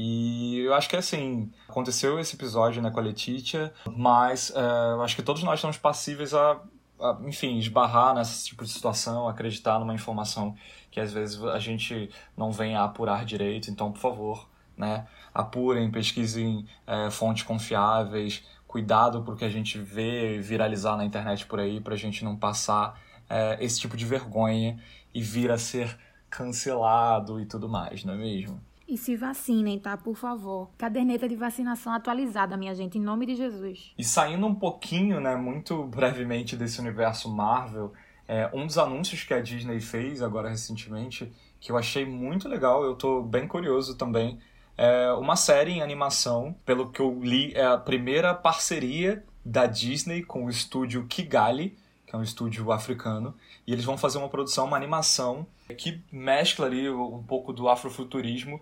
[0.00, 5.02] E eu acho que assim, aconteceu esse episódio né, com a Letitia, mas é, eu
[5.02, 6.52] acho que todos nós estamos passíveis a,
[7.00, 10.54] a, enfim, esbarrar nesse tipo de situação, acreditar numa informação
[10.88, 13.72] que às vezes a gente não vem a apurar direito.
[13.72, 15.04] Então, por favor, né,
[15.34, 21.80] apurem, pesquisem é, fontes confiáveis, cuidado porque a gente vê viralizar na internet por aí,
[21.80, 24.78] para a gente não passar é, esse tipo de vergonha
[25.12, 25.98] e vir a ser
[26.30, 28.67] cancelado e tudo mais, não é mesmo?
[28.88, 29.98] E se vacinem, tá?
[29.98, 30.70] Por favor.
[30.78, 33.92] Caderneta de vacinação atualizada, minha gente, em nome de Jesus.
[33.98, 37.92] E saindo um pouquinho, né, muito brevemente desse universo Marvel,
[38.26, 42.82] é, um dos anúncios que a Disney fez agora recentemente, que eu achei muito legal,
[42.82, 44.38] eu tô bem curioso também,
[44.74, 50.22] é uma série em animação, pelo que eu li, é a primeira parceria da Disney
[50.22, 53.34] com o estúdio Kigali, que é um estúdio africano,
[53.66, 55.46] e eles vão fazer uma produção, uma animação
[55.76, 58.58] que mescla ali um pouco do afrofuturismo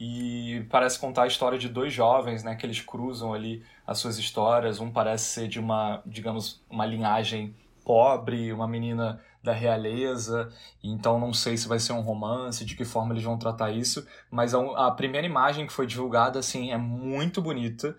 [0.00, 4.18] e parece contar a história de dois jovens, né, que eles cruzam ali as suas
[4.18, 4.80] histórias.
[4.80, 7.54] Um parece ser de uma, digamos, uma linhagem
[7.84, 10.52] pobre, uma menina da realeza,
[10.82, 14.06] então não sei se vai ser um romance, de que forma eles vão tratar isso,
[14.30, 17.96] mas a, a primeira imagem que foi divulgada, assim, é muito bonita,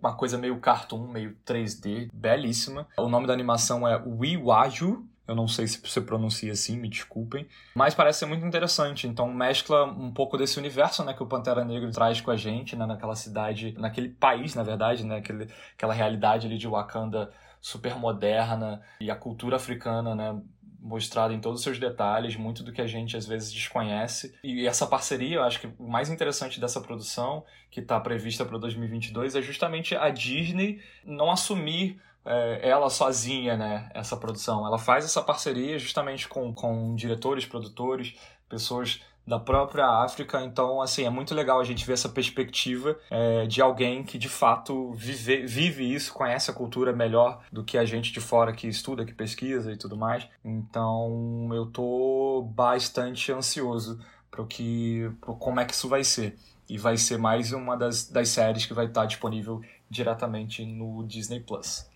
[0.00, 2.86] uma coisa meio cartoon, meio 3D, belíssima.
[2.96, 7.46] O nome da animação é Wiwaju, eu não sei se você pronuncia assim, me desculpem.
[7.74, 9.06] Mas parece ser muito interessante.
[9.06, 12.76] Então mescla um pouco desse universo né, que o Pantera Negra traz com a gente,
[12.76, 17.30] né, naquela cidade, naquele país, na verdade, né, aquele, aquela realidade ali de Wakanda
[17.60, 20.40] super moderna e a cultura africana, né,
[20.86, 24.32] mostrada em todos os seus detalhes, muito do que a gente às vezes desconhece.
[24.44, 28.56] E essa parceria, eu acho que o mais interessante dessa produção, que está prevista para
[28.56, 34.66] 2022, é justamente a Disney não assumir é, ela sozinha, né, essa produção.
[34.66, 38.14] Ela faz essa parceria justamente com, com diretores, produtores,
[38.48, 40.42] pessoas da própria África.
[40.42, 44.28] Então, assim, é muito legal a gente ver essa perspectiva é, de alguém que de
[44.28, 48.68] fato vive, vive isso, conhece a cultura melhor do que a gente de fora que
[48.68, 50.28] estuda, que pesquisa e tudo mais.
[50.44, 54.00] Então, eu tô bastante ansioso
[54.30, 56.36] para que pro como é que isso vai ser.
[56.68, 61.38] E vai ser mais uma das, das séries que vai estar disponível diretamente no Disney
[61.38, 61.88] Plus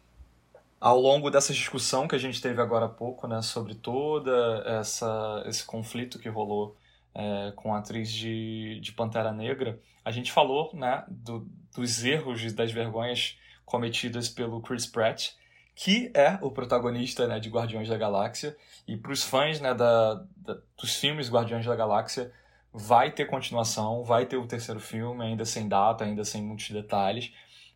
[0.80, 5.42] ao longo dessa discussão que a gente teve agora há pouco, né, sobre toda essa
[5.46, 6.76] esse conflito que rolou
[7.14, 12.42] é, com a atriz de, de Pantera Negra, a gente falou né, do, dos erros
[12.42, 15.30] e das vergonhas cometidas pelo Chris Pratt,
[15.74, 18.56] que é o protagonista né, de Guardiões da Galáxia.
[18.86, 22.32] E para os fãs né, da, da, dos filmes Guardiões da Galáxia,
[22.72, 27.32] vai ter continuação, vai ter o terceiro filme, ainda sem data, ainda sem muitos detalhes,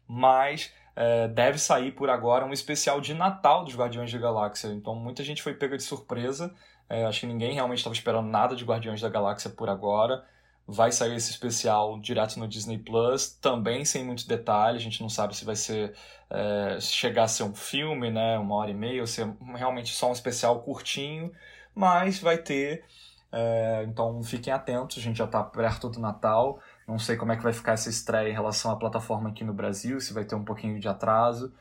[0.07, 4.69] mas é, deve sair por agora um especial de Natal dos Guardiões da Galáxia.
[4.69, 6.55] Então muita gente foi pega de surpresa
[6.89, 10.25] é, acho que ninguém realmente estava esperando nada de Guardiões da Galáxia por agora.
[10.67, 14.81] Vai sair esse especial direto no Disney Plus, também sem muitos detalhes.
[14.81, 15.95] A gente não sabe se vai ser
[16.31, 20.09] é, chegar a ser um filme, né, uma hora e meia, ou ser realmente só
[20.09, 21.33] um especial curtinho,
[21.75, 22.85] mas vai ter.
[23.33, 26.61] É, então fiquem atentos, a gente já está perto do Natal.
[26.87, 29.55] Não sei como é que vai ficar essa estreia em relação à plataforma aqui no
[29.55, 31.53] Brasil, se vai ter um pouquinho de atraso.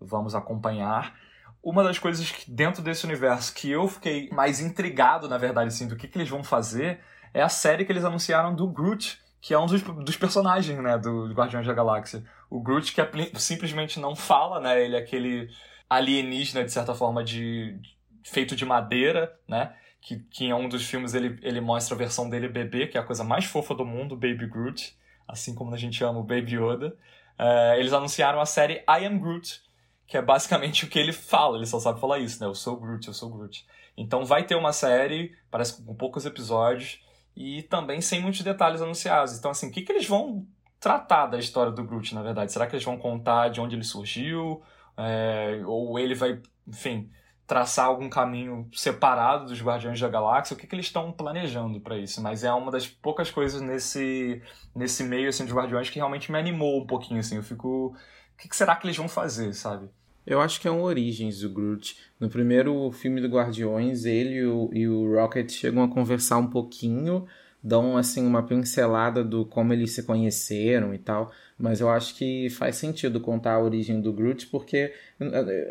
[0.00, 1.14] Vamos acompanhar.
[1.62, 5.88] Uma das coisas que, dentro desse universo que eu fiquei mais intrigado, na verdade, assim,
[5.88, 7.00] do que, que eles vão fazer,
[7.32, 10.98] é a série que eles anunciaram do Groot, que é um dos, dos personagens, né,
[10.98, 12.24] do Guardiões da Galáxia.
[12.50, 15.48] O Groot que é, simplesmente não fala, né, ele é aquele
[15.88, 17.78] alienígena, de certa forma, de,
[18.24, 19.74] feito de madeira, né,
[20.04, 23.00] que, que em um dos filmes ele, ele mostra a versão dele bebê, que é
[23.00, 24.94] a coisa mais fofa do mundo, Baby Groot,
[25.26, 26.94] assim como a gente ama o Baby Yoda.
[27.38, 29.62] Uh, eles anunciaram a série I Am Groot,
[30.06, 32.46] que é basicamente o que ele fala, ele só sabe falar isso, né?
[32.46, 33.66] Eu sou Groot, eu sou Groot.
[33.96, 37.00] Então vai ter uma série, parece com poucos episódios,
[37.34, 39.38] e também sem muitos detalhes anunciados.
[39.38, 40.46] Então, assim, o que, que eles vão
[40.78, 42.52] tratar da história do Groot, na verdade?
[42.52, 44.62] Será que eles vão contar de onde ele surgiu?
[44.98, 47.10] É, ou ele vai, enfim,
[47.46, 50.54] traçar algum caminho separado dos Guardiões da Galáxia?
[50.54, 52.22] O que, que eles estão planejando para isso?
[52.22, 54.42] Mas é uma das poucas coisas nesse,
[54.74, 57.20] nesse meio assim, de Guardiões que realmente me animou um pouquinho.
[57.20, 57.36] Assim.
[57.36, 57.96] Eu fico
[58.34, 59.88] o que, que será que eles vão fazer, sabe?
[60.26, 61.96] Eu acho que é um Origens do Groot.
[62.18, 66.46] No primeiro filme do Guardiões, ele e o, e o, Rocket chegam a conversar um
[66.46, 67.26] pouquinho,
[67.62, 71.30] dão assim uma pincelada do como eles se conheceram e tal.
[71.56, 74.92] Mas eu acho que faz sentido contar a origem do Groot, porque.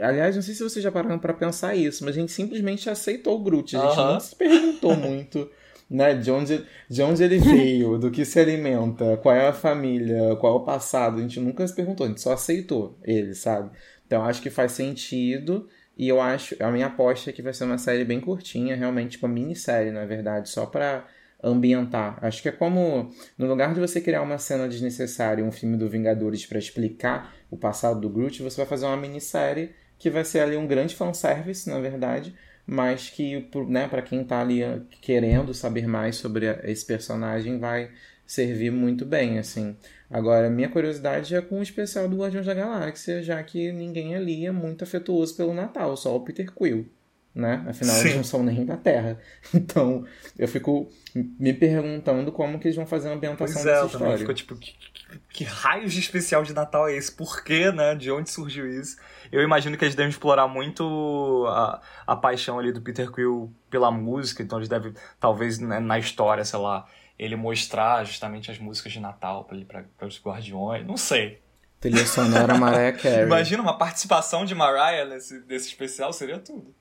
[0.02, 3.38] Aliás, não sei se vocês já pararam para pensar isso, mas a gente simplesmente aceitou
[3.38, 3.76] o Groot.
[3.76, 4.14] A gente uh -huh.
[4.14, 5.50] não se perguntou muito
[5.94, 6.16] né?
[6.16, 10.54] De onde, de onde ele veio, do que se alimenta, qual é a família, qual
[10.54, 11.20] é o passado.
[11.20, 13.70] A gente nunca se perguntou, a gente só aceitou ele, sabe?
[14.06, 15.70] Então acho que faz sentido.
[15.96, 19.12] E eu acho, a minha aposta é que vai ser uma série bem curtinha, realmente,
[19.12, 21.06] tipo, uma minissérie, na verdade, só pra
[21.44, 22.18] ambientar.
[22.22, 25.90] Acho que é como, no lugar de você criar uma cena desnecessária, um filme do
[25.90, 30.40] Vingadores para explicar o passado do Groot, você vai fazer uma minissérie que vai ser
[30.40, 32.34] ali um grande fanservice, na verdade,
[32.66, 37.92] mas que né, para quem está ali ah, querendo saber mais sobre esse personagem vai
[38.26, 39.76] servir muito bem, assim.
[40.10, 44.46] Agora, minha curiosidade é com o especial do Guardiões da Galáxia, já que ninguém ali
[44.46, 46.88] é muito afetuoso pelo Natal, só o Peter Quill,
[47.34, 47.66] né?
[47.68, 48.02] Afinal, Sim.
[48.02, 49.20] eles não são nem da Terra.
[49.54, 50.06] Então,
[50.38, 54.18] eu fico me perguntando como que eles vão fazer a ambientação pois é, dessa história.
[54.18, 57.12] Fico, tipo, que, que, que raios de especial de Natal é esse?
[57.12, 57.96] Por quê, né?
[57.96, 58.98] De onde surgiu isso?
[59.34, 63.90] eu imagino que eles devem explorar muito a, a paixão ali do Peter Quill pela
[63.90, 66.86] música, então eles devem, talvez né, na história, sei lá,
[67.18, 69.50] ele mostrar justamente as músicas de Natal
[69.98, 71.42] para os Guardiões, não sei.
[71.80, 73.26] Trilha sonora Mariah Carey.
[73.26, 76.74] Imagina uma participação de Mariah nesse, nesse especial, seria tudo.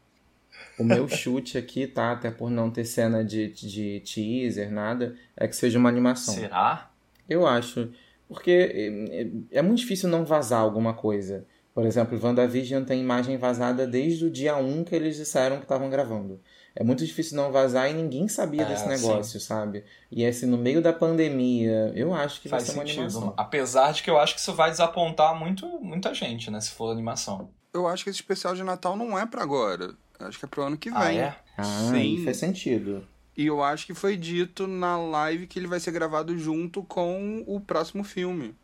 [0.78, 2.12] O meu chute aqui, tá?
[2.12, 6.34] Até por não ter cena de, de teaser, nada, é que seja uma animação.
[6.34, 6.90] Será?
[7.28, 7.90] Eu acho.
[8.28, 11.44] Porque é, é, é muito difícil não vazar alguma coisa
[11.74, 15.90] Por exemplo, WandaVision tem imagem vazada desde o dia 1 que eles disseram que estavam
[15.90, 16.40] gravando.
[16.74, 19.46] É muito difícil não vazar e ninguém sabia É, desse negócio, sim.
[19.46, 19.84] sabe?
[20.10, 23.02] E assim, no meio da pandemia, eu acho que Faz vai ser uma sentido.
[23.02, 23.34] animação.
[23.36, 26.60] Apesar de que eu acho que isso vai desapontar muito, muita gente, né?
[26.62, 27.50] Se for animação.
[27.74, 29.94] Eu acho que esse especial de Natal não é pra agora.
[30.22, 30.98] Eu Acho que é pro ano que vem.
[31.00, 31.36] Ah, é?
[31.58, 32.22] Ah, Sim.
[32.24, 33.06] faz sentido.
[33.36, 37.42] E eu acho que foi dito na live que ele vai ser gravado junto com
[37.46, 38.54] o próximo filme.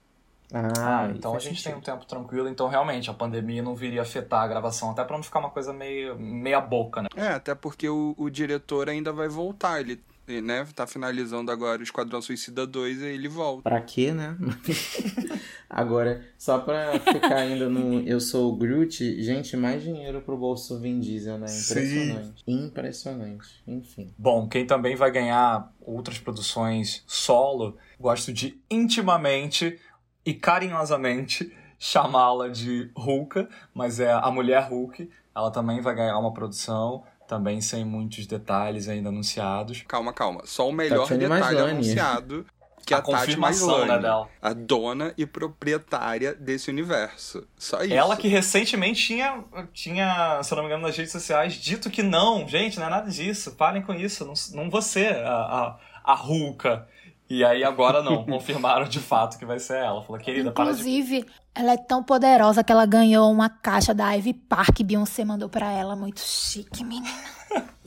[0.53, 1.95] Ah, Ah, então a gente tem um sentido.
[1.95, 2.49] tempo tranquilo.
[2.49, 4.91] Então, realmente, a pandemia não viria afetar a gravação.
[4.91, 7.09] Até pra não ficar uma coisa meio meia boca, né?
[7.17, 9.81] É, até porque o, o diretor ainda vai voltar.
[9.81, 13.63] Ele, ele, né, tá finalizando agora o Esquadrão Suicida 2 e aí ele volta.
[13.63, 14.37] Pra quê, né?
[15.69, 20.79] Agora, só pra ficar ainda no Eu Sou o Groot, gente, mais dinheiro pro bolso
[20.81, 21.47] Vin Diesel, né?
[21.47, 21.73] Sim.
[21.73, 22.45] Impressionante.
[22.47, 23.63] Impressionante.
[23.67, 24.15] Enfim.
[24.17, 29.79] Bom, quem também vai ganhar outras produções solo, gosto de intimamente
[30.25, 35.11] e carinhosamente chamá-la de Hulka, mas é a mulher Hulk.
[35.35, 39.85] Ela também vai ganhar uma produção, também sem muitos detalhes ainda anunciados.
[39.87, 40.41] Calma, calma.
[40.45, 42.47] Só o melhor Tatiane detalhe anunciado.
[42.87, 44.29] Que é A a, Tati confirmação, Maslany, né, dela.
[44.41, 47.47] a dona e proprietária desse universo.
[47.59, 47.93] Só isso.
[47.93, 49.45] Ela que recentemente tinha,
[49.75, 52.91] tinha, se eu não me engano, nas redes sociais, dito que não, gente, não é
[52.91, 56.89] nada disso, parem com isso, não, não você, a, a, a Hulka.
[57.31, 60.03] E aí agora não, confirmaram de fato que vai ser ela.
[60.03, 60.81] Falou, querida, para de.
[60.81, 64.81] Inclusive, ela é tão poderosa que ela ganhou uma caixa da Ivy Park.
[64.83, 65.95] Beyoncé mandou pra ela.
[65.97, 67.09] Muito chique, menina.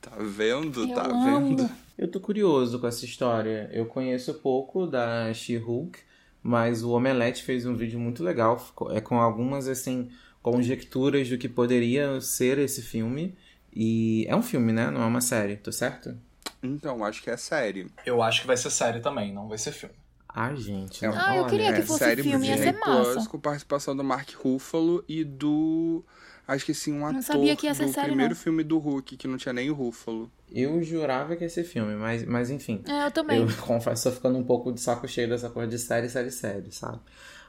[0.00, 0.88] Tá vendo?
[0.88, 1.54] Eu tá amo.
[1.56, 1.70] vendo?
[1.98, 3.68] Eu tô curioso com essa história.
[3.70, 5.98] Eu conheço pouco da She-Hulk,
[6.42, 10.08] mas o Omelete fez um vídeo muito legal, ficou- é com algumas assim
[10.40, 13.36] conjecturas do que poderia ser esse filme.
[13.74, 14.90] E é um filme, né?
[14.90, 16.16] Não é uma série, tô certo?
[16.62, 17.90] Então, acho que é série.
[18.04, 19.94] Eu acho que vai ser série também, não vai ser filme.
[20.28, 21.04] Ah, gente.
[21.04, 23.12] É, Ah, eu olha, queria que é, fosse série filme, ia ser massa.
[23.12, 26.04] Plus, com participação do Mark Ruffalo e do...
[26.46, 28.40] Acho que sim, um ator sabia que ia ser do série, primeiro não.
[28.40, 30.30] filme do Hulk, que não tinha nem o Ruffalo.
[30.50, 32.82] Eu jurava que ia ser filme, mas, mas enfim.
[32.88, 33.38] É, eu também.
[33.38, 36.72] Eu confesso, tô ficando um pouco de saco cheio dessa coisa de série, série, série,
[36.72, 37.00] sabe?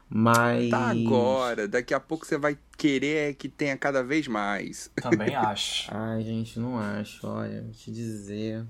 [0.10, 0.70] Mas.
[0.70, 4.90] Tá agora, daqui a pouco você vai querer que tenha cada vez mais.
[5.02, 5.90] Também acho.
[5.94, 7.26] Ai, gente, não acho.
[7.26, 8.66] Olha, vou te dizer.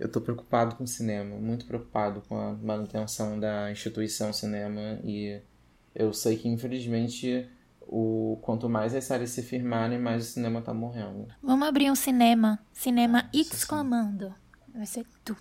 [0.00, 5.42] Eu tô preocupado com o cinema, muito preocupado com a manutenção da instituição cinema e
[5.94, 7.46] eu sei que infelizmente
[7.82, 11.26] o quanto mais as séries se firmarem, mais o cinema tá morrendo.
[11.42, 12.58] Vamos abrir um cinema.
[12.72, 14.34] Cinema exclamando.
[14.74, 15.38] Vai ser tudo.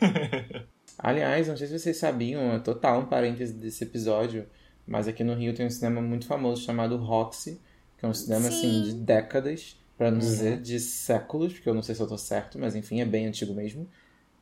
[0.98, 4.48] Aliás, não sei se vocês sabiam, é total um parêntese desse episódio,
[4.84, 7.60] mas aqui no Rio tem um cinema muito famoso chamado Roxy,
[7.96, 8.82] que é um cinema assim Sim.
[8.82, 10.24] de décadas, pra não Uhum.
[10.24, 13.26] dizer de séculos, porque eu não sei se eu tô certo, mas enfim, é bem
[13.26, 13.86] antigo mesmo.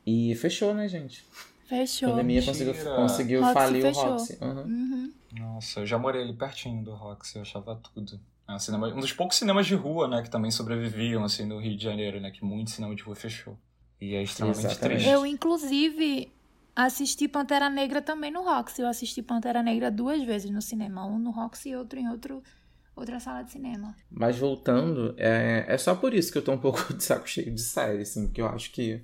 [0.07, 1.25] E fechou, né, gente?
[1.65, 2.11] A Fechou.
[2.11, 4.05] pandemia conseguiu, conseguiu Roxy falir fechou.
[4.05, 4.39] o Roxy.
[4.41, 4.61] Uhum.
[4.61, 5.13] Uhum.
[5.33, 8.21] Nossa, eu já morei ali pertinho do Roxy, eu achava tudo.
[8.49, 11.59] É um, cinema, um dos poucos cinemas de rua, né, que também sobreviviam, assim, no
[11.59, 13.59] Rio de Janeiro, né, que muito cinema de rua fechou.
[14.01, 14.99] E é extremamente Exatamente.
[15.01, 15.11] triste.
[15.11, 16.33] Eu, inclusive,
[16.77, 18.83] assisti Pantera Negra também no Roxy.
[18.83, 21.05] Eu assisti Pantera Negra duas vezes no cinema.
[21.07, 22.41] Um no Roxy e outro em outro,
[22.97, 23.95] outra sala de cinema.
[24.11, 27.53] Mas voltando, é, é só por isso que eu tô um pouco de saco cheio
[27.55, 29.03] de série, assim, porque eu acho que,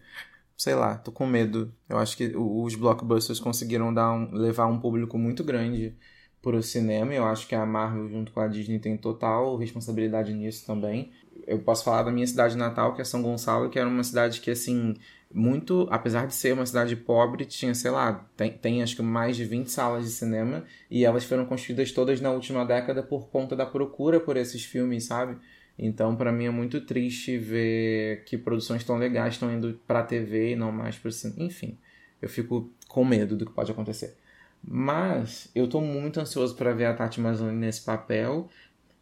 [0.56, 1.72] sei lá, tô com medo.
[1.88, 5.94] Eu acho que os blockbusters conseguiram dar um- levar um público muito grande
[6.40, 7.14] pro cinema.
[7.14, 11.12] Eu acho que a Marvel, junto com a Disney, tem total responsabilidade nisso também.
[11.46, 14.40] Eu posso falar da minha cidade natal, que é São Gonçalo, que era uma cidade
[14.40, 14.94] que, assim,
[15.34, 19.36] muito, apesar de ser uma cidade pobre, tinha, sei lá, tem, tem acho que mais
[19.36, 23.56] de 20 salas de cinema e elas foram construídas todas na última década por conta
[23.56, 25.36] da procura por esses filmes, sabe?
[25.78, 30.52] Então, pra mim é muito triste ver que produções tão legais estão indo pra TV
[30.52, 31.42] e não mais pro cinema.
[31.42, 31.78] Enfim,
[32.20, 34.16] eu fico com medo do que pode acontecer.
[34.62, 38.48] Mas eu tô muito ansioso pra ver a Tati Maslany nesse papel.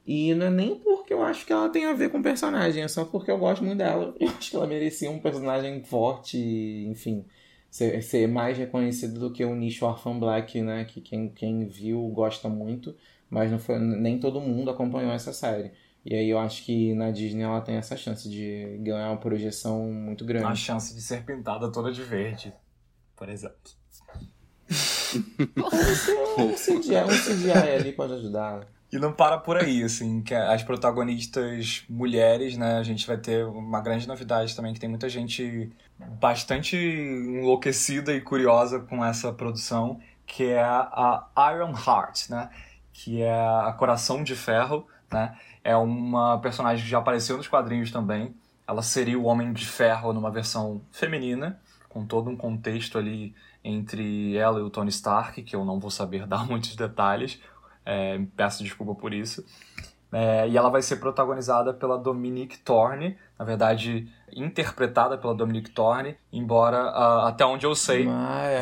[0.06, 2.82] E não é nem porque eu acho que ela tem a ver com o personagem,
[2.82, 4.14] é só porque eu gosto muito dela.
[4.18, 6.38] Eu acho que ela merecia um personagem forte,
[6.88, 7.24] enfim,
[7.70, 10.84] ser, ser mais reconhecido do que o nicho Orphan Black, né?
[10.84, 12.96] Que quem, quem viu gosta muito,
[13.28, 15.70] mas não foi, nem todo mundo acompanhou essa série.
[16.04, 19.92] E aí eu acho que na Disney ela tem essa chance de ganhar uma projeção
[19.92, 20.58] muito A grande.
[20.58, 22.52] chance de ser pintada toda de verde,
[23.14, 23.58] por exemplo.
[25.58, 28.66] Um CGI, um CGI ali pode ajudar.
[28.92, 33.46] E não para por aí, assim, que as protagonistas mulheres, né, a gente vai ter
[33.46, 35.70] uma grande novidade também, que tem muita gente
[36.20, 42.50] bastante enlouquecida e curiosa com essa produção, que é a Iron Heart, né,
[42.92, 47.92] que é a Coração de Ferro, né, é uma personagem que já apareceu nos quadrinhos
[47.92, 48.34] também,
[48.66, 54.36] ela seria o Homem de Ferro numa versão feminina, com todo um contexto ali entre
[54.36, 57.40] ela e o Tony Stark, que eu não vou saber dar muitos detalhes,
[57.84, 59.44] é, peço desculpa por isso.
[60.12, 66.16] É, e ela vai ser protagonizada pela Dominique Thorne, na verdade, interpretada pela Dominique Thorne,
[66.32, 68.08] embora, uh, até onde eu sei,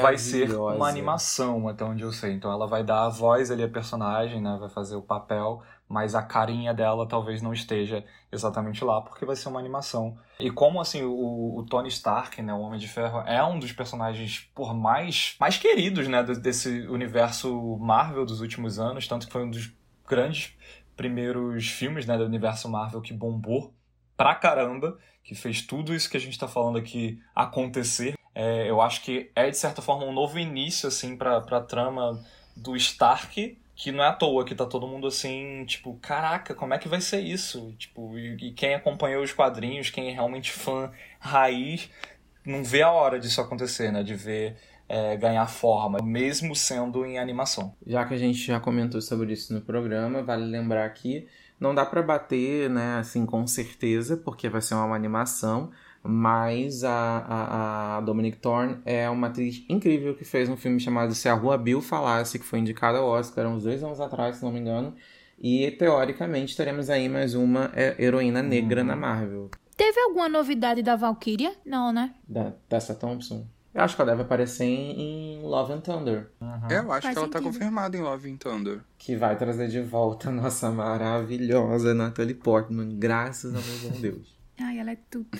[0.02, 2.34] vai ser uma animação, até onde eu sei.
[2.34, 6.14] Então ela vai dar a voz ali a personagem, né, vai fazer o papel, mas
[6.14, 10.18] a carinha dela talvez não esteja exatamente lá, porque vai ser uma animação.
[10.38, 13.72] E como, assim, o, o Tony Stark, né, o Homem de Ferro, é um dos
[13.72, 19.44] personagens, por mais, mais queridos, né, desse universo Marvel dos últimos anos, tanto que foi
[19.44, 19.72] um dos
[20.06, 20.54] grandes
[20.94, 23.72] primeiros filmes né, do universo Marvel que bombou
[24.16, 28.14] pra caramba, que fez tudo isso que a gente tá falando aqui acontecer.
[28.34, 32.22] É, eu acho que é, de certa forma, um novo início, assim, pra, pra trama
[32.56, 36.74] do Stark, que não é à toa que tá todo mundo assim, tipo, caraca, como
[36.74, 37.72] é que vai ser isso?
[37.78, 40.90] Tipo, e, e quem acompanhou os quadrinhos, quem é realmente fã
[41.20, 41.88] raiz,
[42.44, 44.02] não vê a hora disso acontecer, né?
[44.02, 44.56] De ver
[44.88, 47.72] é, ganhar forma, mesmo sendo em animação.
[47.86, 51.28] Já que a gente já comentou sobre isso no programa, vale lembrar que
[51.60, 55.70] não dá para bater, né, assim, com certeza, porque vai ser uma animação,
[56.02, 61.14] mas a, a, a Dominic Thorne é uma atriz incrível que fez um filme chamado
[61.14, 64.44] Se a Rua Bill Falasse, que foi indicado ao Oscar uns dois anos atrás, se
[64.44, 64.94] não me engano,
[65.38, 68.86] e teoricamente teremos aí mais uma é, heroína negra uhum.
[68.86, 69.50] na Marvel.
[69.76, 71.52] Teve alguma novidade da Valkyria?
[71.64, 72.12] Não, né?
[72.28, 73.46] Da Tessa Thompson?
[73.72, 76.30] Eu acho que ela deve aparecer em, Love and Thunder.
[76.40, 76.68] Uhum.
[76.68, 78.80] eu acho Faz que ela tá confirmada em Love and Thunder.
[78.98, 84.36] Que vai trazer de volta a nossa maravilhosa Natalie Portman, graças ao meu bom Deus.
[84.60, 85.38] Ai, ela é tudo.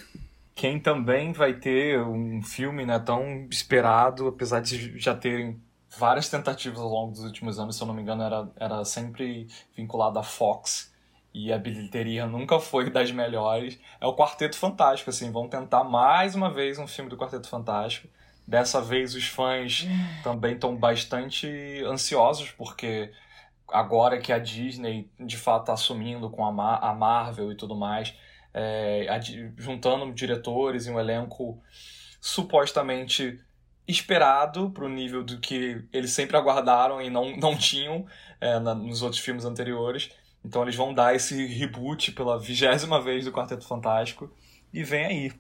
[0.58, 5.62] Quem também vai ter um filme né, tão esperado, apesar de já terem
[5.96, 9.46] várias tentativas ao longo dos últimos anos, se eu não me engano, era, era sempre
[9.76, 10.92] vinculado à Fox
[11.32, 13.78] e a bilheteria nunca foi das melhores.
[14.00, 18.08] É o Quarteto Fantástico, assim, vão tentar mais uma vez um filme do Quarteto Fantástico.
[18.44, 19.86] Dessa vez os fãs
[20.24, 21.46] também estão bastante
[21.86, 23.12] ansiosos, porque
[23.68, 27.76] agora que a Disney de fato está assumindo com a, Mar a Marvel e tudo
[27.76, 28.12] mais,
[28.52, 29.06] é,
[29.56, 31.60] juntando diretores e um elenco
[32.20, 33.40] supostamente
[33.86, 38.06] esperado para o nível do que eles sempre aguardaram e não, não tinham
[38.40, 40.10] é, na, nos outros filmes anteriores.
[40.44, 44.30] Então eles vão dar esse reboot pela vigésima vez do Quarteto Fantástico
[44.72, 45.32] e vem aí.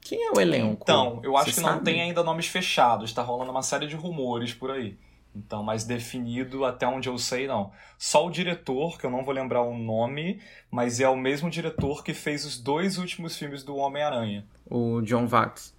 [0.00, 0.82] Quem é o elenco?
[0.82, 3.94] Então, eu acho Você que não tem ainda nomes fechados, tá rolando uma série de
[3.94, 4.98] rumores por aí.
[5.34, 7.70] Então, mais definido até onde eu sei, não.
[7.96, 10.40] Só o diretor, que eu não vou lembrar o nome,
[10.70, 14.44] mas é o mesmo diretor que fez os dois últimos filmes do Homem-Aranha.
[14.68, 15.74] O John Watts.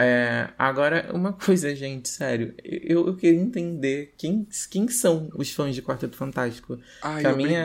[0.00, 2.54] É, agora, uma coisa, gente, sério.
[2.62, 6.78] Eu, eu queria entender quem, quem são os fãs de Quarteto Fantástico.
[7.02, 7.64] Ai, a minha,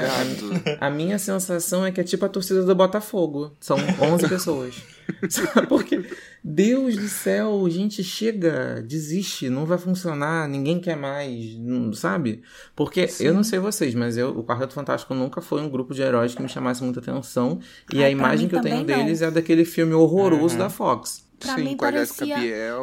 [0.80, 3.56] a, a, minha sensação é que é tipo a torcida do Botafogo.
[3.60, 4.82] São 11 pessoas.
[5.70, 6.04] Porque,
[6.44, 12.42] Deus do céu, gente, chega, desiste, não vai funcionar, ninguém quer mais, não, sabe?
[12.76, 13.26] Porque Sim.
[13.26, 16.34] eu não sei vocês, mas eu, o Quarteto Fantástico nunca foi um grupo de heróis
[16.34, 17.60] que me chamasse muita atenção.
[17.94, 18.86] E a imagem que eu tenho não.
[18.86, 20.62] deles é daquele filme horroroso uhum.
[20.62, 21.23] da Fox.
[21.44, 22.38] Pra Sim, mim parecia.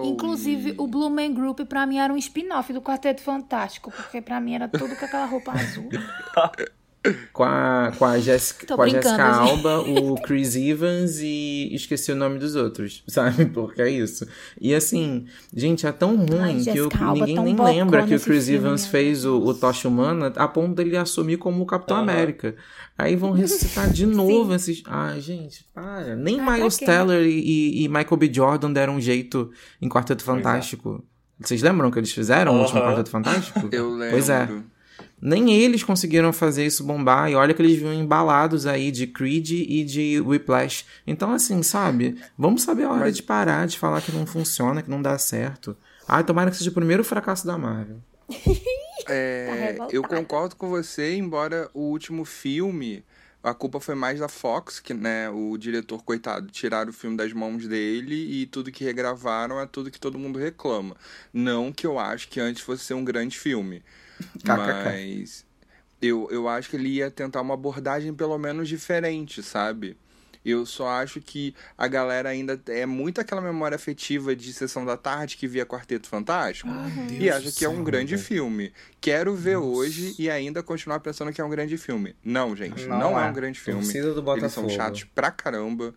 [0.04, 0.74] inclusive, e...
[0.76, 4.54] o Blue Man Group pra mim era um spin-off do Quarteto Fantástico, porque pra mim
[4.54, 5.88] era tudo com aquela roupa azul.
[7.32, 12.16] com a, com a Jessica, com a Jessica Alba, o Chris Evans e esqueci o
[12.16, 13.46] nome dos outros, sabe?
[13.46, 14.26] Porque é isso.
[14.60, 18.46] E assim, gente, é tão ruim Ai, que eu, ninguém nem lembra que o Chris
[18.46, 22.02] filme, Evans fez o, o Tocha Humana a ponto dele assumir como o Capitão uhum.
[22.02, 22.54] América.
[22.98, 24.82] Aí vão ressuscitar de novo esses.
[24.86, 26.14] Ai, gente, para.
[26.14, 28.30] Nem ah, Miles Teller e, e, Michael B.
[28.32, 29.50] Jordan deram um jeito
[29.80, 30.26] em Quarteto é.
[30.26, 31.02] Fantástico.
[31.38, 32.58] Vocês lembram que eles fizeram uhum.
[32.58, 33.68] o último Quarteto Fantástico?
[33.72, 34.10] Eu lembro.
[34.10, 34.46] Pois é.
[35.20, 39.50] Nem eles conseguiram fazer isso bombar, e olha que eles vinham embalados aí de Creed
[39.50, 40.86] e de Whiplash.
[41.06, 42.18] Então, assim, sabe?
[42.38, 43.16] Vamos saber a hora Mas...
[43.16, 45.76] de parar de falar que não funciona, que não dá certo.
[46.08, 47.98] Ai, tomara que seja o primeiro fracasso da Marvel.
[49.06, 53.04] É, tá eu concordo com você, embora o último filme,
[53.42, 57.32] a culpa foi mais da Fox, que, né, o diretor, coitado, tiraram o filme das
[57.32, 60.94] mãos dele e tudo que regravaram é tudo que todo mundo reclama.
[61.32, 63.82] Não que eu acho que antes fosse ser um grande filme.
[64.44, 65.44] Mas
[66.00, 69.96] eu, eu acho que ele ia tentar uma abordagem pelo menos diferente, sabe?
[70.42, 74.96] Eu só acho que a galera ainda é muito aquela memória afetiva de Sessão da
[74.96, 78.72] Tarde que via Quarteto Fantástico ah, e acha que é um grande filme.
[79.00, 79.68] Quero ver Nossa.
[79.68, 82.16] hoje e ainda continuar pensando que é um grande filme.
[82.24, 83.26] Não, gente, não, não é.
[83.26, 83.30] é.
[83.30, 83.82] um grande filme.
[83.82, 83.86] Do
[84.38, 85.94] Eles são chatos pra caramba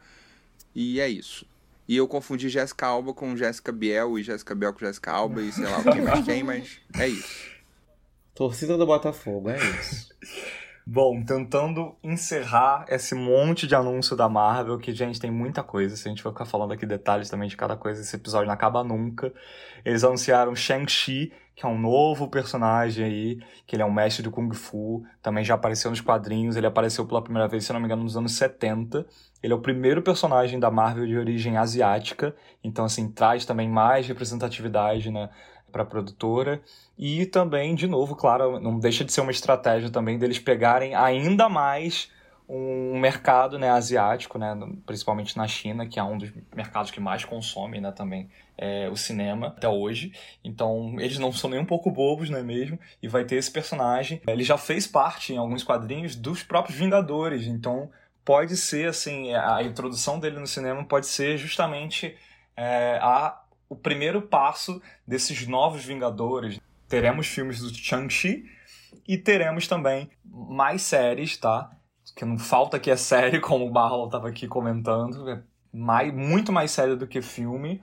[0.76, 1.46] e é isso.
[1.88, 5.52] E eu confundi Jéssica Alba com Jéssica Biel e Jéssica Biel com Jéssica Alba e
[5.54, 7.53] sei lá quem mais quem, mas é isso.
[8.36, 10.10] Torcida do Botafogo, é isso.
[10.86, 15.96] Bom, tentando encerrar esse monte de anúncio da Marvel, que, gente, tem muita coisa.
[15.96, 18.54] Se a gente for ficar falando aqui detalhes também de cada coisa, esse episódio não
[18.54, 19.32] acaba nunca.
[19.86, 24.32] Eles anunciaram Shang-Chi, que é um novo personagem aí, que ele é um mestre do
[24.32, 27.86] Kung Fu, também já apareceu nos quadrinhos, ele apareceu pela primeira vez, se não me
[27.86, 29.06] engano, nos anos 70.
[29.42, 34.06] Ele é o primeiro personagem da Marvel de origem asiática, então assim, traz também mais
[34.08, 35.30] representatividade, né,
[35.74, 36.62] para a produtora.
[36.98, 41.50] E também, de novo, claro, não deixa de ser uma estratégia também deles pegarem ainda
[41.50, 42.10] mais
[42.48, 44.56] um mercado né, asiático, né,
[44.86, 48.96] principalmente na China, que é um dos mercados que mais consome né, também é, o
[48.96, 50.14] cinema até hoje.
[50.44, 52.78] Então, eles não são nem um pouco bobos, não é mesmo?
[53.02, 54.22] E vai ter esse personagem.
[54.28, 57.90] Ele já fez parte em alguns quadrinhos dos próprios Vingadores, então
[58.24, 62.16] pode ser assim, a introdução dele no cinema pode ser justamente
[62.56, 66.60] é, a, o primeiro passo desses novos Vingadores.
[66.88, 68.46] Teremos filmes do Shang-Chi
[69.08, 71.72] e teremos também mais séries, tá?
[72.16, 75.42] que não falta que é série, como o Barrow estava aqui comentando, é
[75.72, 77.82] mais, muito mais série do que filme.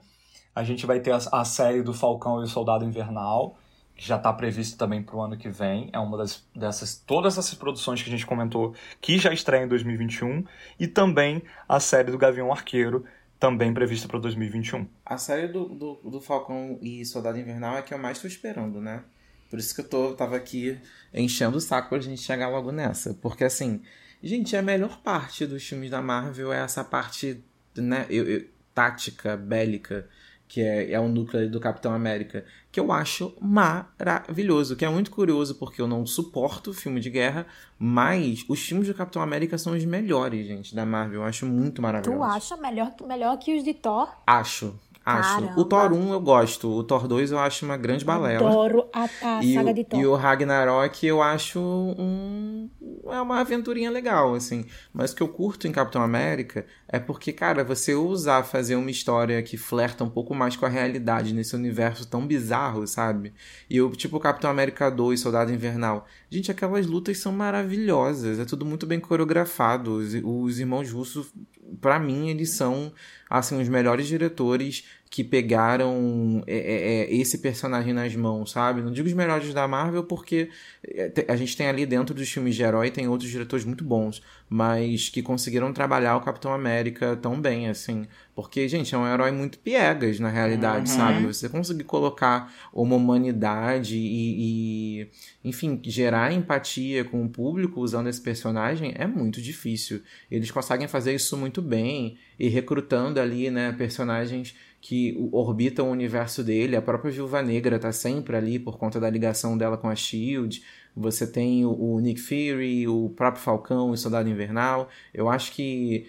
[0.55, 3.57] A gente vai ter a, a série do Falcão e o Soldado Invernal,
[3.95, 5.89] que já está previsto também para o ano que vem.
[5.93, 9.67] É uma das, dessas todas essas produções que a gente comentou que já estreia em
[9.67, 10.43] 2021
[10.79, 13.05] e também a série do Gavião Arqueiro
[13.41, 14.87] também prevista para 2021.
[15.05, 18.79] A série do, do, do, Falcão e Soldado Invernal é que eu mais estou esperando,
[18.79, 19.03] né?
[19.49, 20.79] Por isso que eu tô, tava aqui
[21.13, 23.13] enchendo o saco pra gente chegar logo nessa.
[23.15, 23.81] Porque assim,
[24.23, 27.43] Gente, a melhor parte dos filmes da Marvel é essa parte,
[27.75, 30.07] né, eu, eu, tática, bélica,
[30.47, 35.11] que é, é o núcleo do Capitão América, que eu acho maravilhoso, que é muito
[35.11, 37.45] curioso porque eu não suporto filme de guerra,
[37.77, 41.21] mas os filmes do Capitão América são os melhores, gente, da Marvel.
[41.21, 42.17] Eu acho muito maravilhoso.
[42.17, 44.09] Tu acha melhor, melhor que os de Thor?
[44.25, 44.73] Acho.
[45.03, 45.41] Acho.
[45.41, 45.59] Caramba.
[45.59, 46.69] O Thor 1 eu gosto.
[46.69, 48.47] O Thor 2 eu acho uma grande balela.
[48.47, 49.99] Adoro a, a e saga o, de Thor.
[49.99, 52.69] E o Ragnarok eu acho um.
[53.07, 54.65] É uma aventurinha legal, assim.
[54.93, 58.91] Mas o que eu curto em Capitão América é porque, cara, você usar fazer uma
[58.91, 63.33] história que flerta um pouco mais com a realidade nesse universo tão bizarro, sabe?
[63.67, 66.05] E o tipo Capitão América 2, Soldado Invernal.
[66.33, 68.39] Gente, aquelas lutas são maravilhosas.
[68.39, 69.95] É tudo muito bem coreografado.
[69.95, 71.33] Os, os irmãos russos,
[71.81, 72.93] para mim, eles são
[73.29, 78.81] assim, os melhores diretores que pegaram é, é, é, esse personagem nas mãos, sabe?
[78.81, 80.49] Não digo os melhores da Marvel, porque
[80.87, 84.23] é, a gente tem ali dentro dos filmes de herói, tem outros diretores muito bons,
[84.49, 88.07] mas que conseguiram trabalhar o Capitão América tão bem, assim.
[88.33, 90.97] Porque, gente, é um herói muito piegas, na realidade, uhum.
[90.97, 91.25] sabe?
[91.25, 95.07] Você conseguir colocar uma humanidade e, e,
[95.43, 100.01] enfim, gerar empatia com o público usando esse personagem é muito difícil.
[100.29, 106.43] Eles conseguem fazer isso muito bem e recrutando ali, né, personagens que orbitam o universo
[106.43, 106.75] dele.
[106.75, 110.63] A própria Viúva Negra tá sempre ali por conta da ligação dela com a Shield.
[110.95, 114.89] Você tem o, Nick Fury, o próprio Falcão e o Soldado Invernal.
[115.13, 116.07] Eu acho que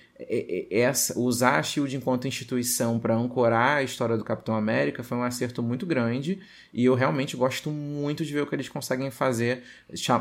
[0.71, 5.23] essa, usar a Shield enquanto instituição para ancorar a história do Capitão América foi um
[5.23, 6.39] acerto muito grande
[6.73, 9.63] e eu realmente gosto muito de ver o que eles conseguem fazer,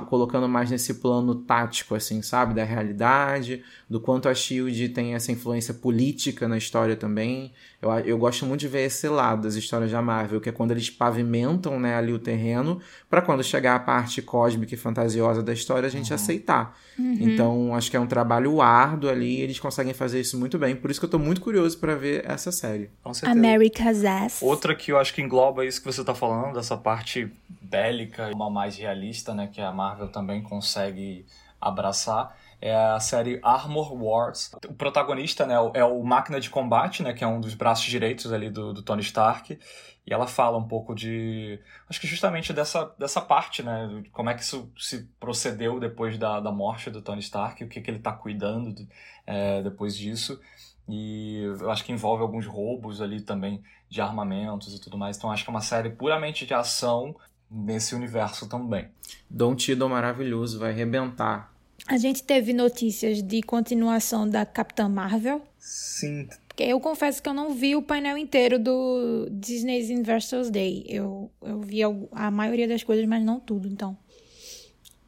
[0.10, 5.32] colocando mais nesse plano tático, assim, sabe, da realidade, do quanto a Shield tem essa
[5.32, 7.54] influência política na história também.
[7.82, 10.72] Eu, eu gosto muito de ver esse lado das histórias da Marvel, que é quando
[10.72, 15.54] eles pavimentam né, ali o terreno para quando chegar a parte cósmica e fantasiosa da
[15.54, 16.16] história a gente uhum.
[16.16, 16.78] aceitar.
[17.00, 17.18] Uhum.
[17.20, 20.76] Então acho que é um trabalho árduo ali, eles conseguem conseguem fazer isso muito bem.
[20.76, 22.90] Por isso que eu tô muito curioso para ver essa série.
[23.04, 23.38] Com certeza.
[23.38, 24.42] America's Ass.
[24.42, 28.50] Outra que eu acho que engloba isso que você tá falando, dessa parte bélica, uma
[28.50, 31.26] mais realista, né, que a Marvel também consegue
[31.60, 34.52] abraçar, é a série Armor Wars.
[34.70, 38.32] O protagonista, né, é o Máquina de Combate, né, que é um dos braços direitos
[38.32, 39.58] ali do, do Tony Stark.
[40.06, 41.60] E ela fala um pouco de.
[41.90, 44.04] Acho que justamente dessa, dessa parte, né?
[44.12, 47.82] Como é que isso se procedeu depois da, da morte do Tony Stark, o que,
[47.82, 48.88] que ele está cuidando de,
[49.28, 50.42] é, depois disso.
[50.90, 55.18] E eu acho que envolve alguns roubos ali também de armamentos e tudo mais.
[55.18, 57.16] Então acho que é uma série puramente de ação
[57.50, 58.90] nesse universo também.
[59.30, 61.51] Don Tiddle maravilhoso, vai arrebentar.
[61.92, 65.42] A gente teve notícias de continuação da Capitã Marvel.
[65.60, 66.26] Sim,
[66.58, 70.86] eu confesso que eu não vi o painel inteiro do Disney's Investors Day.
[70.88, 73.98] Eu, eu vi a, a maioria das coisas, mas não tudo, então.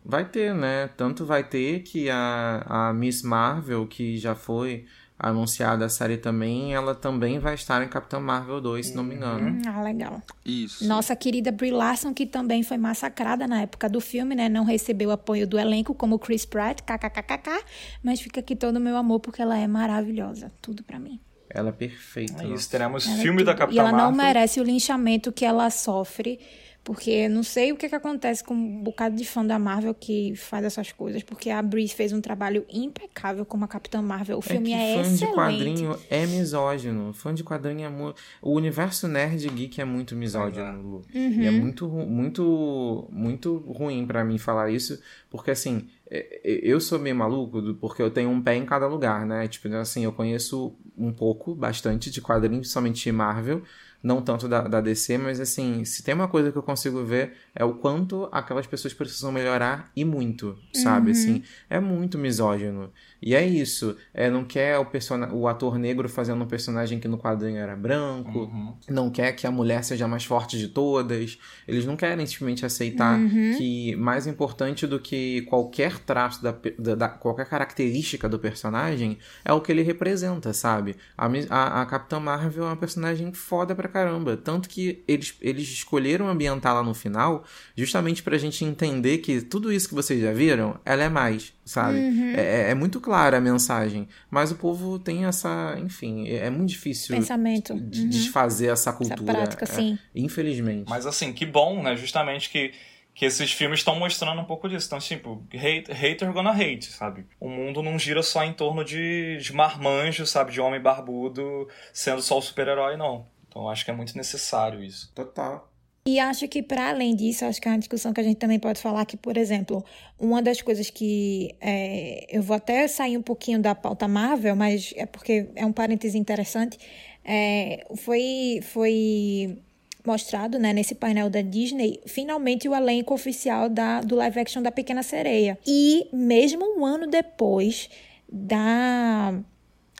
[0.04, 0.90] Vai ter, né?
[0.98, 4.86] Tanto vai ter que a, a Miss Marvel, que já foi
[5.18, 9.16] anunciada a série também, ela também vai estar em Capitão Marvel 2, se não me
[9.16, 9.50] engano.
[9.50, 10.22] Hum, ah, legal.
[10.46, 10.86] Isso.
[10.88, 14.50] Nossa querida Brie Larson, que também foi massacrada na época do filme, né?
[14.50, 17.64] Não recebeu apoio do elenco, como Chris Pratt, kkkk,
[18.04, 20.52] mas fica aqui todo o meu amor, porque ela é maravilhosa.
[20.62, 21.20] Tudo para mim.
[21.50, 22.44] Ela é perfeita.
[22.44, 23.86] É isso, teremos ela é filme é da Capitã Marvel.
[23.86, 24.18] E ela Marvel.
[24.18, 26.40] não merece o linchamento que ela sofre
[26.84, 30.36] Porque não sei o que, que acontece com um bocado de fã da Marvel que
[30.36, 34.38] faz essas coisas, porque a Brie fez um trabalho impecável como a Capitã Marvel.
[34.38, 35.26] O filme é, é fã excelente.
[35.26, 37.14] de quadrinho é misógino.
[37.14, 38.22] Fã de quadrinho é muito.
[38.42, 41.02] O universo nerd geek é muito misógino, Lu.
[41.16, 41.42] Uhum.
[41.42, 46.82] E é muito, muito, muito ruim para mim falar isso, porque assim, é, é, eu
[46.82, 49.48] sou meio maluco porque eu tenho um pé em cada lugar, né?
[49.48, 53.64] Tipo, assim, eu conheço um pouco, bastante de quadrinhos, somente Marvel
[54.04, 57.38] não tanto da, da DC, mas assim, se tem uma coisa que eu consigo ver
[57.56, 61.08] é o quanto aquelas pessoas precisam melhorar e muito, sabe?
[61.08, 61.12] Uhum.
[61.14, 62.92] Assim, é muito misógino.
[63.26, 63.96] E é isso.
[64.14, 65.18] É, não quer o, person...
[65.32, 68.40] o ator negro fazendo um personagem que no quadrinho era branco.
[68.40, 68.74] Uhum.
[68.90, 71.38] Não quer que a mulher seja a mais forte de todas.
[71.68, 73.56] Eles não querem simplesmente aceitar Uhum.
[73.58, 79.54] que mais importante do que qualquer traço, da, da- da- qualquer característica do personagem é
[79.54, 80.96] o que ele representa, sabe?
[81.18, 84.36] A, a, a Capitã Marvel é uma personagem foda pra caramba.
[84.36, 87.44] Tanto que eles, eles escolheram ambientar lá no final
[87.76, 91.98] justamente pra gente entender que tudo isso que vocês já viram, ela é mais, sabe?
[92.00, 92.34] Uhum.
[92.36, 94.08] É, é muito clara a mensagem.
[94.30, 95.76] Mas o povo tem essa.
[95.80, 97.80] Enfim, é, é muito difícil Pensamento.
[97.80, 98.10] de Uhum.
[98.10, 99.34] desfazer essa Essa cultura.
[99.34, 100.00] prática, É, sim.
[100.16, 100.90] infelizmente.
[100.90, 101.96] Mas assim, que bom, né?
[101.96, 102.74] Justamente que,
[103.14, 104.88] que esses filmes estão mostrando um pouco disso.
[104.88, 107.26] Então, tipo, hate, hater gonna hate, sabe?
[107.40, 110.52] O mundo não gira só em torno de, de marmanjo, sabe?
[110.52, 113.28] De homem barbudo sendo só o super-herói, não.
[113.48, 115.12] Então, eu acho que é muito necessário isso.
[115.14, 115.72] Total.
[116.06, 118.60] E acho que, para além disso, acho que é uma discussão que a gente também
[118.60, 119.84] pode falar que, por exemplo,
[120.20, 124.94] uma das coisas que é, eu vou até sair um pouquinho da pauta Marvel, mas
[124.98, 126.78] é porque é um parêntese interessante,
[127.24, 129.58] é, foi, foi
[130.06, 134.72] mostrado né, nesse painel da Disney, finalmente o elenco oficial da, do live action da
[134.72, 135.58] Pequena Sereia.
[135.66, 137.90] E mesmo um ano depois
[138.30, 139.34] da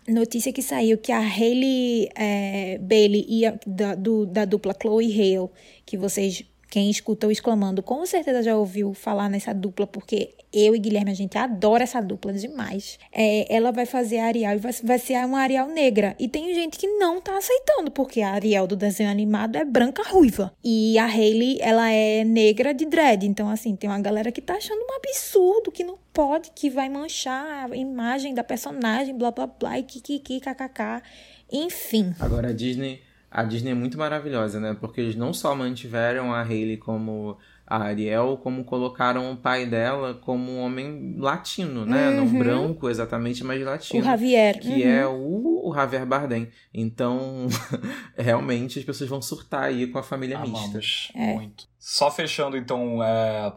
[0.08, 5.50] notícia que saiu que a Hailey é, Bailey ia da, do- da dupla Chloe Hale,
[5.86, 6.44] que vocês,
[6.74, 11.12] quem escuta o exclamando, com certeza já ouviu falar nessa dupla, porque eu e Guilherme,
[11.12, 12.98] a gente adora essa dupla demais.
[13.12, 16.16] É, ela vai fazer a Ariel e vai, vai ser uma Ariel negra.
[16.18, 20.02] E tem gente que não tá aceitando, porque a Ariel do desenho animado é branca
[20.02, 20.52] ruiva.
[20.64, 23.24] E a Hailey, ela é negra de dread.
[23.28, 26.90] Então, assim, tem uma galera que tá achando um absurdo, que não pode, que vai
[26.90, 31.04] manchar a imagem da personagem, blá blá blá, e kikiki, kkk.
[31.52, 32.16] Enfim.
[32.20, 33.03] Agora a Disney,
[33.34, 34.78] a Disney é muito maravilhosa, né?
[34.80, 37.36] Porque eles não só mantiveram a Hailey como
[37.66, 42.12] a Ariel, como colocaram o pai dela como um homem latino, né?
[42.12, 42.38] Não Uhum.
[42.38, 44.04] branco exatamente, mas O latino.
[44.04, 44.60] Javier.
[44.60, 44.88] Que uhum.
[44.88, 46.50] é o, o Javier Bardem.
[46.72, 47.48] Então,
[48.16, 50.58] realmente as pessoas vão surtar aí com a família mista.
[50.58, 51.34] Amamos É.
[51.34, 51.68] muito.
[51.80, 53.52] Só fechando, então, é...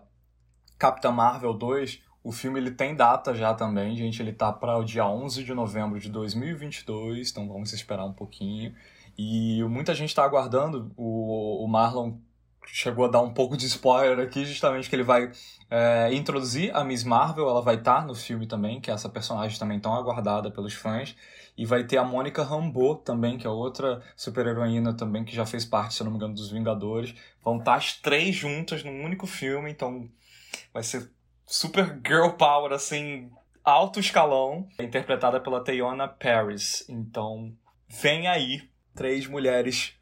[0.78, 4.22] Capitã Marvel 2, o filme ele tem data já também, gente.
[4.22, 8.74] Ele tá para o dia 11 de novembro de 2022, então vamos esperar um pouquinho.
[9.16, 10.92] E muita gente tá aguardando.
[10.96, 12.18] O, o Marlon
[12.66, 15.30] chegou a dar um pouco de spoiler aqui, justamente que ele vai
[15.70, 19.58] é, introduzir a Miss Marvel, ela vai estar no filme também, que é essa personagem
[19.58, 21.16] também tão aguardada pelos fãs.
[21.56, 25.64] E vai ter a Mônica Rambeau também, que é outra super-heroína também, que já fez
[25.64, 27.14] parte, se não me engano, dos Vingadores.
[27.42, 30.06] Vão estar as três juntas num único filme, então
[30.74, 31.10] vai ser
[31.46, 33.30] super girl power, assim,
[33.64, 34.68] alto escalão.
[34.76, 36.84] É interpretada pela Teyona Paris.
[36.90, 37.54] Então,
[37.88, 39.92] vem aí três mulheres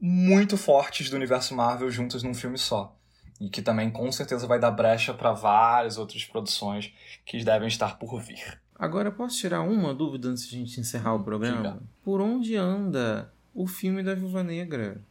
[0.00, 2.96] muito fortes do universo Marvel juntas num filme só.
[3.40, 6.92] E que também com certeza vai dar brecha para várias outras produções
[7.24, 8.60] que devem estar por vir.
[8.74, 11.72] Agora, posso tirar uma dúvida antes de a gente encerrar o programa?
[11.72, 11.82] Diga.
[12.02, 15.04] Por onde anda o filme da Viúva Negra?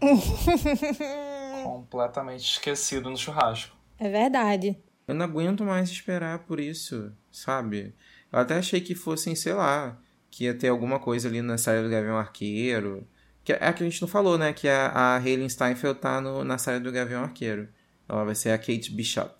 [1.62, 3.76] Completamente esquecido no churrasco.
[3.98, 4.76] É verdade.
[5.06, 7.94] Eu não aguento mais esperar por isso, sabe?
[8.32, 9.96] Eu até achei que fossem, sei lá,
[10.34, 13.06] que ia ter alguma coisa ali na série do Gavião Arqueiro.
[13.44, 14.52] Que é a que a gente não falou, né?
[14.52, 17.68] Que a, a Hayley Steinfeld tá no, na série do Gavião Arqueiro.
[18.08, 19.32] Ela vai ser a Kate Bishop.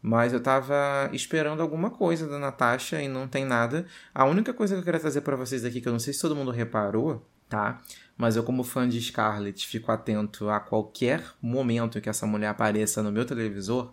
[0.00, 3.84] Mas eu tava esperando alguma coisa da Natasha e não tem nada.
[4.14, 6.22] A única coisa que eu queria trazer pra vocês aqui, que eu não sei se
[6.22, 7.82] todo mundo reparou, tá?
[8.16, 13.02] Mas eu, como fã de Scarlett, fico atento a qualquer momento que essa mulher apareça
[13.02, 13.92] no meu televisor,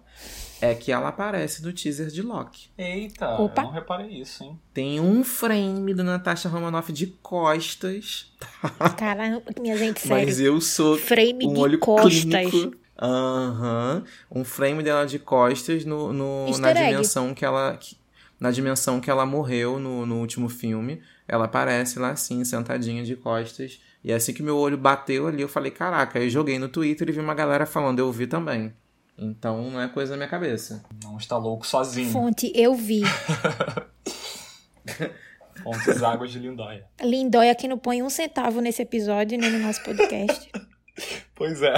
[0.61, 2.69] é que ela aparece no teaser de Loki.
[2.77, 3.61] Eita, Opa.
[3.61, 4.59] eu não reparei isso, hein?
[4.73, 8.31] Tem um frame da Natasha Romanoff de costas,
[8.97, 10.25] Caramba, minha gente, sério.
[10.25, 12.21] mas eu sou Frame um de olho costas.
[12.23, 12.75] clínico.
[13.01, 14.03] Aham.
[14.31, 17.75] Um frame dela de costas no, no- na dimensão que ela.
[17.77, 17.97] que-
[18.39, 21.01] na dimensão que ela morreu no, no último filme.
[21.27, 23.79] Ela aparece lá assim, sentadinha de costas.
[24.03, 27.07] E assim que meu olho bateu ali, eu falei, caraca, aí eu joguei no Twitter
[27.07, 28.73] e vi uma galera falando, eu vi também.
[29.21, 30.83] Então não é coisa da minha cabeça.
[31.03, 32.11] Não está louco sozinho.
[32.11, 33.03] Fonte, eu vi.
[35.63, 36.87] Fontes Águas de Lindóia.
[36.99, 40.49] Lindóia que não põe um centavo nesse episódio, nem no nosso podcast.
[41.33, 41.73] Pois é.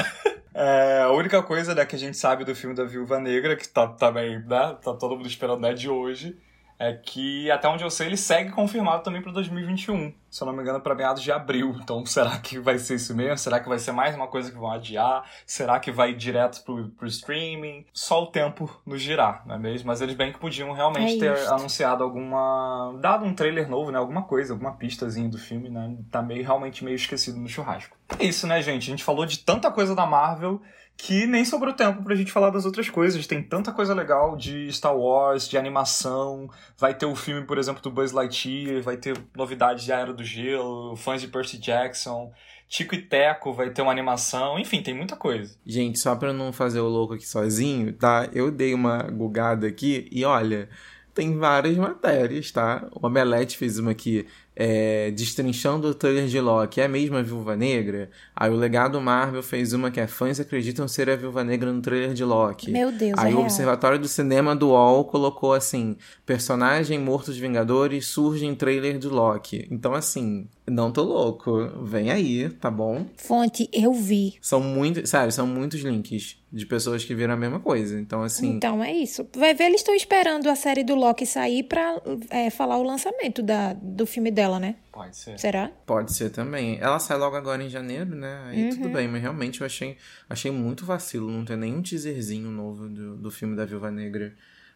[0.53, 3.65] É, a única coisa né, que a gente sabe do filme da Viúva Negra, que
[3.65, 4.77] tá também, né?
[4.81, 6.37] Tá todo mundo esperando né, de hoje,
[6.79, 10.13] é que, até onde eu sei, ele segue confirmado também para 2021.
[10.29, 11.75] Se eu não me engano, para meados de abril.
[11.83, 13.37] Então, será que vai ser isso mesmo?
[13.37, 15.29] Será que vai ser mais uma coisa que vão adiar?
[15.45, 17.85] Será que vai direto pro, pro streaming?
[17.93, 19.87] Só o tempo nos girar, não é mesmo?
[19.87, 22.97] Mas eles bem que podiam realmente é ter anunciado alguma.
[23.01, 23.97] dado um trailer novo, né?
[23.97, 25.97] Alguma coisa, alguma pistazinha do filme, né?
[26.09, 27.97] Tá meio, realmente meio esquecido no churrasco.
[28.17, 28.83] É isso, né, gente?
[28.83, 30.61] A gente falou de tanta coisa da Marvel
[30.97, 33.27] que nem sobrou tempo pra gente falar das outras coisas.
[33.27, 36.49] Tem tanta coisa legal de Star Wars, de animação.
[36.77, 40.23] Vai ter o filme, por exemplo, do Buzz Lightyear, vai ter novidades de Era do
[40.23, 42.31] Gelo, fãs de Percy Jackson.
[42.67, 45.55] Tico e Teco vai ter uma animação, enfim, tem muita coisa.
[45.63, 48.27] Gente, só pra não fazer o louco aqui sozinho, tá?
[48.33, 50.67] Eu dei uma gugada aqui e olha,
[51.13, 52.87] tem várias matérias, tá?
[52.91, 57.55] O Omelete fez uma aqui é, destrinchando o trailer de Loki, é mesmo a Viúva
[57.55, 58.09] Negra?
[58.35, 61.81] Aí o Legado Marvel fez uma que é fãs acreditam ser a Viúva Negra no
[61.81, 62.71] trailer de Loki.
[62.71, 67.37] Meu Deus, Aí é o Observatório do Cinema do UOL colocou assim, personagem morto dos
[67.37, 69.67] Vingadores surge em trailer de Loki.
[69.71, 73.05] Então assim, não tô louco, vem aí, tá bom?
[73.17, 74.35] Fonte, eu vi.
[74.41, 77.99] São muitos, sério, são muitos links de pessoas que viram a mesma coisa.
[77.99, 78.49] Então, assim.
[78.55, 79.27] Então é isso.
[79.35, 83.41] Vai ver, eles estão esperando a série do Loki sair pra é, falar o lançamento
[83.41, 84.75] da, do filme dela, né?
[84.91, 85.39] Pode ser.
[85.39, 85.71] Será?
[85.85, 86.77] Pode ser também.
[86.79, 88.43] Ela sai logo agora em janeiro, né?
[88.47, 88.69] Aí Uhum.
[88.69, 89.97] tudo bem, mas realmente eu achei,
[90.29, 94.33] achei muito vacilo não ter nenhum teaserzinho novo do, do filme da Viúva Negra.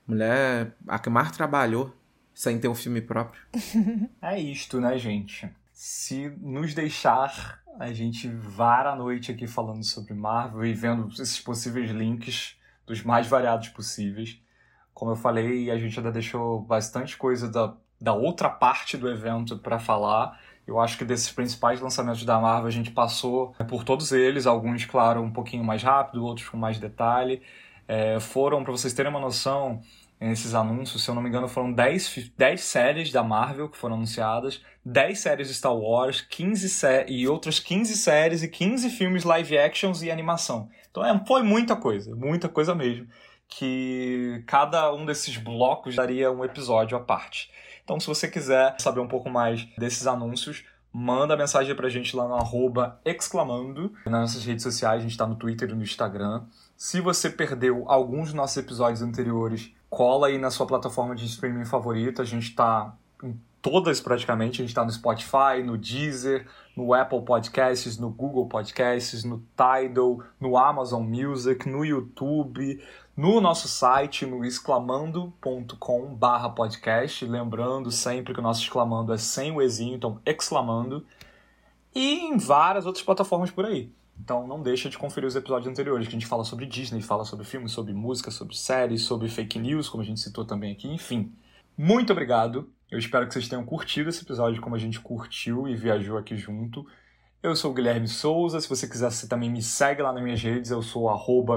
[0.07, 1.93] Mulher, a que mais trabalhou
[2.33, 3.41] sem ter um filme próprio.
[4.21, 5.47] É isto, né, gente?
[5.79, 11.39] Se nos deixar, a gente vara a noite aqui falando sobre Marvel e vendo esses
[11.39, 14.41] possíveis links dos mais variados possíveis.
[14.91, 19.59] Como eu falei, a gente ainda deixou bastante coisa da, da outra parte do evento
[19.59, 20.41] para falar.
[20.65, 24.83] Eu acho que desses principais lançamentos da Marvel a gente passou por todos eles, alguns,
[24.83, 27.39] claro, um pouquinho mais rápido, outros com mais detalhe.
[27.87, 29.79] É, foram, para vocês terem uma noção,
[30.19, 33.77] esses anúncios, se eu não me engano, foram 10, fi- 10 séries da Marvel que
[33.77, 38.89] foram anunciadas, 10 séries de Star Wars, 15 sé e outras 15 séries e 15
[38.89, 40.69] filmes live actions e animação.
[40.89, 43.07] Então é, foi muita coisa, muita coisa mesmo.
[43.47, 47.49] Que cada um desses blocos daria um episódio à parte.
[47.83, 52.27] Então, se você quiser saber um pouco mais desses anúncios, manda mensagem pra gente lá
[52.27, 53.93] no arroba exclamando.
[54.05, 56.43] Nas nossas redes sociais, a gente tá no Twitter e no Instagram.
[56.77, 61.65] Se você perdeu alguns dos nossos episódios anteriores, cola aí na sua plataforma de streaming
[61.65, 62.21] favorita.
[62.21, 64.61] A gente tá em todas praticamente.
[64.61, 70.21] A gente tá no Spotify, no Deezer, no Apple Podcasts, no Google Podcasts, no Tidal,
[70.39, 72.79] no Amazon Music, no YouTube,
[73.15, 77.25] no nosso site, no exclamando.com barra podcast.
[77.25, 81.03] Lembrando sempre que o nosso exclamando é sem o ezinho, então exclamando.
[81.95, 83.91] E em várias outras plataformas por aí.
[84.19, 87.23] Então não deixa de conferir os episódios anteriores, que a gente fala sobre Disney, fala
[87.23, 90.87] sobre filmes, sobre música, sobre séries, sobre fake news, como a gente citou também aqui,
[90.87, 91.31] enfim.
[91.77, 92.69] Muito obrigado.
[92.89, 96.35] Eu espero que vocês tenham curtido esse episódio como a gente curtiu e viajou aqui
[96.35, 96.85] junto.
[97.43, 98.59] Eu sou o Guilherme Souza.
[98.59, 100.71] Se você quiser, você também me segue lá nas minhas redes.
[100.71, 101.07] Eu sou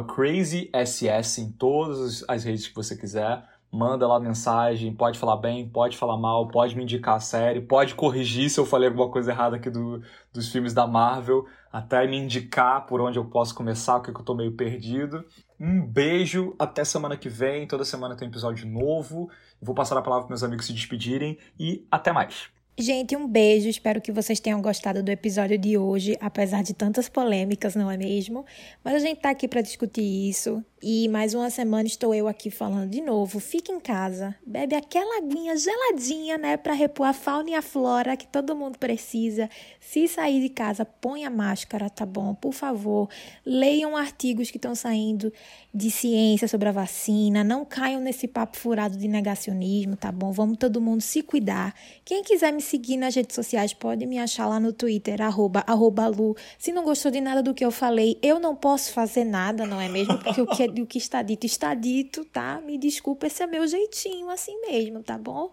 [0.07, 3.43] crazyss em todas as redes que você quiser.
[3.73, 7.95] Manda lá mensagem, pode falar bem, pode falar mal, pode me indicar a série, pode
[7.95, 10.03] corrigir se eu falei alguma coisa errada aqui do,
[10.33, 14.35] dos filmes da Marvel, até me indicar por onde eu posso começar, porque eu tô
[14.35, 15.25] meio perdido.
[15.59, 17.67] Um beijo, até semana que vem.
[17.67, 19.31] Toda semana tem episódio novo.
[19.61, 22.51] Vou passar a palavra para meus amigos se despedirem e até mais.
[22.79, 23.69] Gente, um beijo.
[23.69, 27.97] Espero que vocês tenham gostado do episódio de hoje, apesar de tantas polêmicas, não é
[27.97, 28.47] mesmo?
[28.83, 30.65] Mas a gente tá aqui para discutir isso.
[30.83, 33.39] E mais uma semana estou eu aqui falando de novo.
[33.39, 38.17] Fique em casa, bebe aquela aguinha geladinha, né, para repor a fauna e a flora
[38.17, 39.51] que todo mundo precisa.
[39.79, 42.35] Se sair de casa, ponha máscara, tá bom?
[42.35, 43.11] Por favor,
[43.45, 45.31] leiam artigos que estão saindo
[45.73, 47.45] de ciência sobre a vacina.
[47.45, 50.33] Não caiam nesse papo furado de negacionismo, tá bom?
[50.33, 51.75] Vamos todo mundo se cuidar.
[52.07, 56.07] Quem quiser me seguir nas redes sociais pode me achar lá no Twitter, arroba, arroba
[56.07, 56.35] Lu.
[56.59, 59.79] Se não gostou de nada do que eu falei, eu não posso fazer nada, não
[59.79, 60.17] é mesmo?
[60.19, 62.61] Porque o que, o que está dito está dito, tá?
[62.61, 65.53] Me desculpa, esse é meu jeitinho assim mesmo, tá bom?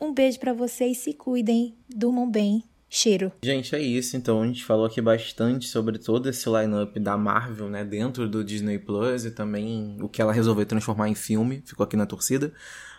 [0.00, 2.62] Um beijo para vocês, se cuidem, durmam bem.
[2.88, 3.32] Cheiro.
[3.42, 4.16] Gente, é isso.
[4.16, 7.84] Então a gente falou aqui bastante sobre todo esse line-up da Marvel, né?
[7.84, 11.60] Dentro do Disney Plus e também o que ela resolveu transformar em filme.
[11.66, 12.52] Ficou aqui na torcida.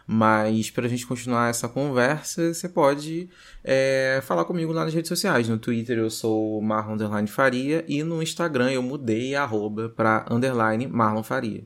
[0.07, 3.27] Mas para a gente continuar essa conversa, você pode
[3.64, 5.49] é, falar comigo lá nas redes sociais.
[5.49, 10.26] No Twitter eu sou Marlon Underline Faria e no Instagram eu mudei a arroba para
[10.30, 11.65] Underline Marlon Faria.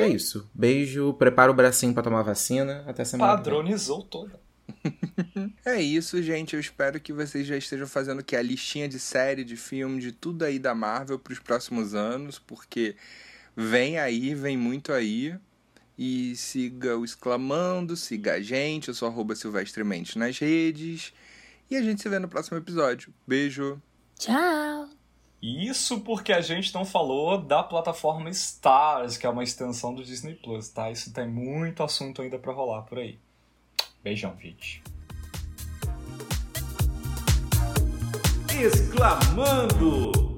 [0.00, 0.50] É isso.
[0.52, 2.84] Beijo, prepara o bracinho para tomar vacina.
[2.86, 3.32] Até semana.
[3.34, 4.38] Padronizou toda.
[5.64, 6.54] é isso, gente.
[6.54, 10.12] Eu espero que vocês já estejam fazendo que a listinha de série, de filme, de
[10.12, 12.96] tudo aí da Marvel para os próximos anos, porque
[13.56, 15.34] vem aí, vem muito aí.
[15.98, 21.12] E siga o Exclamando, siga a gente, eu sou arroba silvestremente nas redes.
[21.70, 23.12] E a gente se vê no próximo episódio.
[23.26, 23.80] Beijo!
[24.18, 24.88] Tchau!
[25.42, 30.34] Isso porque a gente não falou da plataforma Stars, que é uma extensão do Disney
[30.34, 30.90] Plus, tá?
[30.90, 33.18] Isso tem muito assunto ainda para rolar por aí.
[34.02, 34.82] Beijão, gente.
[38.58, 40.35] Exclamando!